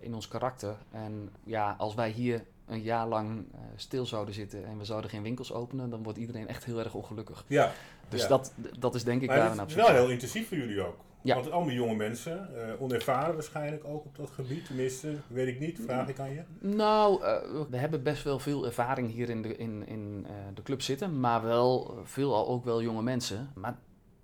in 0.00 0.14
ons 0.14 0.28
karakter. 0.28 0.76
En 0.90 1.30
ja, 1.44 1.74
als 1.78 1.94
wij 1.94 2.10
hier 2.10 2.44
een 2.66 2.82
jaar 2.82 3.08
lang 3.08 3.44
stil 3.76 4.06
zouden 4.06 4.34
zitten 4.34 4.66
en 4.66 4.78
we 4.78 4.84
zouden 4.84 5.10
geen 5.10 5.22
winkels 5.22 5.52
openen, 5.52 5.90
dan 5.90 6.02
wordt 6.02 6.18
iedereen 6.18 6.48
echt 6.48 6.64
heel 6.64 6.78
erg 6.78 6.94
ongelukkig. 6.94 7.44
Ja. 7.46 7.72
Dus 8.08 8.26
Dat, 8.26 8.52
dat 8.78 8.94
is 8.94 9.04
denk 9.04 9.22
ik 9.22 9.28
maar 9.28 9.36
daar 9.36 9.52
een 9.52 9.58
Het 9.58 9.68
is 9.68 9.74
wel 9.74 9.88
heel 9.88 10.10
intensief 10.10 10.48
voor 10.48 10.56
jullie 10.56 10.82
ook. 10.82 10.96
Ja. 11.22 11.34
Want 11.34 11.50
allemaal 11.50 11.74
jonge 11.74 11.94
mensen, 11.94 12.48
uh, 12.54 12.82
onervaren 12.82 13.34
waarschijnlijk 13.34 13.84
ook 13.84 14.04
op 14.04 14.16
dat 14.16 14.30
gebied. 14.30 14.66
Tenminste, 14.66 15.16
weet 15.26 15.48
ik 15.48 15.60
niet, 15.60 15.80
vraag 15.84 16.08
ik 16.08 16.18
aan 16.18 16.32
je. 16.32 16.42
Nou, 16.58 17.22
uh, 17.22 17.36
we 17.70 17.76
hebben 17.76 18.02
best 18.02 18.22
wel 18.22 18.38
veel 18.38 18.66
ervaring 18.66 19.10
hier 19.10 19.30
in 19.30 19.42
de, 19.42 19.56
in, 19.56 19.86
in, 19.86 20.26
uh, 20.26 20.32
de 20.54 20.62
club 20.62 20.82
zitten, 20.82 21.20
maar 21.20 21.42
wel 21.42 22.00
veel 22.04 22.48
ook 22.48 22.64
wel 22.64 22.82
jonge 22.82 23.02
mensen. 23.02 23.50
Maar 23.54 23.78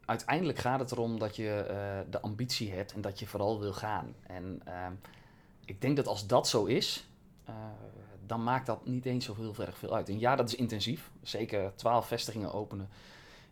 uiteindelijk 0.09 0.59
gaat 0.59 0.81
het 0.81 0.93
erom 0.93 1.19
dat 1.19 1.37
je 1.37 1.65
de 2.11 2.21
ambitie 2.21 2.73
hebt 2.73 2.93
en 2.93 3.01
dat 3.01 3.19
je 3.19 3.27
vooral 3.27 3.61
wil 3.61 3.73
gaan. 3.73 4.15
En 4.23 4.61
ehm, 4.65 4.93
ik 5.65 5.81
denk 5.81 5.97
dat 5.97 6.07
als 6.07 6.27
dat 6.27 6.49
zo 6.49 6.65
is, 6.65 7.09
dan 8.27 8.43
maakt 8.43 8.67
dat 8.67 8.87
niet 8.87 9.05
eens 9.05 9.25
zo 9.25 9.35
heel 9.37 9.55
erg 9.59 9.79
veel 9.79 9.95
uit. 9.95 10.09
En 10.09 10.19
ja, 10.19 10.37
dat 10.37 10.49
is 10.49 10.55
intensief. 10.55 11.11
Zeker 11.23 11.73
twaalf 11.75 12.07
vestigingen 12.07 12.53
openen 12.53 12.89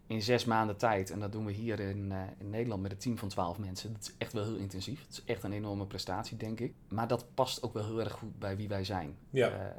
in 0.07 0.23
zes 0.23 0.45
maanden 0.45 0.77
tijd. 0.77 1.11
En 1.11 1.21
dat 1.21 1.33
doen 1.33 1.45
we 1.45 1.53
hier 1.53 1.81
in, 1.81 2.11
uh, 2.13 2.21
in 2.39 2.51
Nederland 2.51 2.83
met 2.83 2.91
een 2.91 2.99
team 2.99 3.19
van 3.19 3.29
twaalf 3.29 3.59
mensen. 3.59 3.93
Dat 3.93 4.03
is 4.03 4.13
echt 4.19 4.33
wel 4.33 4.45
heel 4.45 4.55
intensief. 4.55 5.01
Het 5.01 5.11
is 5.11 5.25
echt 5.25 5.43
een 5.43 5.53
enorme 5.53 5.87
prestatie, 5.87 6.37
denk 6.37 6.61
ik. 6.61 6.75
Maar 6.89 7.09
dat 7.09 7.27
past 7.35 7.63
ook 7.63 7.73
wel 7.73 7.85
heel 7.85 8.01
erg 8.01 8.13
goed 8.13 8.39
bij 8.39 8.57
wie 8.57 8.69
wij 8.69 8.85
zijn. 8.85 9.17
Ja. 9.31 9.77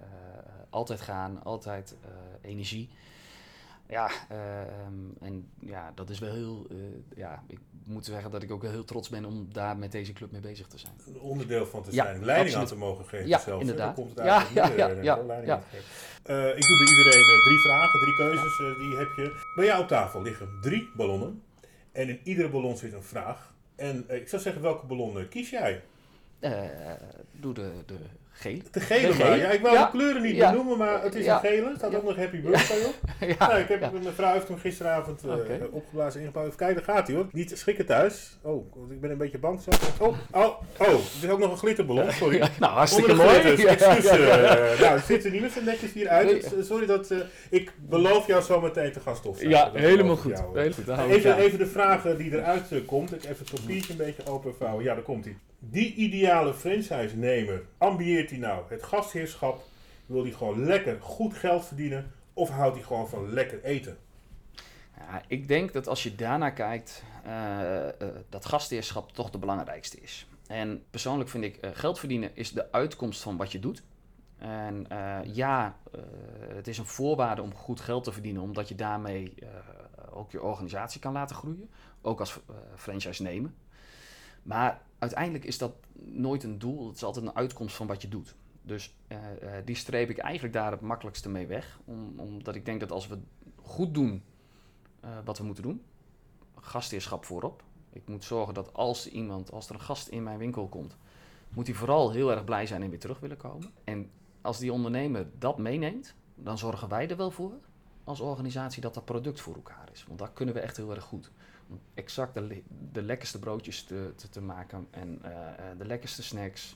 Altijd 0.70 1.02
gaan, 1.02 1.44
altijd 1.44 1.96
energie. 2.42 2.90
Ja, 3.88 4.12
en 5.19 5.50
ja, 5.60 5.91
dat 5.95 6.10
is 6.10 6.19
wel 6.19 6.34
heel. 6.34 6.67
ja, 7.15 7.43
ik 7.47 7.60
moet 7.86 8.06
zeggen 8.06 8.32
dat 8.32 8.43
ik 8.43 8.52
ook 8.52 8.63
heel 8.63 8.84
trots 8.84 9.10
ben 9.10 9.26
om 9.26 9.47
daar 9.52 9.78
met 9.78 9.91
deze 9.91 10.13
club 10.13 10.32
mee 10.32 10.41
bezig 10.41 10.67
te 10.67 10.78
zijn. 10.78 10.93
Een 11.08 11.19
onderdeel 11.19 11.65
van 11.65 11.84
te 11.84 11.91
zijn, 11.91 12.19
ja, 12.19 12.26
leiding 12.26 12.56
aan 12.56 12.65
te 12.65 12.76
mogen 12.76 13.06
geven. 13.06 13.28
Ja, 13.28 13.39
zelfs, 13.39 13.62
inderdaad. 13.62 13.95
komt 13.95 14.10
het 14.10 14.26
ja, 14.26 14.45
ja, 14.54 14.71
ja, 14.71 14.88
ja, 14.88 15.41
ja, 15.45 15.63
uh, 16.26 16.47
ik 16.47 16.67
doe 16.67 16.78
bij 16.78 16.88
iedereen 16.88 17.43
drie 17.43 17.60
vragen, 17.60 18.00
drie 18.00 18.15
keuzes. 18.15 18.58
Die 18.58 18.97
heb 18.97 19.08
je. 19.15 19.45
Bij 19.56 19.65
jou 19.65 19.82
op 19.82 19.88
tafel 19.88 20.21
liggen 20.21 20.47
drie 20.62 20.89
ballonnen. 20.95 21.41
En 21.91 22.10
in 22.10 22.19
iedere 22.23 22.50
ballon 22.50 22.78
zit 22.78 22.93
een 22.93 23.04
vraag. 23.04 23.54
En 23.76 24.06
ik 24.08 24.28
zou 24.28 24.41
zeggen, 24.41 24.62
welke 24.62 24.86
ballon 24.86 25.28
kies 25.30 25.50
jij? 25.50 25.84
doe 27.32 27.54
de, 27.54 27.71
de 27.86 27.97
gele. 28.39 28.62
De 28.71 28.80
gele, 28.80 29.12
de 29.12 29.23
maar. 29.23 29.38
Ja, 29.38 29.50
ik 29.50 29.62
wou 29.62 29.76
ja. 29.76 29.86
de 29.86 29.91
kleuren 29.91 30.21
niet 30.21 30.36
ja. 30.36 30.52
benoemen, 30.52 30.78
maar 30.78 31.04
het 31.04 31.15
is 31.15 31.26
ja. 31.26 31.34
een 31.34 31.50
gele. 31.50 31.69
Er 31.69 31.76
staat 31.78 31.95
ook 31.95 32.04
nog 32.04 32.15
Happy 32.15 32.41
Birthday 32.41 32.84
op. 32.84 32.95
ja. 33.39 33.47
Nou, 33.47 33.60
ik 33.60 33.67
heb, 33.67 33.91
Mijn 33.91 34.13
vrouw 34.13 34.34
heeft 34.34 34.47
hem 34.47 34.58
gisteravond 34.58 35.26
uh, 35.26 35.34
okay. 35.34 35.60
opgeblazen 35.71 36.19
ingebouwd. 36.19 36.45
Even 36.45 36.58
kijken, 36.58 36.86
daar 36.86 36.95
gaat 36.95 37.08
hij 37.08 37.15
hoor. 37.15 37.28
Niet 37.32 37.52
schrikken 37.56 37.86
thuis. 37.86 38.38
Oh, 38.41 38.91
ik 38.91 39.02
ben 39.02 39.12
een 39.12 39.17
beetje 39.17 39.38
bang 39.38 39.62
zo. 39.62 39.69
Oh, 40.00 40.17
oh, 40.32 40.62
oh. 40.78 40.88
Er 40.88 41.23
is 41.23 41.30
ook 41.30 41.39
nog 41.39 41.52
een 41.52 41.58
glitterballon, 41.58 42.12
sorry. 42.21 42.39
nou, 42.60 42.73
hartstikke 42.73 43.13
mooi. 43.13 43.38
Excuus. 43.38 44.06
Uh, 44.06 44.80
nou, 44.80 44.95
het 44.97 45.06
ziet 45.06 45.26
er 45.26 45.32
niet 45.32 45.41
meer 45.41 45.50
zo 45.50 45.62
netjes 45.62 45.93
hier 45.93 46.08
uit. 46.08 46.54
Nee. 46.56 46.63
Sorry 46.63 46.86
dat 46.86 47.12
uh, 47.12 47.17
ik 47.50 47.71
beloof 47.78 48.28
jou 48.28 48.41
zo 48.41 48.62
meteen 48.62 48.91
te 48.91 49.00
gaan 49.00 49.15
stofzuigen. 49.15 49.71
Ja, 49.73 49.80
helemaal 49.80 50.15
goed. 50.17 50.38
Jou, 50.38 50.60
Heel 50.60 50.71
goed. 50.71 50.88
Even, 50.88 51.38
even 51.38 51.58
de 51.58 51.67
vragen 51.67 52.17
die 52.17 52.32
eruit 52.32 52.86
komt. 52.86 53.13
Ik 53.13 53.23
even 53.23 53.45
het 53.50 53.62
papiertje 53.62 53.91
een 53.91 53.97
beetje 53.97 54.26
openvouwen. 54.26 54.84
Ja, 54.84 54.93
daar 54.93 55.04
komt 55.04 55.26
hij. 55.26 55.38
Die 55.70 55.94
ideale 55.94 56.54
franchise-nemer, 56.54 57.66
ambieert 57.78 58.30
hij 58.30 58.40
nou 58.40 58.64
het 58.70 58.84
gastheerschap? 58.84 59.64
Wil 60.06 60.24
hij 60.24 60.32
gewoon 60.32 60.66
lekker 60.66 61.02
goed 61.02 61.34
geld 61.34 61.66
verdienen? 61.66 62.12
Of 62.34 62.50
houdt 62.50 62.76
hij 62.76 62.86
gewoon 62.86 63.10
van 63.10 63.34
lekker 63.34 63.64
eten? 63.64 63.98
Ja, 64.98 65.22
ik 65.28 65.48
denk 65.48 65.74
dat 65.74 65.88
als 65.88 66.04
je 66.04 66.16
daarnaar 66.16 66.54
kijkt, 66.54 67.04
uh, 67.26 67.32
uh, 68.02 68.08
dat 68.30 68.46
gastheerschap 68.46 69.12
toch 69.12 69.30
de 69.30 69.38
belangrijkste 69.38 70.00
is. 70.02 70.28
En 70.48 70.84
persoonlijk 70.90 71.30
vind 71.30 71.44
ik, 71.44 71.66
uh, 71.66 71.72
geld 71.74 72.00
verdienen 72.00 72.32
is 72.34 72.52
de 72.52 72.72
uitkomst 72.72 73.22
van 73.22 73.38
wat 73.38 73.52
je 73.52 73.60
doet. 73.60 73.84
En 74.38 74.86
ja, 75.24 75.78
het 76.54 76.68
is 76.68 76.78
een 76.78 76.86
voorwaarde 76.86 77.42
om 77.42 77.54
goed 77.54 77.80
geld 77.80 78.04
te 78.04 78.12
verdienen, 78.12 78.42
omdat 78.42 78.68
je 78.68 78.76
daarmee 78.76 79.34
ook 80.10 80.32
je 80.32 80.42
organisatie 80.42 81.00
kan 81.00 81.14
laten 81.14 81.36
groeien. 81.36 81.70
Ook 82.02 82.20
als 82.20 82.40
franchise 82.76 83.24
nemen. 83.24 83.56
Maar 84.44 84.82
uiteindelijk 84.98 85.46
is 85.46 85.58
dat 85.58 85.74
nooit 85.94 86.44
een 86.44 86.60
doel, 86.60 86.88
het 86.88 86.96
is 86.96 87.04
altijd 87.04 87.26
een 87.26 87.36
uitkomst 87.36 87.76
van 87.76 87.88
wat 87.88 88.02
je 88.02 88.08
doet. 88.08 88.36
Dus 88.62 88.96
uh, 89.08 89.18
uh, 89.18 89.50
die 89.66 89.76
streep 89.76 90.10
ik 90.10 90.18
eigenlijk 90.18 90.54
daar 90.54 90.72
het 90.72 90.82
makkelijkste 90.82 91.30
mee 91.30 91.48
weg. 91.48 91.80
Om, 91.86 92.20
omdat 92.20 92.56
ik 92.56 92.66
denk 92.66 92.80
dat 92.80 92.92
als 92.92 93.08
we 93.08 93.20
goed 93.56 93.94
doen 93.94 94.24
uh, 95.04 95.10
wat 95.26 95.38
we 95.38 95.44
moeten 95.44 95.64
doen, 95.64 95.82
gastheerschap 96.56 97.26
voorop. 97.26 97.64
Ik 97.90 98.08
moet 98.08 98.24
zorgen 98.24 98.54
dat 98.54 98.74
als 98.74 99.10
iemand, 99.10 99.52
als 99.52 99.70
er 99.70 99.76
een 99.76 99.82
gast 99.82 100.08
in 100.08 100.24
mijn 100.24 100.38
winkel 100.38 100.68
komt, 100.68 100.98
moet 101.50 101.68
hij 101.68 101.76
vooral 101.76 102.12
heel 102.12 102.32
erg 102.32 102.44
blij 102.44 102.66
zijn 102.66 102.84
en 102.84 102.90
weer 102.90 103.00
terug 103.00 103.20
willen 103.20 103.38
komen. 103.38 103.72
En 103.84 104.10
als 104.42 104.58
die 104.58 104.74
ondernemer 104.74 105.28
dat 105.40 105.58
meeneemt, 105.58 106.16
dan 106.36 106.58
zorgen 106.58 106.90
wij 106.90 107.10
er 107.10 107.18
wel 107.18 107.32
voor 107.32 107.54
als 108.04 108.20
organisatie 108.20 108.82
dat 108.82 108.94
dat 108.94 109.06
product 109.06 109.42
voor 109.42 109.56
elkaar 109.56 109.90
is. 109.92 110.06
Want 110.08 110.20
daar 110.20 110.32
kunnen 110.32 110.56
we 110.56 110.62
echt 110.62 110.78
heel 110.78 110.92
erg 110.92 111.04
goed 111.04 111.32
exact 111.94 112.34
de, 112.92 113.02
lekkerste 113.02 113.40
broodjes 113.40 113.84
te, 113.84 114.14
te, 114.16 114.30
te 114.30 114.42
maken 114.42 114.88
en 114.92 115.22
uh, 115.26 115.30
de 115.78 115.86
lekkerste 115.86 116.24
snacks 116.24 116.76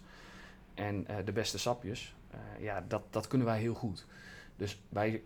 en 0.74 1.08
uh, 1.10 1.16
de 1.26 1.32
beste 1.32 1.58
sapjes. 1.58 2.16
Ja, 2.60 2.86
dat, 2.88 3.02
dat 3.10 3.28
kunnen 3.28 3.48
wij 3.48 3.60
heel 3.60 3.74
goed. 3.74 4.06
Dus 4.56 4.82
wij 4.90 5.24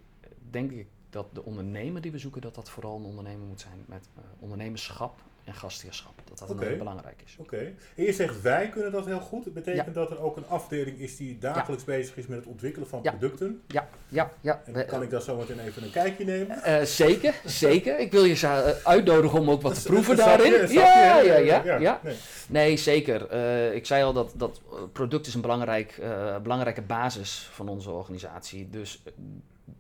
denk 0.50 0.72
ik 0.72 0.88
dat 1.10 1.36
de 1.36 1.44
ondernemer 1.44 2.02
die 2.02 2.12
we 2.12 2.18
zoeken, 2.18 2.42
dat 2.42 2.56
dat 2.56 2.70
vooral 2.70 2.98
een 2.98 3.04
ondernemer 3.04 3.48
moet 3.48 3.62
zijn 3.62 3.84
met 3.88 4.08
ondernemerschap 4.40 5.22
en 5.46 5.54
gastheerschap. 5.54 6.14
Dat 6.24 6.40
dat 6.40 6.50
okay. 6.50 6.68
heel 6.68 6.78
belangrijk 6.78 7.22
is. 7.26 7.36
Oké. 7.40 7.56
Okay. 7.56 7.76
En 7.96 8.04
je 8.04 8.14
zegt 8.14 8.42
wij 8.42 8.70
kunnen 8.70 8.92
dat 8.92 9.06
heel 9.06 9.20
goed. 9.20 9.44
Dat 9.44 9.54
betekent 9.54 9.86
ja. 9.86 9.92
dat 9.92 10.12
er 10.12 10.20
ook 10.20 10.38
een 10.38 10.48
afdeling 10.48 11.00
is 11.00 11.18
die 11.18 11.38
dagelijks 11.38 11.86
ja. 11.86 11.92
bezig 11.92 12.18
is 12.18 12.28
met 12.28 12.38
het 12.38 12.48
ontwikkelen 12.48 12.88
van 12.88 13.00
ja. 13.04 13.12
producten. 13.12 13.62
Ja, 13.68 13.88
ja, 14.08 14.32
ja. 14.42 14.62
En 14.66 14.86
kan 14.86 15.02
ik 15.02 15.10
daar 15.10 15.22
zo 15.22 15.38
meteen 15.38 15.60
even 15.60 15.84
een 15.84 15.92
kijkje 15.92 16.26
nemen? 16.26 16.58
Uh, 16.66 16.82
zeker, 16.82 17.34
zeker. 17.46 18.00
Ik 18.00 18.12
wil 18.12 18.24
je 18.24 18.42
uh, 18.44 18.68
uitnodigen 18.84 19.40
om 19.40 19.50
ook 19.50 19.62
wat 19.62 19.82
te 19.82 19.88
proeven 19.92 20.16
daarin. 20.26 20.72
Ja, 20.72 21.22
ja, 21.22 21.38
ja, 21.38 21.64
ja, 21.64 21.78
ja. 21.78 22.00
Nee. 22.04 22.16
nee, 22.48 22.78
zeker. 22.78 23.34
Uh, 23.34 23.74
ik 23.74 23.86
zei 23.86 24.04
al 24.04 24.14
dat, 24.14 24.34
dat 24.36 24.62
product 24.92 25.28
is 25.28 25.34
een 25.34 25.42
belangrijk, 25.42 26.02
belangrijke 26.44 26.82
basis 26.82 27.50
van 27.52 27.68
onze 27.68 27.92
organisatie. 27.92 28.70
Dus 28.70 29.04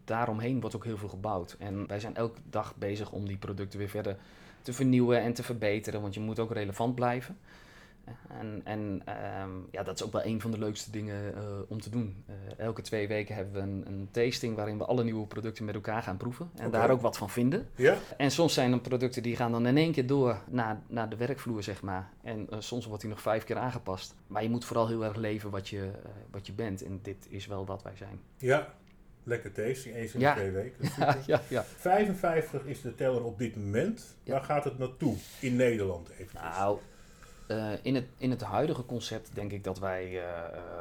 daaromheen 0.06 0.60
wordt 0.60 0.75
ook 0.75 0.86
heel 0.86 0.97
veel 0.97 1.10
gebouwd. 1.10 1.56
En 1.60 1.88
wij 1.88 1.99
zijn 1.99 2.15
elke 2.15 2.39
dag 2.49 2.75
bezig 2.75 3.12
om 3.12 3.28
die 3.28 3.38
producten 3.38 3.80
weer 3.80 3.89
verder 3.89 4.13
te 4.13 4.19
vernieuwen 4.73 5.21
en 5.21 5.34
te 5.34 5.43
verbeteren, 5.43 6.01
want 6.01 6.13
je 6.13 6.19
moet 6.19 6.39
ook 6.39 6.51
relevant 6.51 6.95
blijven. 6.95 7.38
En, 8.39 8.62
en 8.63 9.01
um, 9.41 9.67
ja, 9.71 9.84
dat 9.84 9.95
is 9.95 10.04
ook 10.04 10.12
wel 10.12 10.25
een 10.25 10.41
van 10.41 10.51
de 10.51 10.60
leukste 10.60 10.91
dingen 10.91 11.34
uh, 11.34 11.41
om 11.67 11.82
te 11.82 11.89
doen. 11.89 12.23
Uh, 12.30 12.36
elke 12.58 12.82
twee 12.82 13.08
weken 13.08 13.36
hebben 13.36 13.54
we 13.54 13.60
een, 13.60 13.84
een, 13.88 14.08
tasting 14.12 14.56
waarin 14.56 14.78
we 14.78 14.86
alle 14.86 15.04
nieuwe 15.04 15.28
producten 15.28 15.65
met 15.65 15.75
elkaar 15.75 16.01
gaan 16.01 16.17
proeven. 16.17 16.49
En 16.56 16.67
okay. 16.67 16.80
daar 16.80 16.89
ook 16.89 17.01
wat 17.01 17.17
van 17.17 17.30
vinden. 17.30 17.69
Ja. 17.75 17.97
En 18.17 18.32
soms 18.32 18.54
zijn 18.54 18.71
er 18.71 18.80
producten 18.80 19.23
die 19.23 19.36
gaan 19.36 19.51
dan 19.51 19.67
in 19.67 19.78
één 19.78 19.91
keer 19.91 20.08
door 20.08 20.41
naar, 20.49 20.82
naar 20.88 21.10
de 21.10 21.15
werkvloer, 21.15 21.63
zeg 21.63 21.82
maar. 21.82 22.10
En 22.23 22.47
uh, 22.49 22.60
soms 22.60 22.86
wordt 22.86 23.01
die 23.01 23.10
nog 23.10 23.21
vijf 23.21 23.43
keer 23.43 23.58
aangepast. 23.58 24.15
Maar 24.28 24.43
je 24.43 24.49
moet 24.49 24.65
vooral 24.65 24.88
heel 24.88 25.04
erg 25.04 25.15
leven 25.15 25.49
wat 25.49 25.69
je, 25.69 25.91
wat 26.32 26.47
je 26.47 26.54
bent. 26.54 26.84
En 26.84 26.99
dit 27.01 27.28
is 27.30 27.47
wel 27.47 27.65
wat 27.65 27.84
wij 27.84 27.95
zijn. 27.95 28.19
Ja, 28.38 28.73
Lekker 29.25 29.51
tasting, 29.51 29.95
eens 29.95 30.13
in 30.13 30.19
de 30.19 30.31
twee 30.35 30.51
weken. 30.51 30.89
Ja, 30.97 31.17
ja, 31.25 31.41
ja. 31.47 31.63
55 31.63 32.65
is 32.65 32.81
de 32.81 32.95
teller 32.95 33.23
op 33.23 33.38
dit 33.38 33.55
moment. 33.55 34.15
Waar 34.23 34.43
gaat 34.43 34.63
het 34.63 34.77
naartoe 34.77 35.15
in 35.39 35.55
Nederland? 35.55 36.09
Even 36.09 36.39
nou, 36.41 36.79
uh, 37.47 37.71
in, 37.81 37.95
het, 37.95 38.05
in 38.17 38.29
het 38.29 38.41
huidige 38.41 38.85
concept 38.85 39.29
denk 39.33 39.51
ik 39.51 39.63
dat 39.63 39.79
wij 39.79 40.11
uh, 40.11 40.21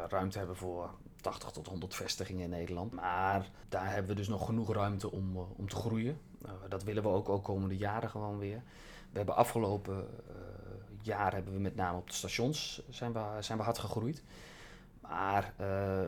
ruimte 0.08 0.38
hebben 0.38 0.56
voor 0.56 0.90
80 1.20 1.50
tot 1.50 1.66
100 1.66 1.94
vestigingen 1.94 2.42
in 2.42 2.50
Nederland. 2.50 2.92
Maar 2.92 3.50
daar 3.68 3.92
hebben 3.92 4.10
we 4.10 4.16
dus 4.16 4.28
nog 4.28 4.46
genoeg 4.46 4.74
ruimte 4.74 5.10
om, 5.10 5.36
uh, 5.36 5.42
om 5.56 5.68
te 5.68 5.76
groeien. 5.76 6.18
dat 6.68 6.82
willen 6.82 7.02
we 7.02 7.08
ook, 7.08 7.28
ook 7.28 7.44
komende 7.44 7.76
jaren 7.76 8.10
gewoon 8.10 8.38
weer. 8.38 8.62
We 9.10 9.16
hebben 9.16 9.36
afgelopen 9.36 10.06
jaar 11.02 11.32
hebben 11.32 11.52
we 11.52 11.60
met 11.60 11.76
name 11.76 11.98
op 11.98 12.06
de 12.06 12.14
stations 12.14 12.82
zijn 12.90 13.12
we, 13.12 13.20
zijn 13.40 13.58
we 13.58 13.64
hard 13.64 13.78
gegroeid. 13.78 14.22
Maar 15.14 15.52
uh, 15.60 15.66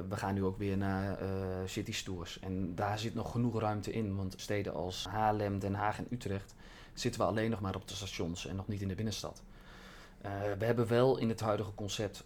we 0.09 0.17
gaan 0.17 0.35
nu 0.35 0.45
ook 0.45 0.59
weer 0.59 0.77
naar 0.77 1.23
uh, 1.23 1.29
city. 1.65 1.95
En 2.41 2.75
daar 2.75 2.99
zit 2.99 3.15
nog 3.15 3.31
genoeg 3.31 3.61
ruimte 3.61 3.93
in. 3.93 4.17
Want 4.17 4.35
steden 4.37 4.75
als 4.75 5.07
Haarlem, 5.09 5.59
Den 5.59 5.75
Haag 5.75 5.99
en 5.99 6.07
Utrecht 6.11 6.55
zitten 6.95 7.21
we 7.21 7.27
alleen 7.27 7.51
nog 7.51 7.61
maar 7.61 7.75
op 7.75 7.89
de 7.89 7.95
stations 7.95 8.47
en 8.47 8.57
nog 8.57 8.69
niet 8.69 8.81
in 8.81 8.89
de 8.89 8.95
binnenstad. 8.95 9.43
Uh, 10.25 10.31
we 10.59 10.65
hebben 10.65 10.87
wel 10.87 11.19
in 11.19 11.29
het 11.29 11.41
huidige 11.41 11.75
concept 11.75 12.25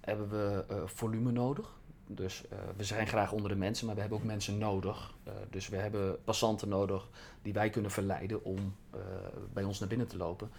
hebben 0.00 0.28
we, 0.30 0.64
volume 0.86 1.32
nodig. 1.32 1.70
Dus 2.06 2.44
we 2.76 2.84
zijn 2.84 3.06
graag 3.06 3.32
onder 3.32 3.50
de 3.50 3.56
mensen, 3.56 3.86
maar 3.86 3.94
we 3.94 4.00
hebben 4.00 4.18
ook 4.18 4.24
mensen 4.24 4.58
nodig. 4.58 5.14
dus 5.50 5.68
we 5.68 5.76
hebben 5.76 6.24
passanten 6.24 6.68
nodig 6.68 7.08
die 7.42 7.52
wij 7.52 7.70
kunnen 7.70 7.90
verleiden 7.90 8.44
om 8.44 8.74
bij 9.52 9.64
ons 9.64 9.78
naar 9.78 9.88
binnen 9.88 10.06
te 10.06 10.16
lopen. 10.16 10.50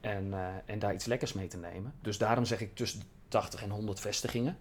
En, 0.00 0.34
en 0.66 0.78
daar 0.78 0.94
iets 0.94 1.04
lekkers 1.06 1.32
mee 1.32 1.46
te 1.46 1.58
nemen. 1.58 1.94
Dus 2.00 2.18
daarom 2.18 2.44
zeg 2.44 2.60
ik 2.60 2.74
tussen 2.74 3.02
80 3.28 3.62
en 3.62 3.70
100 3.70 4.00
vestigingen. 4.00 4.56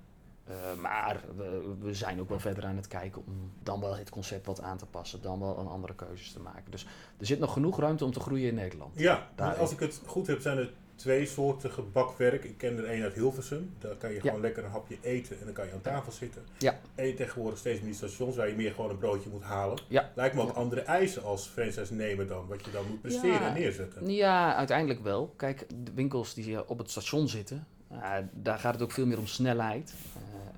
Uh, 0.49 0.81
maar 0.81 1.21
we, 1.35 1.75
we, 1.79 1.93
zijn 1.93 2.19
ook 2.19 2.29
wel 2.29 2.39
verder 2.39 2.65
aan 2.65 2.75
het 2.75 2.87
kijken 2.87 3.21
om 3.25 3.51
dan 3.63 3.79
wel 3.79 3.95
het 3.95 4.09
concept 4.09 4.45
wat 4.45 4.61
aan 4.61 4.77
te 4.77 4.85
passen, 4.85 5.21
dan 5.21 5.39
wel 5.39 5.57
een 5.59 5.67
andere 5.67 5.95
keuzes 5.95 6.31
te 6.31 6.39
maken. 6.39 6.71
Dus 6.71 6.85
er 7.17 7.25
zit 7.25 7.39
nog 7.39 7.53
genoeg 7.53 7.79
ruimte 7.79 8.05
om 8.05 8.11
te 8.11 8.19
groeien 8.19 8.47
in 8.47 8.55
Nederland. 8.55 8.99
Ja, 8.99 9.29
als 9.59 9.71
ik 9.71 9.79
het 9.79 10.01
goed 10.05 10.27
heb, 10.27 10.41
zijn 10.41 10.57
er 10.57 10.73
twee 10.99 11.25
soorten 11.25 11.91
bakwerk. 11.91 12.43
Ik 12.43 12.57
ken 12.57 12.77
er 12.77 12.91
een 12.91 13.03
uit 13.03 13.13
Hilversum. 13.13 13.73
Daar 13.79 13.95
kan 13.95 14.13
je 14.13 14.19
gewoon 14.19 14.41
lekker 14.41 14.63
een 14.63 14.71
hapje 14.71 14.97
eten 15.01 15.39
en 15.39 15.45
dan 15.45 15.53
kan 15.53 15.65
je 15.65 15.73
aan 15.73 15.81
tafel 15.81 16.11
zitten. 16.11 16.41
Ja. 16.57 16.79
En 16.95 17.07
je 17.07 17.13
tegenwoordig 17.13 17.59
steeds 17.59 17.81
meer 17.81 17.93
stations 17.93 18.35
waar 18.35 18.47
je 18.47 18.55
meer 18.55 18.71
gewoon 18.71 18.89
een 18.89 18.97
broodje 18.97 19.29
moet 19.29 19.43
halen. 19.43 19.79
Ja. 19.87 20.11
Lijkt 20.15 20.35
me 20.35 20.41
ook 20.41 20.51
andere 20.51 20.81
eisen 20.81 21.23
als 21.23 21.47
franchise 21.47 21.93
nemen 21.93 22.27
dan, 22.27 22.47
wat 22.47 22.65
je 22.65 22.71
dan 22.71 22.87
moet 22.87 23.01
presteren 23.01 23.41
en 23.41 23.53
neerzetten. 23.53 24.11
Ja, 24.11 24.55
uiteindelijk 24.55 25.03
wel. 25.03 25.33
Kijk, 25.35 25.65
de 25.83 25.91
winkels 25.93 26.33
die 26.33 26.69
op 26.69 26.77
het 26.77 26.89
station 26.89 27.27
zitten, 27.27 27.67
uh, 27.91 28.13
daar 28.31 28.59
gaat 28.59 28.73
het 28.73 28.83
ook 28.83 28.91
veel 28.91 29.05
meer 29.05 29.17
om 29.17 29.27
snelheid. 29.27 29.93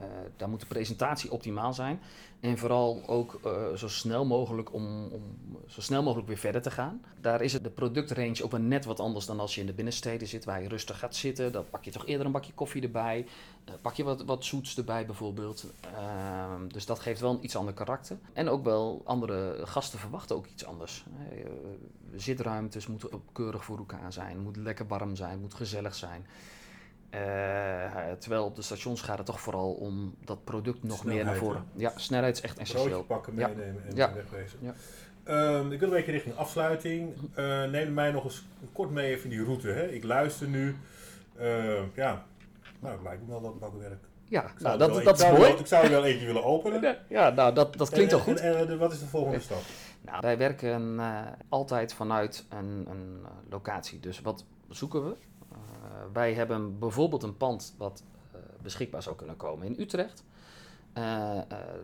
Uh, 0.02 0.08
daar 0.38 0.50
moet 0.50 0.60
de 0.60 0.66
presentatie 0.66 1.32
optimaal 1.32 1.74
zijn. 1.74 2.02
En 2.40 2.58
vooral 2.58 3.04
ook 3.08 3.40
uh, 3.46 3.74
zo 3.74 3.88
snel 3.88 4.26
mogelijk 4.26 4.74
om, 4.74 5.08
om, 5.12 5.38
zo 5.68 5.82
snel 5.82 6.04
mogelijk 6.04 6.28
weer 6.28 6.38
verder 6.38 6.62
te 6.62 6.72
gaan. 6.72 7.02
Daar 7.20 7.42
is 7.42 7.54
het 7.54 7.64
de 7.64 7.70
productrange 7.70 8.44
ook 8.44 8.52
wel 8.52 8.60
net 8.60 8.86
wat 8.86 9.00
anders 9.00 9.26
dan 9.26 9.40
als 9.40 9.56
je 9.56 9.62
in 9.62 9.68
de 9.68 9.74
binnensteden 9.74 10.28
zit, 10.28 10.46
waar 10.46 10.62
je 10.62 10.68
rustig 10.68 11.00
gaat 11.00 11.16
zitten. 11.16 11.52
Dan 11.52 11.66
pak 11.70 11.84
je 11.84 11.92
toch 11.92 12.06
eerder 12.06 12.26
een 12.26 12.32
bakje 12.32 12.54
koffie 12.54 12.82
erbij. 12.82 13.26
Pak 13.82 13.94
je 13.94 14.04
wat, 14.04 14.24
wat 14.24 14.46
zoets 14.46 14.78
erbij 14.78 15.06
bijvoorbeeld. 15.06 15.66
Uh, 15.94 16.54
dus 16.68 16.86
dat 16.86 17.00
geeft 17.00 17.22
wel 17.22 17.32
een 17.32 17.44
iets 17.44 17.56
ander 17.56 17.74
karakter. 17.74 18.18
En 18.34 18.50
ook 18.50 18.64
wel 18.64 19.02
andere 19.06 19.62
gasten 19.64 20.00
verwachten 20.00 20.36
ook 20.36 20.46
iets 20.46 20.66
anders. 20.66 21.06
zitruimtes 22.16 22.88
moeten 22.88 23.10
keurig 23.32 23.64
voor 23.64 23.78
elkaar 23.78 24.14
zijn. 24.14 24.40
Moet 24.40 24.58
lekker 24.58 24.88
warm 24.88 25.16
zijn, 25.16 25.40
moet 25.40 25.54
gezellig 25.54 25.96
zijn. 25.96 26.26
Uh, 27.16 28.12
terwijl 28.20 28.46
op 28.46 28.56
de 28.56 28.62
stations 28.62 29.02
gaat 29.02 29.18
het 29.18 29.26
toch 29.26 29.42
vooral 29.42 29.72
om 29.72 30.16
dat 30.26 30.44
product 30.44 30.84
nog 30.84 30.98
snelheid, 30.98 31.24
meer 31.24 31.34
naar 31.34 31.42
voren. 31.42 31.66
Hè? 31.74 31.82
Ja, 31.82 31.92
snelheid 31.96 32.36
is 32.36 32.42
echt 32.42 32.58
essentieel. 32.58 33.04
pakken, 33.04 33.34
meenemen 33.34 33.84
en 33.88 33.96
ja. 33.96 34.14
wegwezen. 34.14 34.60
Ja. 34.62 34.74
Um, 35.58 35.72
ik 35.72 35.80
wil 35.80 35.88
een 35.88 35.96
beetje 35.96 36.12
richting 36.12 36.36
afsluiting. 36.36 37.14
Uh, 37.36 37.64
neem 37.64 37.94
mij 37.94 38.12
nog 38.12 38.24
eens 38.24 38.46
kort 38.74 38.90
mee 38.90 39.16
even 39.16 39.30
die 39.30 39.44
route. 39.44 39.68
Hè. 39.68 39.88
Ik 39.88 40.04
luister 40.04 40.48
nu. 40.48 40.76
Uh, 41.40 41.96
ja, 41.96 42.26
nou, 42.80 42.94
het 42.94 43.04
lijkt 43.04 43.22
me 43.22 43.28
wel 43.28 43.42
wat 43.42 43.60
bakwerk. 43.60 44.04
Ja, 44.24 44.52
nou, 44.60 44.78
dat, 44.78 45.04
dat 45.04 45.20
is 45.20 45.32
mooi. 45.32 45.52
Ik 45.52 45.66
zou 45.66 45.84
er 45.84 45.92
wel 45.92 46.06
eentje 46.06 46.26
willen 46.26 46.44
openen. 46.44 46.98
Ja, 47.10 47.30
nou, 47.30 47.54
dat, 47.54 47.78
dat 47.78 47.90
klinkt 47.90 48.12
en, 48.12 48.18
toch 48.18 48.28
goed. 48.28 48.40
En, 48.40 48.58
en, 48.58 48.70
en, 48.70 48.78
wat 48.78 48.92
is 48.92 49.00
de 49.00 49.06
volgende 49.06 49.38
ja. 49.38 49.44
stap? 49.44 49.62
Nou, 50.02 50.18
wij 50.22 50.38
werken 50.38 51.00
altijd 51.50 51.94
vanuit 51.94 52.46
een, 52.50 52.86
een 52.90 53.26
locatie. 53.50 54.00
Dus 54.00 54.22
wat 54.22 54.46
zoeken 54.70 55.06
we? 55.06 55.16
Wij 56.14 56.34
hebben 56.34 56.80
bijvoorbeeld 56.80 57.24
een 57.24 57.38
pand 57.38 57.76
wat 57.78 58.04
uh, 58.36 58.42
beschikbaar 58.62 59.04
zou 59.04 59.16
kunnen 59.16 59.38
komen 59.38 59.68
in 59.68 59.76
Utrecht. 59.80 60.24
Uh, 60.98 61.40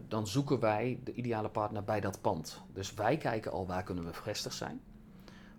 dan 0.08 0.28
zoeken 0.28 0.60
wij 0.60 1.00
de 1.04 1.14
ideale 1.14 1.50
partner 1.50 1.84
bij 1.84 2.00
dat 2.00 2.22
pand. 2.22 2.62
Dus 2.74 2.94
wij 2.94 3.18
kijken 3.18 3.52
al 3.52 3.68
waar 3.68 3.84
kunnen 3.84 4.06
we 4.06 4.14
gevestigd 4.14 4.56
zijn. 4.56 4.82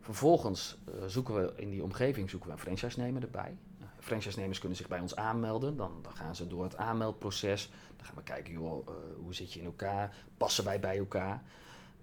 Vervolgens 0.00 0.78
zoeken 1.06 1.34
we 1.34 1.52
in 1.56 1.70
die 1.70 1.82
omgeving 1.82 2.30
zoeken 2.30 2.48
we 2.48 2.54
een 2.54 2.60
franchise-nemer 2.60 3.22
erbij. 3.22 3.56
franchise-nemers 3.98 4.58
kunnen 4.58 4.78
zich 4.78 4.88
bij 4.88 5.00
ons 5.00 5.16
aanmelden. 5.16 5.76
Dan, 5.76 5.92
dan, 6.02 6.12
gaan 6.12 6.36
ze 6.36 6.46
door 6.46 6.62
het 6.62 6.76
aanmeldproces. 6.76 7.70
Dan 7.96 8.06
gaan 8.06 8.14
we 8.14 8.22
kijken, 8.22 8.52
joh, 8.52 8.88
hoe 9.22 9.34
zit 9.34 9.52
je 9.52 9.58
in 9.60 9.66
elkaar? 9.66 10.16
Passen 10.36 10.64
wij 10.64 10.80
bij 10.80 10.98
elkaar? 10.98 11.42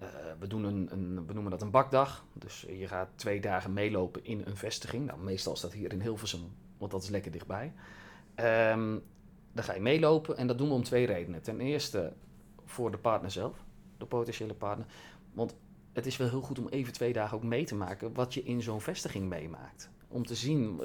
Uh, 0.02 0.08
we, 0.40 0.48
doen 0.48 0.64
een, 0.64 0.88
een, 0.92 1.26
we 1.28 1.34
noemen 1.34 1.52
dat 1.52 1.62
een 1.62 1.72
bakdag. 1.72 2.26
Dus 2.34 2.66
je 2.70 2.88
gaat 2.88 3.10
twee 3.16 3.42
dagen 3.42 3.74
meelopen 3.74 4.26
in 4.26 4.42
een 4.46 4.58
vestiging. 4.58 5.06
Nou, 5.06 5.20
meestal 5.20 5.58
dat 5.62 5.74
hier 5.74 5.92
in 5.92 6.02
Hilversum, 6.02 6.52
want 6.78 6.92
dat 6.92 7.04
is 7.04 7.10
lekker 7.10 7.32
dichtbij. 7.32 7.74
Um, 8.72 9.04
dan 9.52 9.64
ga 9.64 9.74
je 9.74 9.82
meelopen 9.82 10.38
en 10.38 10.48
dat 10.48 10.58
doen 10.58 10.68
we 10.68 10.74
om 10.74 10.84
twee 10.84 11.06
redenen. 11.06 11.42
Ten 11.42 11.60
eerste 11.60 12.14
voor 12.66 12.92
de 12.92 12.98
partner 12.98 13.32
zelf, 13.32 13.64
de 13.98 14.06
potentiële 14.06 14.54
partner. 14.54 14.88
Want 15.34 15.56
het 15.94 16.06
is 16.06 16.18
wel 16.18 16.30
heel 16.30 16.42
goed 16.42 16.60
om 16.60 16.68
even 16.68 16.94
twee 16.94 17.14
dagen 17.14 17.38
ook 17.38 17.44
mee 17.44 17.66
te 17.66 17.76
maken 17.76 18.14
wat 18.14 18.34
je 18.34 18.44
in 18.44 18.62
zo'n 18.62 18.82
vestiging 18.82 19.30
meemaakt. 19.30 19.90
Om 20.08 20.26
te 20.26 20.36
zien, 20.36 20.82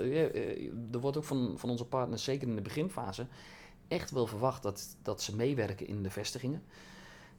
er 0.93 1.01
wordt 1.01 1.17
ook 1.17 1.25
van, 1.25 1.55
van 1.57 1.71
onze 1.71 1.85
partners, 1.85 2.25
zeker 2.25 2.49
in 2.49 2.55
de 2.55 2.63
beginfase, 2.63 3.27
echt 3.89 4.11
wel 4.11 4.27
verwacht 4.27 4.63
dat, 4.63 4.97
dat 5.03 5.23
ze 5.23 5.37
meewerken 5.37 5.87
in 5.87 6.03
de 6.03 6.11
vestigingen 6.11 6.63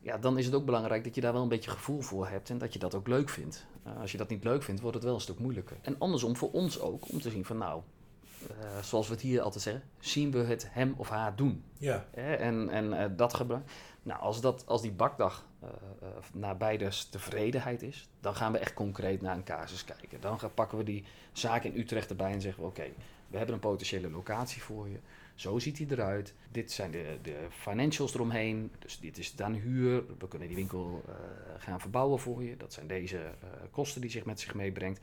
ja, 0.01 0.17
dan 0.17 0.37
is 0.37 0.45
het 0.45 0.55
ook 0.55 0.65
belangrijk 0.65 1.03
dat 1.03 1.15
je 1.15 1.21
daar 1.21 1.33
wel 1.33 1.41
een 1.41 1.47
beetje 1.47 1.71
gevoel 1.71 2.01
voor 2.01 2.27
hebt 2.27 2.49
en 2.49 2.57
dat 2.57 2.73
je 2.73 2.79
dat 2.79 2.95
ook 2.95 3.07
leuk 3.07 3.29
vindt. 3.29 3.65
Uh, 3.87 3.99
als 3.99 4.11
je 4.11 4.17
dat 4.17 4.29
niet 4.29 4.43
leuk 4.43 4.63
vindt, 4.63 4.81
wordt 4.81 4.95
het 4.95 5.05
wel 5.05 5.13
een 5.13 5.21
stuk 5.21 5.39
moeilijker. 5.39 5.77
En 5.81 5.95
andersom 5.97 6.35
voor 6.35 6.51
ons 6.51 6.79
ook, 6.79 7.09
om 7.11 7.21
te 7.21 7.29
zien 7.29 7.45
van 7.45 7.57
nou, 7.57 7.81
uh, 8.41 8.81
zoals 8.81 9.07
we 9.07 9.13
het 9.13 9.21
hier 9.21 9.41
altijd 9.41 9.63
zeggen, 9.63 9.83
zien 9.99 10.31
we 10.31 10.37
het 10.37 10.67
hem 10.69 10.93
of 10.97 11.09
haar 11.09 11.35
doen. 11.35 11.63
Ja. 11.77 12.05
Eh, 12.11 12.39
en 12.39 12.69
en 12.69 12.85
uh, 12.85 13.05
dat 13.15 13.33
gebruik. 13.33 13.69
Nou, 14.03 14.21
als, 14.21 14.41
dat, 14.41 14.63
als 14.67 14.81
die 14.81 14.91
bakdag 14.91 15.45
naar 16.33 16.57
beides 16.57 17.05
tevredenheid 17.05 17.81
is, 17.81 18.09
dan 18.19 18.35
gaan 18.35 18.51
we 18.51 18.57
echt 18.57 18.73
concreet 18.73 19.21
naar 19.21 19.35
een 19.35 19.43
casus 19.43 19.85
kijken. 19.85 20.21
Dan 20.21 20.39
gaan, 20.39 20.53
pakken 20.53 20.77
we 20.77 20.83
die 20.83 21.03
zaak 21.31 21.63
in 21.63 21.79
Utrecht 21.79 22.09
erbij 22.09 22.31
en 22.31 22.41
zeggen 22.41 22.63
we 22.63 22.69
oké, 22.69 22.79
okay, 22.79 22.93
we 23.27 23.37
hebben 23.37 23.55
een 23.55 23.61
potentiële 23.61 24.09
locatie 24.09 24.61
voor 24.61 24.89
je. 24.89 24.99
Zo 25.41 25.59
ziet 25.59 25.77
hij 25.77 25.87
eruit. 25.89 26.33
Dit 26.51 26.71
zijn 26.71 26.91
de, 26.91 27.17
de 27.21 27.47
financials 27.49 28.13
eromheen. 28.13 28.71
Dus 28.79 28.99
dit 28.99 29.17
is 29.17 29.35
dan 29.35 29.53
huur. 29.53 30.03
We 30.19 30.27
kunnen 30.27 30.47
die 30.47 30.57
winkel 30.57 31.03
uh, 31.09 31.15
gaan 31.57 31.79
verbouwen 31.79 32.19
voor 32.19 32.43
je. 32.43 32.57
Dat 32.57 32.73
zijn 32.73 32.87
deze 32.87 33.17
uh, 33.17 33.49
kosten 33.71 34.01
die 34.01 34.09
zich 34.09 34.25
met 34.25 34.39
zich 34.39 34.53
meebrengt. 34.53 34.99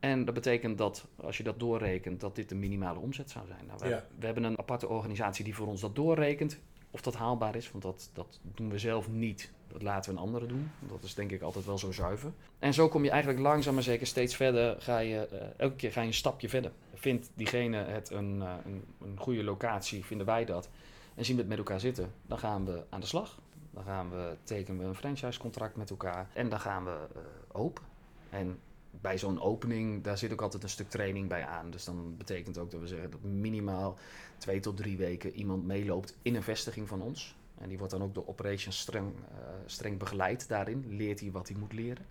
En 0.00 0.24
dat 0.24 0.34
betekent 0.34 0.78
dat, 0.78 1.06
als 1.16 1.36
je 1.36 1.42
dat 1.42 1.58
doorrekent, 1.58 2.20
dat 2.20 2.34
dit 2.34 2.48
de 2.48 2.54
minimale 2.54 2.98
omzet 2.98 3.30
zou 3.30 3.46
zijn. 3.46 3.66
Nou, 3.66 3.78
we, 3.78 3.88
Ja. 3.88 4.06
we 4.18 4.26
hebben 4.26 4.44
een 4.44 4.58
aparte 4.58 4.88
organisatie 4.88 5.44
die 5.44 5.54
voor 5.54 5.66
ons 5.66 5.80
dat 5.80 5.94
doorrekent. 5.94 6.58
Of 6.96 7.02
dat 7.02 7.14
haalbaar 7.14 7.56
is, 7.56 7.70
want 7.70 7.82
dat, 7.82 8.10
dat 8.12 8.40
doen 8.42 8.70
we 8.70 8.78
zelf 8.78 9.08
niet. 9.08 9.50
Dat 9.68 9.82
laten 9.82 10.10
we 10.10 10.16
een 10.16 10.22
andere 10.24 10.46
doen. 10.46 10.70
Dat 10.88 11.02
is 11.02 11.14
denk 11.14 11.30
ik 11.30 11.42
altijd 11.42 11.64
wel 11.64 11.78
zo 11.78 11.92
zuiver. 11.92 12.32
En 12.58 12.74
zo 12.74 12.88
kom 12.88 13.04
je 13.04 13.10
eigenlijk 13.10 13.40
langzaam 13.40 13.74
maar 13.74 13.82
zeker 13.82 14.06
steeds 14.06 14.36
verder. 14.36 14.82
Ga 14.82 14.98
je, 14.98 15.28
uh, 15.32 15.40
elke 15.56 15.76
keer 15.76 15.92
ga 15.92 16.00
je 16.00 16.06
een 16.06 16.14
stapje 16.14 16.48
verder. 16.48 16.72
Vindt 16.94 17.30
diegene 17.34 17.76
het 17.76 18.10
een, 18.10 18.36
uh, 18.36 18.52
een, 18.64 18.84
een 19.00 19.18
goede 19.18 19.44
locatie, 19.44 20.04
vinden 20.04 20.26
wij 20.26 20.44
dat. 20.44 20.68
En 21.14 21.24
zien 21.24 21.34
we 21.34 21.40
het 21.40 21.50
met 21.50 21.58
elkaar 21.58 21.80
zitten, 21.80 22.12
dan 22.26 22.38
gaan 22.38 22.64
we 22.64 22.84
aan 22.88 23.00
de 23.00 23.06
slag. 23.06 23.38
Dan 23.70 23.84
gaan 23.84 24.10
we, 24.10 24.36
tekenen 24.42 24.80
we 24.80 24.86
een 24.86 24.94
franchisecontract 24.94 25.76
met 25.76 25.90
elkaar. 25.90 26.28
En 26.32 26.48
dan 26.48 26.60
gaan 26.60 26.84
we 26.84 26.98
uh, 27.16 27.22
open. 27.60 27.84
En 28.30 28.58
bij 29.00 29.18
zo'n 29.18 29.40
opening, 29.40 30.02
daar 30.04 30.18
zit 30.18 30.32
ook 30.32 30.42
altijd 30.42 30.62
een 30.62 30.68
stuk 30.68 30.90
training 30.90 31.28
bij 31.28 31.46
aan. 31.46 31.70
Dus 31.70 31.84
dan 31.84 32.16
betekent 32.16 32.58
ook 32.58 32.70
dat 32.70 32.80
we 32.80 32.86
zeggen 32.86 33.10
dat 33.10 33.22
minimaal 33.22 33.98
twee 34.38 34.60
tot 34.60 34.76
drie 34.76 34.96
weken 34.96 35.32
iemand 35.32 35.66
meeloopt 35.66 36.16
in 36.22 36.34
een 36.34 36.42
vestiging 36.42 36.88
van 36.88 37.02
ons. 37.02 37.36
En 37.58 37.68
die 37.68 37.78
wordt 37.78 37.92
dan 37.92 38.02
ook 38.02 38.14
door 38.14 38.26
operations 38.26 38.78
streng, 38.78 39.06
uh, 39.06 39.48
streng 39.66 39.98
begeleid 39.98 40.48
daarin. 40.48 40.84
Leert 40.88 41.20
hij 41.20 41.30
wat 41.30 41.48
hij 41.48 41.56
moet 41.56 41.72
leren. 41.72 42.04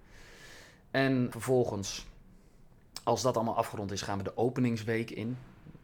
En 0.91 1.28
vervolgens, 1.32 2.08
als 3.04 3.21
dat 3.21 3.36
allemaal 3.36 3.56
afgerond 3.56 3.91
is, 3.91 4.02
gaan 4.02 4.17
we 4.17 4.24
de 4.24 4.38
openingsweek 4.38 5.12
in. 5.12 5.38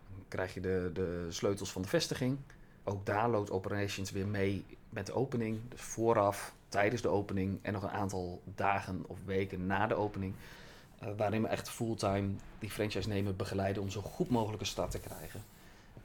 Dan 0.10 0.26
krijg 0.28 0.54
je 0.54 0.60
de, 0.60 0.90
de 0.94 1.26
sleutels 1.30 1.72
van 1.72 1.82
de 1.82 1.88
vestiging. 1.88 2.38
Ook 2.84 3.06
daar 3.06 3.30
loopt 3.30 3.52
operations 3.52 4.12
weer 4.12 4.28
mee 4.28 4.66
met 4.90 5.06
de 5.06 5.14
opening. 5.14 5.60
Dus 5.70 5.82
vooraf, 5.82 6.54
tijdens 6.70 7.02
de 7.02 7.08
opening 7.08 7.60
en 7.62 7.74
nog 7.74 7.84
een 7.84 7.90
aantal 7.90 8.42
dagen 8.56 9.04
of 9.08 9.20
weken 9.26 9.66
na 9.66 9.88
de 9.88 9.96
opening. 9.96 10.34
Uh, 11.04 11.10
waarin 11.18 11.42
we 11.42 11.48
echt 11.48 11.70
fulltime 11.70 12.30
die 12.60 12.70
franchise-nemer 12.70 13.36
begeleiden 13.36 13.82
om 13.82 13.90
zo 13.90 14.02
goed 14.02 14.30
mogelijk 14.30 14.62
een 14.62 14.68
start 14.68 14.92
te 14.92 15.00
krijgen 15.00 15.44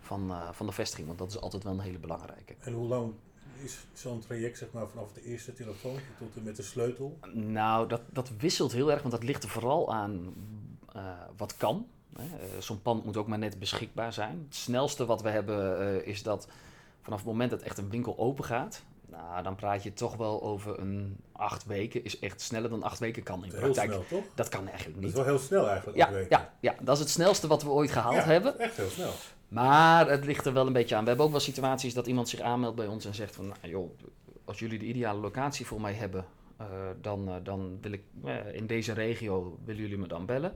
van, 0.00 0.30
uh, 0.30 0.48
van 0.52 0.66
de 0.66 0.72
vestiging. 0.72 1.06
Want 1.06 1.18
dat 1.18 1.28
is 1.28 1.40
altijd 1.40 1.62
wel 1.62 1.72
een 1.72 1.80
hele 1.80 1.98
belangrijke. 1.98 2.54
En 2.58 2.72
hoe 2.72 2.88
lang 2.88 3.12
is 3.62 3.78
zo'n 3.92 4.20
traject 4.20 4.58
zeg 4.58 4.68
maar, 4.72 4.88
vanaf 4.88 5.12
de 5.12 5.24
eerste 5.24 5.52
telefoon 5.52 5.98
tot 6.18 6.36
en 6.36 6.42
met 6.42 6.56
de 6.56 6.62
sleutel? 6.62 7.18
Nou, 7.32 7.88
dat, 7.88 8.00
dat 8.10 8.30
wisselt 8.38 8.72
heel 8.72 8.90
erg, 8.90 9.00
want 9.00 9.14
dat 9.14 9.22
ligt 9.22 9.42
er 9.42 9.48
vooral 9.48 9.92
aan 9.92 10.34
uh, 10.96 11.02
wat 11.36 11.56
kan. 11.56 11.86
Uh, 12.18 12.24
zo'n 12.58 12.82
pand 12.82 13.04
moet 13.04 13.16
ook 13.16 13.26
maar 13.26 13.38
net 13.38 13.58
beschikbaar 13.58 14.12
zijn. 14.12 14.44
Het 14.44 14.54
snelste 14.54 15.06
wat 15.06 15.22
we 15.22 15.28
hebben 15.28 15.80
uh, 15.80 16.06
is 16.06 16.22
dat 16.22 16.48
vanaf 17.02 17.18
het 17.18 17.28
moment 17.28 17.50
dat 17.50 17.62
echt 17.62 17.78
een 17.78 17.90
winkel 17.90 18.18
open 18.18 18.44
gaat, 18.44 18.82
nou, 19.16 19.42
dan 19.42 19.54
praat 19.54 19.82
je 19.82 19.92
toch 19.92 20.16
wel 20.16 20.42
over 20.42 20.78
een 20.78 21.16
acht 21.32 21.66
weken. 21.66 22.04
Is 22.04 22.18
echt 22.18 22.40
sneller 22.40 22.70
dan 22.70 22.82
acht 22.82 22.98
weken 22.98 23.22
kan 23.22 23.44
in 23.44 23.50
heel 23.50 23.60
praktijk. 23.60 23.90
Snel, 23.90 24.04
toch? 24.08 24.24
Dat 24.34 24.48
kan 24.48 24.68
eigenlijk 24.68 25.00
niet. 25.00 25.14
Dat 25.14 25.20
is 25.20 25.26
wel 25.26 25.36
heel 25.36 25.46
snel 25.46 25.68
eigenlijk. 25.68 25.98
Ja, 25.98 26.10
ja, 26.28 26.52
ja, 26.60 26.74
dat 26.80 26.94
is 26.94 27.00
het 27.02 27.10
snelste 27.10 27.46
wat 27.46 27.62
we 27.62 27.68
ooit 27.68 27.90
gehaald 27.90 28.14
ja, 28.14 28.24
hebben. 28.24 28.58
Echt 28.58 28.76
heel 28.76 28.88
snel. 28.88 29.12
Maar 29.48 30.10
het 30.10 30.24
ligt 30.24 30.46
er 30.46 30.52
wel 30.52 30.66
een 30.66 30.72
beetje 30.72 30.94
aan. 30.94 31.02
We 31.02 31.08
hebben 31.08 31.26
ook 31.26 31.32
wel 31.32 31.40
situaties 31.40 31.94
dat 31.94 32.06
iemand 32.06 32.28
zich 32.28 32.40
aanmeldt 32.40 32.76
bij 32.76 32.86
ons 32.86 33.04
en 33.04 33.14
zegt 33.14 33.34
van, 33.34 33.46
nou 33.46 33.58
joh, 33.68 33.90
als 34.44 34.58
jullie 34.58 34.78
de 34.78 34.84
ideale 34.84 35.20
locatie 35.20 35.66
voor 35.66 35.80
mij 35.80 35.92
hebben, 35.92 36.24
uh, 36.60 36.66
dan, 37.00 37.28
uh, 37.28 37.34
dan 37.42 37.78
wil 37.80 37.92
ik 37.92 38.02
uh, 38.24 38.54
in 38.54 38.66
deze 38.66 38.92
regio 38.92 39.58
willen 39.64 39.82
jullie 39.82 39.98
me 39.98 40.06
dan 40.06 40.26
bellen. 40.26 40.54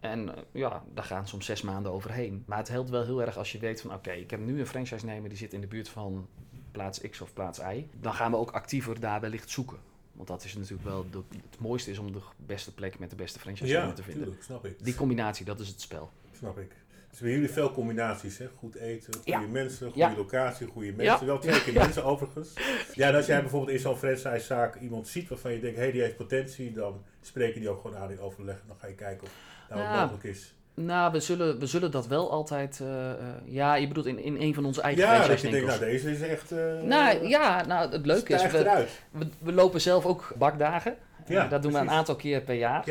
En 0.00 0.30
ja, 0.52 0.82
daar 0.94 1.04
gaan 1.04 1.28
soms 1.28 1.46
zes 1.46 1.62
maanden 1.62 1.92
overheen. 1.92 2.44
Maar 2.46 2.58
het 2.58 2.68
helpt 2.68 2.90
wel 2.90 3.04
heel 3.04 3.20
erg 3.20 3.36
als 3.36 3.52
je 3.52 3.58
weet 3.58 3.80
van, 3.80 3.90
oké, 3.90 3.98
okay, 3.98 4.20
ik 4.20 4.30
heb 4.30 4.40
nu 4.40 4.60
een 4.60 4.66
franchise-nemer 4.66 5.28
die 5.28 5.38
zit 5.38 5.52
in 5.52 5.60
de 5.60 5.66
buurt 5.66 5.88
van 5.88 6.28
plaats 6.76 7.00
X 7.10 7.20
of 7.20 7.32
plaats 7.32 7.58
Y. 7.58 7.86
Dan 8.00 8.14
gaan 8.14 8.30
we 8.30 8.36
ook 8.36 8.50
actiever 8.50 9.00
daar 9.00 9.20
wellicht 9.20 9.50
zoeken. 9.50 9.76
Want 10.12 10.28
dat 10.28 10.44
is 10.44 10.54
natuurlijk 10.54 10.82
wel 10.88 11.06
de, 11.10 11.22
het 11.50 11.58
mooiste 11.60 11.90
is 11.90 11.98
om 11.98 12.12
de 12.12 12.18
beste 12.36 12.74
plek 12.74 12.98
met 12.98 13.10
de 13.10 13.16
beste 13.16 13.38
franchise 13.38 13.72
ja, 13.72 13.92
te 13.92 14.02
vinden. 14.02 14.22
Tuurlijk, 14.22 14.42
snap 14.44 14.64
ik. 14.66 14.84
Die 14.84 14.94
combinatie, 14.94 15.44
dat 15.44 15.60
is 15.60 15.68
het 15.68 15.80
spel. 15.80 16.10
Snap 16.36 16.58
ik. 16.58 16.70
Dus 17.10 17.20
bij 17.20 17.30
jullie 17.30 17.48
veel 17.50 17.72
combinaties, 17.72 18.38
hè? 18.38 18.48
Goed 18.58 18.74
eten, 18.74 19.14
goede 19.14 19.30
Ja. 19.30 19.40
mensen, 19.40 19.86
goede 19.86 19.98
Ja. 20.08 20.14
locatie, 20.16 20.66
goede 20.66 20.92
mensen. 20.92 21.18
Ja. 21.20 21.24
Wel 21.24 21.38
twee 21.38 21.62
keer 21.62 21.72
Ja. 21.78 21.82
mensen 21.84 22.04
overigens. 22.04 22.52
Ja, 22.94 23.08
en 23.08 23.14
als 23.14 23.26
jij 23.26 23.40
bijvoorbeeld 23.40 23.72
in 23.72 23.78
zo'n 23.78 23.96
franchisezaak 23.96 24.76
iemand 24.80 25.08
ziet 25.08 25.28
waarvan 25.28 25.52
je 25.52 25.60
denkt, 25.60 25.76
hé, 25.76 25.82
hey, 25.82 25.92
die 25.92 26.00
heeft 26.02 26.16
potentie, 26.16 26.72
dan 26.72 27.02
spreek 27.20 27.54
je 27.54 27.60
die 27.60 27.68
ook 27.68 27.80
gewoon 27.80 27.96
aan 27.96 28.10
in 28.10 28.20
overleg. 28.20 28.62
Dan 28.66 28.76
ga 28.76 28.86
je 28.86 28.94
kijken 28.94 29.26
of 29.26 29.32
dat 29.68 29.78
Ja. 29.78 30.00
mogelijk 30.00 30.24
is. 30.24 30.54
Nou, 30.76 31.12
we 31.12 31.20
zullen, 31.20 31.58
we 31.58 31.66
zullen 31.66 31.90
dat 31.90 32.06
wel 32.06 32.30
altijd. 32.30 32.80
Uh, 32.82 33.10
ja, 33.44 33.74
je 33.74 33.88
bedoelt 33.88 34.06
in, 34.06 34.18
in 34.18 34.40
een 34.40 34.54
van 34.54 34.64
onze 34.64 34.80
eigen 34.80 35.02
Ja, 35.02 35.26
dat 35.26 35.40
je 35.40 35.50
denkt, 35.50 35.66
nou, 35.66 35.78
deze 35.78 36.10
is 36.10 36.20
echt. 36.20 36.52
Uh, 36.52 36.82
nou 36.82 37.28
ja, 37.28 37.66
nou, 37.66 37.90
het 37.90 38.06
leuke 38.06 38.34
is. 38.34 38.42
We, 38.50 38.86
we, 39.10 39.26
we, 39.38 39.52
lopen 39.52 39.80
zelf 39.80 40.06
ook 40.06 40.32
bakdagen. 40.38 40.96
Ja, 41.26 41.48
dat 41.48 41.62
doen 41.62 41.72
we 41.72 41.78
een 41.78 41.90
aantal 41.90 42.16
keer 42.16 42.40
per 42.40 42.54
jaar. 42.54 42.82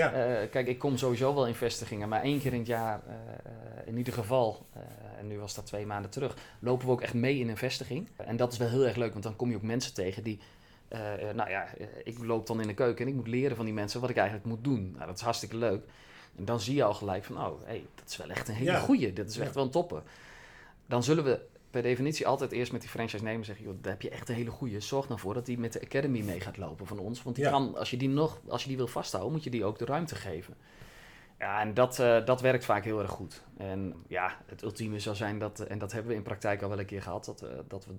kijk, 0.49 0.67
ik 0.67 0.79
kom 0.79 0.97
sowieso 0.97 1.33
wel 1.33 1.47
in 1.47 1.53
vestigingen, 1.53 2.09
maar 2.09 2.21
één 2.21 2.39
keer 2.39 2.53
in 2.53 2.57
het 2.57 2.67
jaar, 2.67 2.99
in 3.85 3.97
ieder 3.97 4.13
geval, 4.13 4.65
en 5.19 5.27
nu 5.27 5.39
was 5.39 5.55
dat 5.55 5.65
twee 5.65 5.85
maanden 5.85 6.11
terug, 6.11 6.35
lopen 6.59 6.85
we 6.85 6.91
ook 6.91 7.01
echt 7.01 7.13
mee 7.13 7.39
in 7.39 7.49
een 7.49 7.57
vestiging. 7.57 8.09
En 8.15 8.37
dat 8.37 8.51
is 8.51 8.57
wel 8.57 8.69
heel 8.69 8.85
erg 8.85 8.95
leuk, 8.95 9.11
want 9.11 9.23
dan 9.23 9.35
kom 9.35 9.49
je 9.49 9.55
ook 9.55 9.61
mensen 9.61 9.93
tegen 9.93 10.23
die. 10.23 10.39
nou 11.35 11.49
ja, 11.49 11.67
ik 12.03 12.17
loop 12.23 12.47
dan 12.47 12.61
in 12.61 12.67
de 12.67 12.73
keuken 12.73 13.05
en 13.05 13.11
ik 13.11 13.17
moet 13.17 13.27
leren 13.27 13.55
van 13.55 13.65
die 13.65 13.73
mensen 13.73 14.01
wat 14.01 14.09
ik 14.09 14.17
eigenlijk 14.17 14.47
moet 14.47 14.63
doen. 14.63 14.91
Nou, 14.95 15.05
dat 15.05 15.15
is 15.15 15.21
hartstikke 15.21 15.57
leuk. 15.57 15.81
En 16.37 16.45
dan 16.45 16.59
zie 16.59 16.75
je 16.75 16.83
al 16.83 16.93
gelijk 16.93 17.23
van, 17.23 17.37
oh, 17.37 17.61
hey, 17.63 17.85
dat 17.95 18.09
is 18.09 18.17
wel 18.17 18.29
echt 18.29 18.47
een 18.47 18.55
hele 18.55 18.71
ja. 18.71 18.79
goeie. 18.79 19.13
Dit 19.13 19.29
is 19.29 19.37
echt 19.37 19.55
wel 19.55 19.63
een 19.63 19.69
topper. 19.69 20.01
Dan 20.85 21.03
zullen 21.03 21.23
we 21.23 21.39
per 21.69 21.81
definitie 21.81 22.27
altijd 22.27 22.51
eerst 22.51 22.71
met 22.71 22.81
die 22.81 22.89
franchise 22.89 23.23
nemen 23.23 23.45
zeggen, 23.45 23.65
joh, 23.65 23.73
daar 23.81 23.91
heb 23.91 24.01
je 24.01 24.09
echt 24.09 24.29
een 24.29 24.35
hele 24.35 24.51
goeie. 24.51 24.79
Zorg 24.79 25.07
dan 25.07 25.19
voor 25.19 25.33
dat 25.33 25.45
die 25.45 25.57
met 25.57 25.73
de 25.73 25.81
academy 25.81 26.21
mee 26.21 26.39
gaat 26.39 26.57
lopen 26.57 26.87
van 26.87 26.99
ons. 26.99 27.23
Want 27.23 27.35
die 27.35 27.49
kan, 27.49 27.77
als 27.77 27.89
je 27.89 27.97
die 27.97 28.09
nog, 28.09 28.39
als 28.47 28.61
je 28.61 28.67
die 28.67 28.77
wil 28.77 28.87
vasthouden, 28.87 29.33
moet 29.33 29.43
je 29.43 29.49
die 29.49 29.65
ook 29.65 29.79
de 29.79 29.85
ruimte 29.85 30.15
geven. 30.15 30.55
Ja, 31.39 31.61
en 31.61 31.73
dat, 31.73 31.99
uh, 31.99 32.25
dat 32.25 32.41
werkt 32.41 32.65
vaak 32.65 32.83
heel 32.83 33.01
erg 33.01 33.11
goed. 33.11 33.43
En 33.57 33.93
ja, 34.07 34.37
het 34.45 34.61
ultieme 34.61 34.99
zou 34.99 35.15
zijn 35.15 35.39
dat, 35.39 35.59
en 35.59 35.79
dat 35.79 35.91
hebben 35.91 36.11
we 36.11 36.17
in 36.17 36.23
praktijk 36.23 36.61
al 36.61 36.69
wel 36.69 36.79
een 36.79 36.85
keer 36.85 37.01
gehad, 37.01 37.25
dat, 37.25 37.43
uh, 37.43 37.49
dat 37.67 37.85
we 37.85 37.93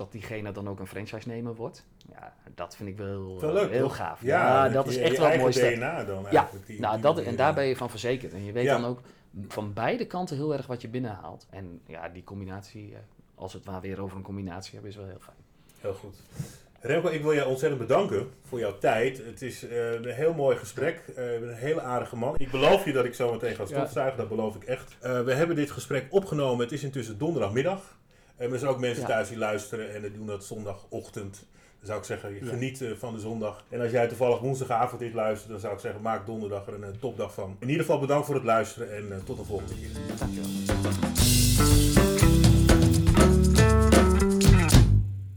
dat 0.00 0.12
diegene 0.12 0.52
dan 0.52 0.68
ook 0.68 0.80
een 0.80 0.86
franchise-nemer 0.86 1.54
wordt. 1.54 1.86
Ja, 2.12 2.34
dat 2.54 2.76
vind 2.76 2.88
ik 2.88 2.96
wel, 2.96 3.40
wel 3.40 3.52
leuk, 3.52 3.70
heel 3.70 3.88
gaaf. 3.88 4.22
Ja, 4.22 4.68
dat 4.68 4.86
is 4.86 4.96
echt 4.96 5.18
wel 5.18 5.36
mooi. 5.36 5.52
DNA 5.52 6.04
dan 6.04 6.26
ja, 6.30 6.48
die, 6.66 6.80
nou, 6.80 7.00
dat, 7.00 7.18
en 7.18 7.36
daar 7.36 7.54
ben 7.54 7.64
je 7.64 7.76
van 7.76 7.90
verzekerd. 7.90 8.32
En 8.32 8.44
je 8.44 8.52
weet 8.52 8.66
dan 8.66 8.84
ook 8.84 9.00
van 9.48 9.72
beide 9.72 10.06
kanten 10.06 10.36
heel 10.36 10.52
erg 10.52 10.66
wat 10.66 10.80
je 10.80 10.88
binnenhaalt. 10.88 11.46
En 11.50 11.80
ja, 11.86 12.08
die 12.08 12.24
combinatie, 12.24 12.94
eh, 12.94 13.00
als 13.34 13.52
het 13.52 13.64
maar 13.64 13.80
weer 13.80 14.02
over 14.02 14.16
een 14.16 14.22
combinatie 14.22 14.72
hebben, 14.72 14.90
is 14.90 14.96
wel 14.96 15.06
heel 15.06 15.20
fijn. 15.20 15.36
Heel 15.80 15.94
goed. 15.94 16.16
Remco, 16.80 17.08
ik 17.08 17.22
wil 17.22 17.32
je 17.32 17.46
ontzettend 17.46 17.80
bedanken 17.80 18.30
voor 18.42 18.58
jouw 18.58 18.78
tijd. 18.78 19.24
Het 19.24 19.42
is 19.42 19.64
uh, 19.64 19.92
een 19.92 20.04
heel 20.04 20.34
mooi 20.34 20.56
gesprek. 20.56 21.02
Uh, 21.16 21.32
een 21.34 21.54
hele 21.54 21.80
aardige 21.80 22.16
man. 22.16 22.34
Ik 22.38 22.50
beloof 22.50 22.84
je 22.84 22.92
dat 22.92 23.04
ik 23.04 23.14
zo 23.14 23.32
meteen 23.32 23.54
ga 23.54 23.66
stofzuigen, 23.66 24.18
dat 24.18 24.28
beloof 24.28 24.54
ik 24.54 24.64
echt. 24.64 24.96
Uh, 25.02 25.22
we 25.22 25.34
hebben 25.34 25.56
dit 25.56 25.70
gesprek 25.70 26.06
opgenomen. 26.10 26.64
Het 26.64 26.72
is 26.72 26.82
intussen 26.82 27.18
donderdagmiddag. 27.18 27.98
En 28.40 28.52
er 28.52 28.58
zijn 28.58 28.70
ook 28.70 28.78
mensen 28.78 29.06
thuis 29.06 29.28
die 29.28 29.38
luisteren 29.38 29.94
en 29.94 30.02
die 30.02 30.12
doen 30.12 30.26
dat 30.26 30.44
zondagochtend. 30.44 31.46
Dan 31.78 31.86
zou 31.86 31.98
ik 31.98 32.04
zeggen, 32.04 32.36
geniet 32.42 32.84
van 32.98 33.14
de 33.14 33.20
zondag. 33.20 33.64
En 33.68 33.80
als 33.80 33.90
jij 33.90 34.08
toevallig 34.08 34.38
woensdagavond 34.38 35.00
dit 35.00 35.14
luistert, 35.14 35.50
dan 35.50 35.60
zou 35.60 35.74
ik 35.74 35.80
zeggen, 35.80 36.02
maak 36.02 36.26
donderdag 36.26 36.66
er 36.66 36.82
een, 36.82 36.98
topdag 36.98 37.34
van. 37.34 37.56
In 37.58 37.68
ieder 37.68 37.84
geval 37.84 38.00
bedankt 38.00 38.26
voor 38.26 38.34
het 38.34 38.44
luisteren 38.44 38.96
en 38.96 39.24
tot 39.24 39.36
de 39.36 39.44
volgende 39.44 39.74
keer. 39.74 39.88
Dankjewel. 40.18 41.09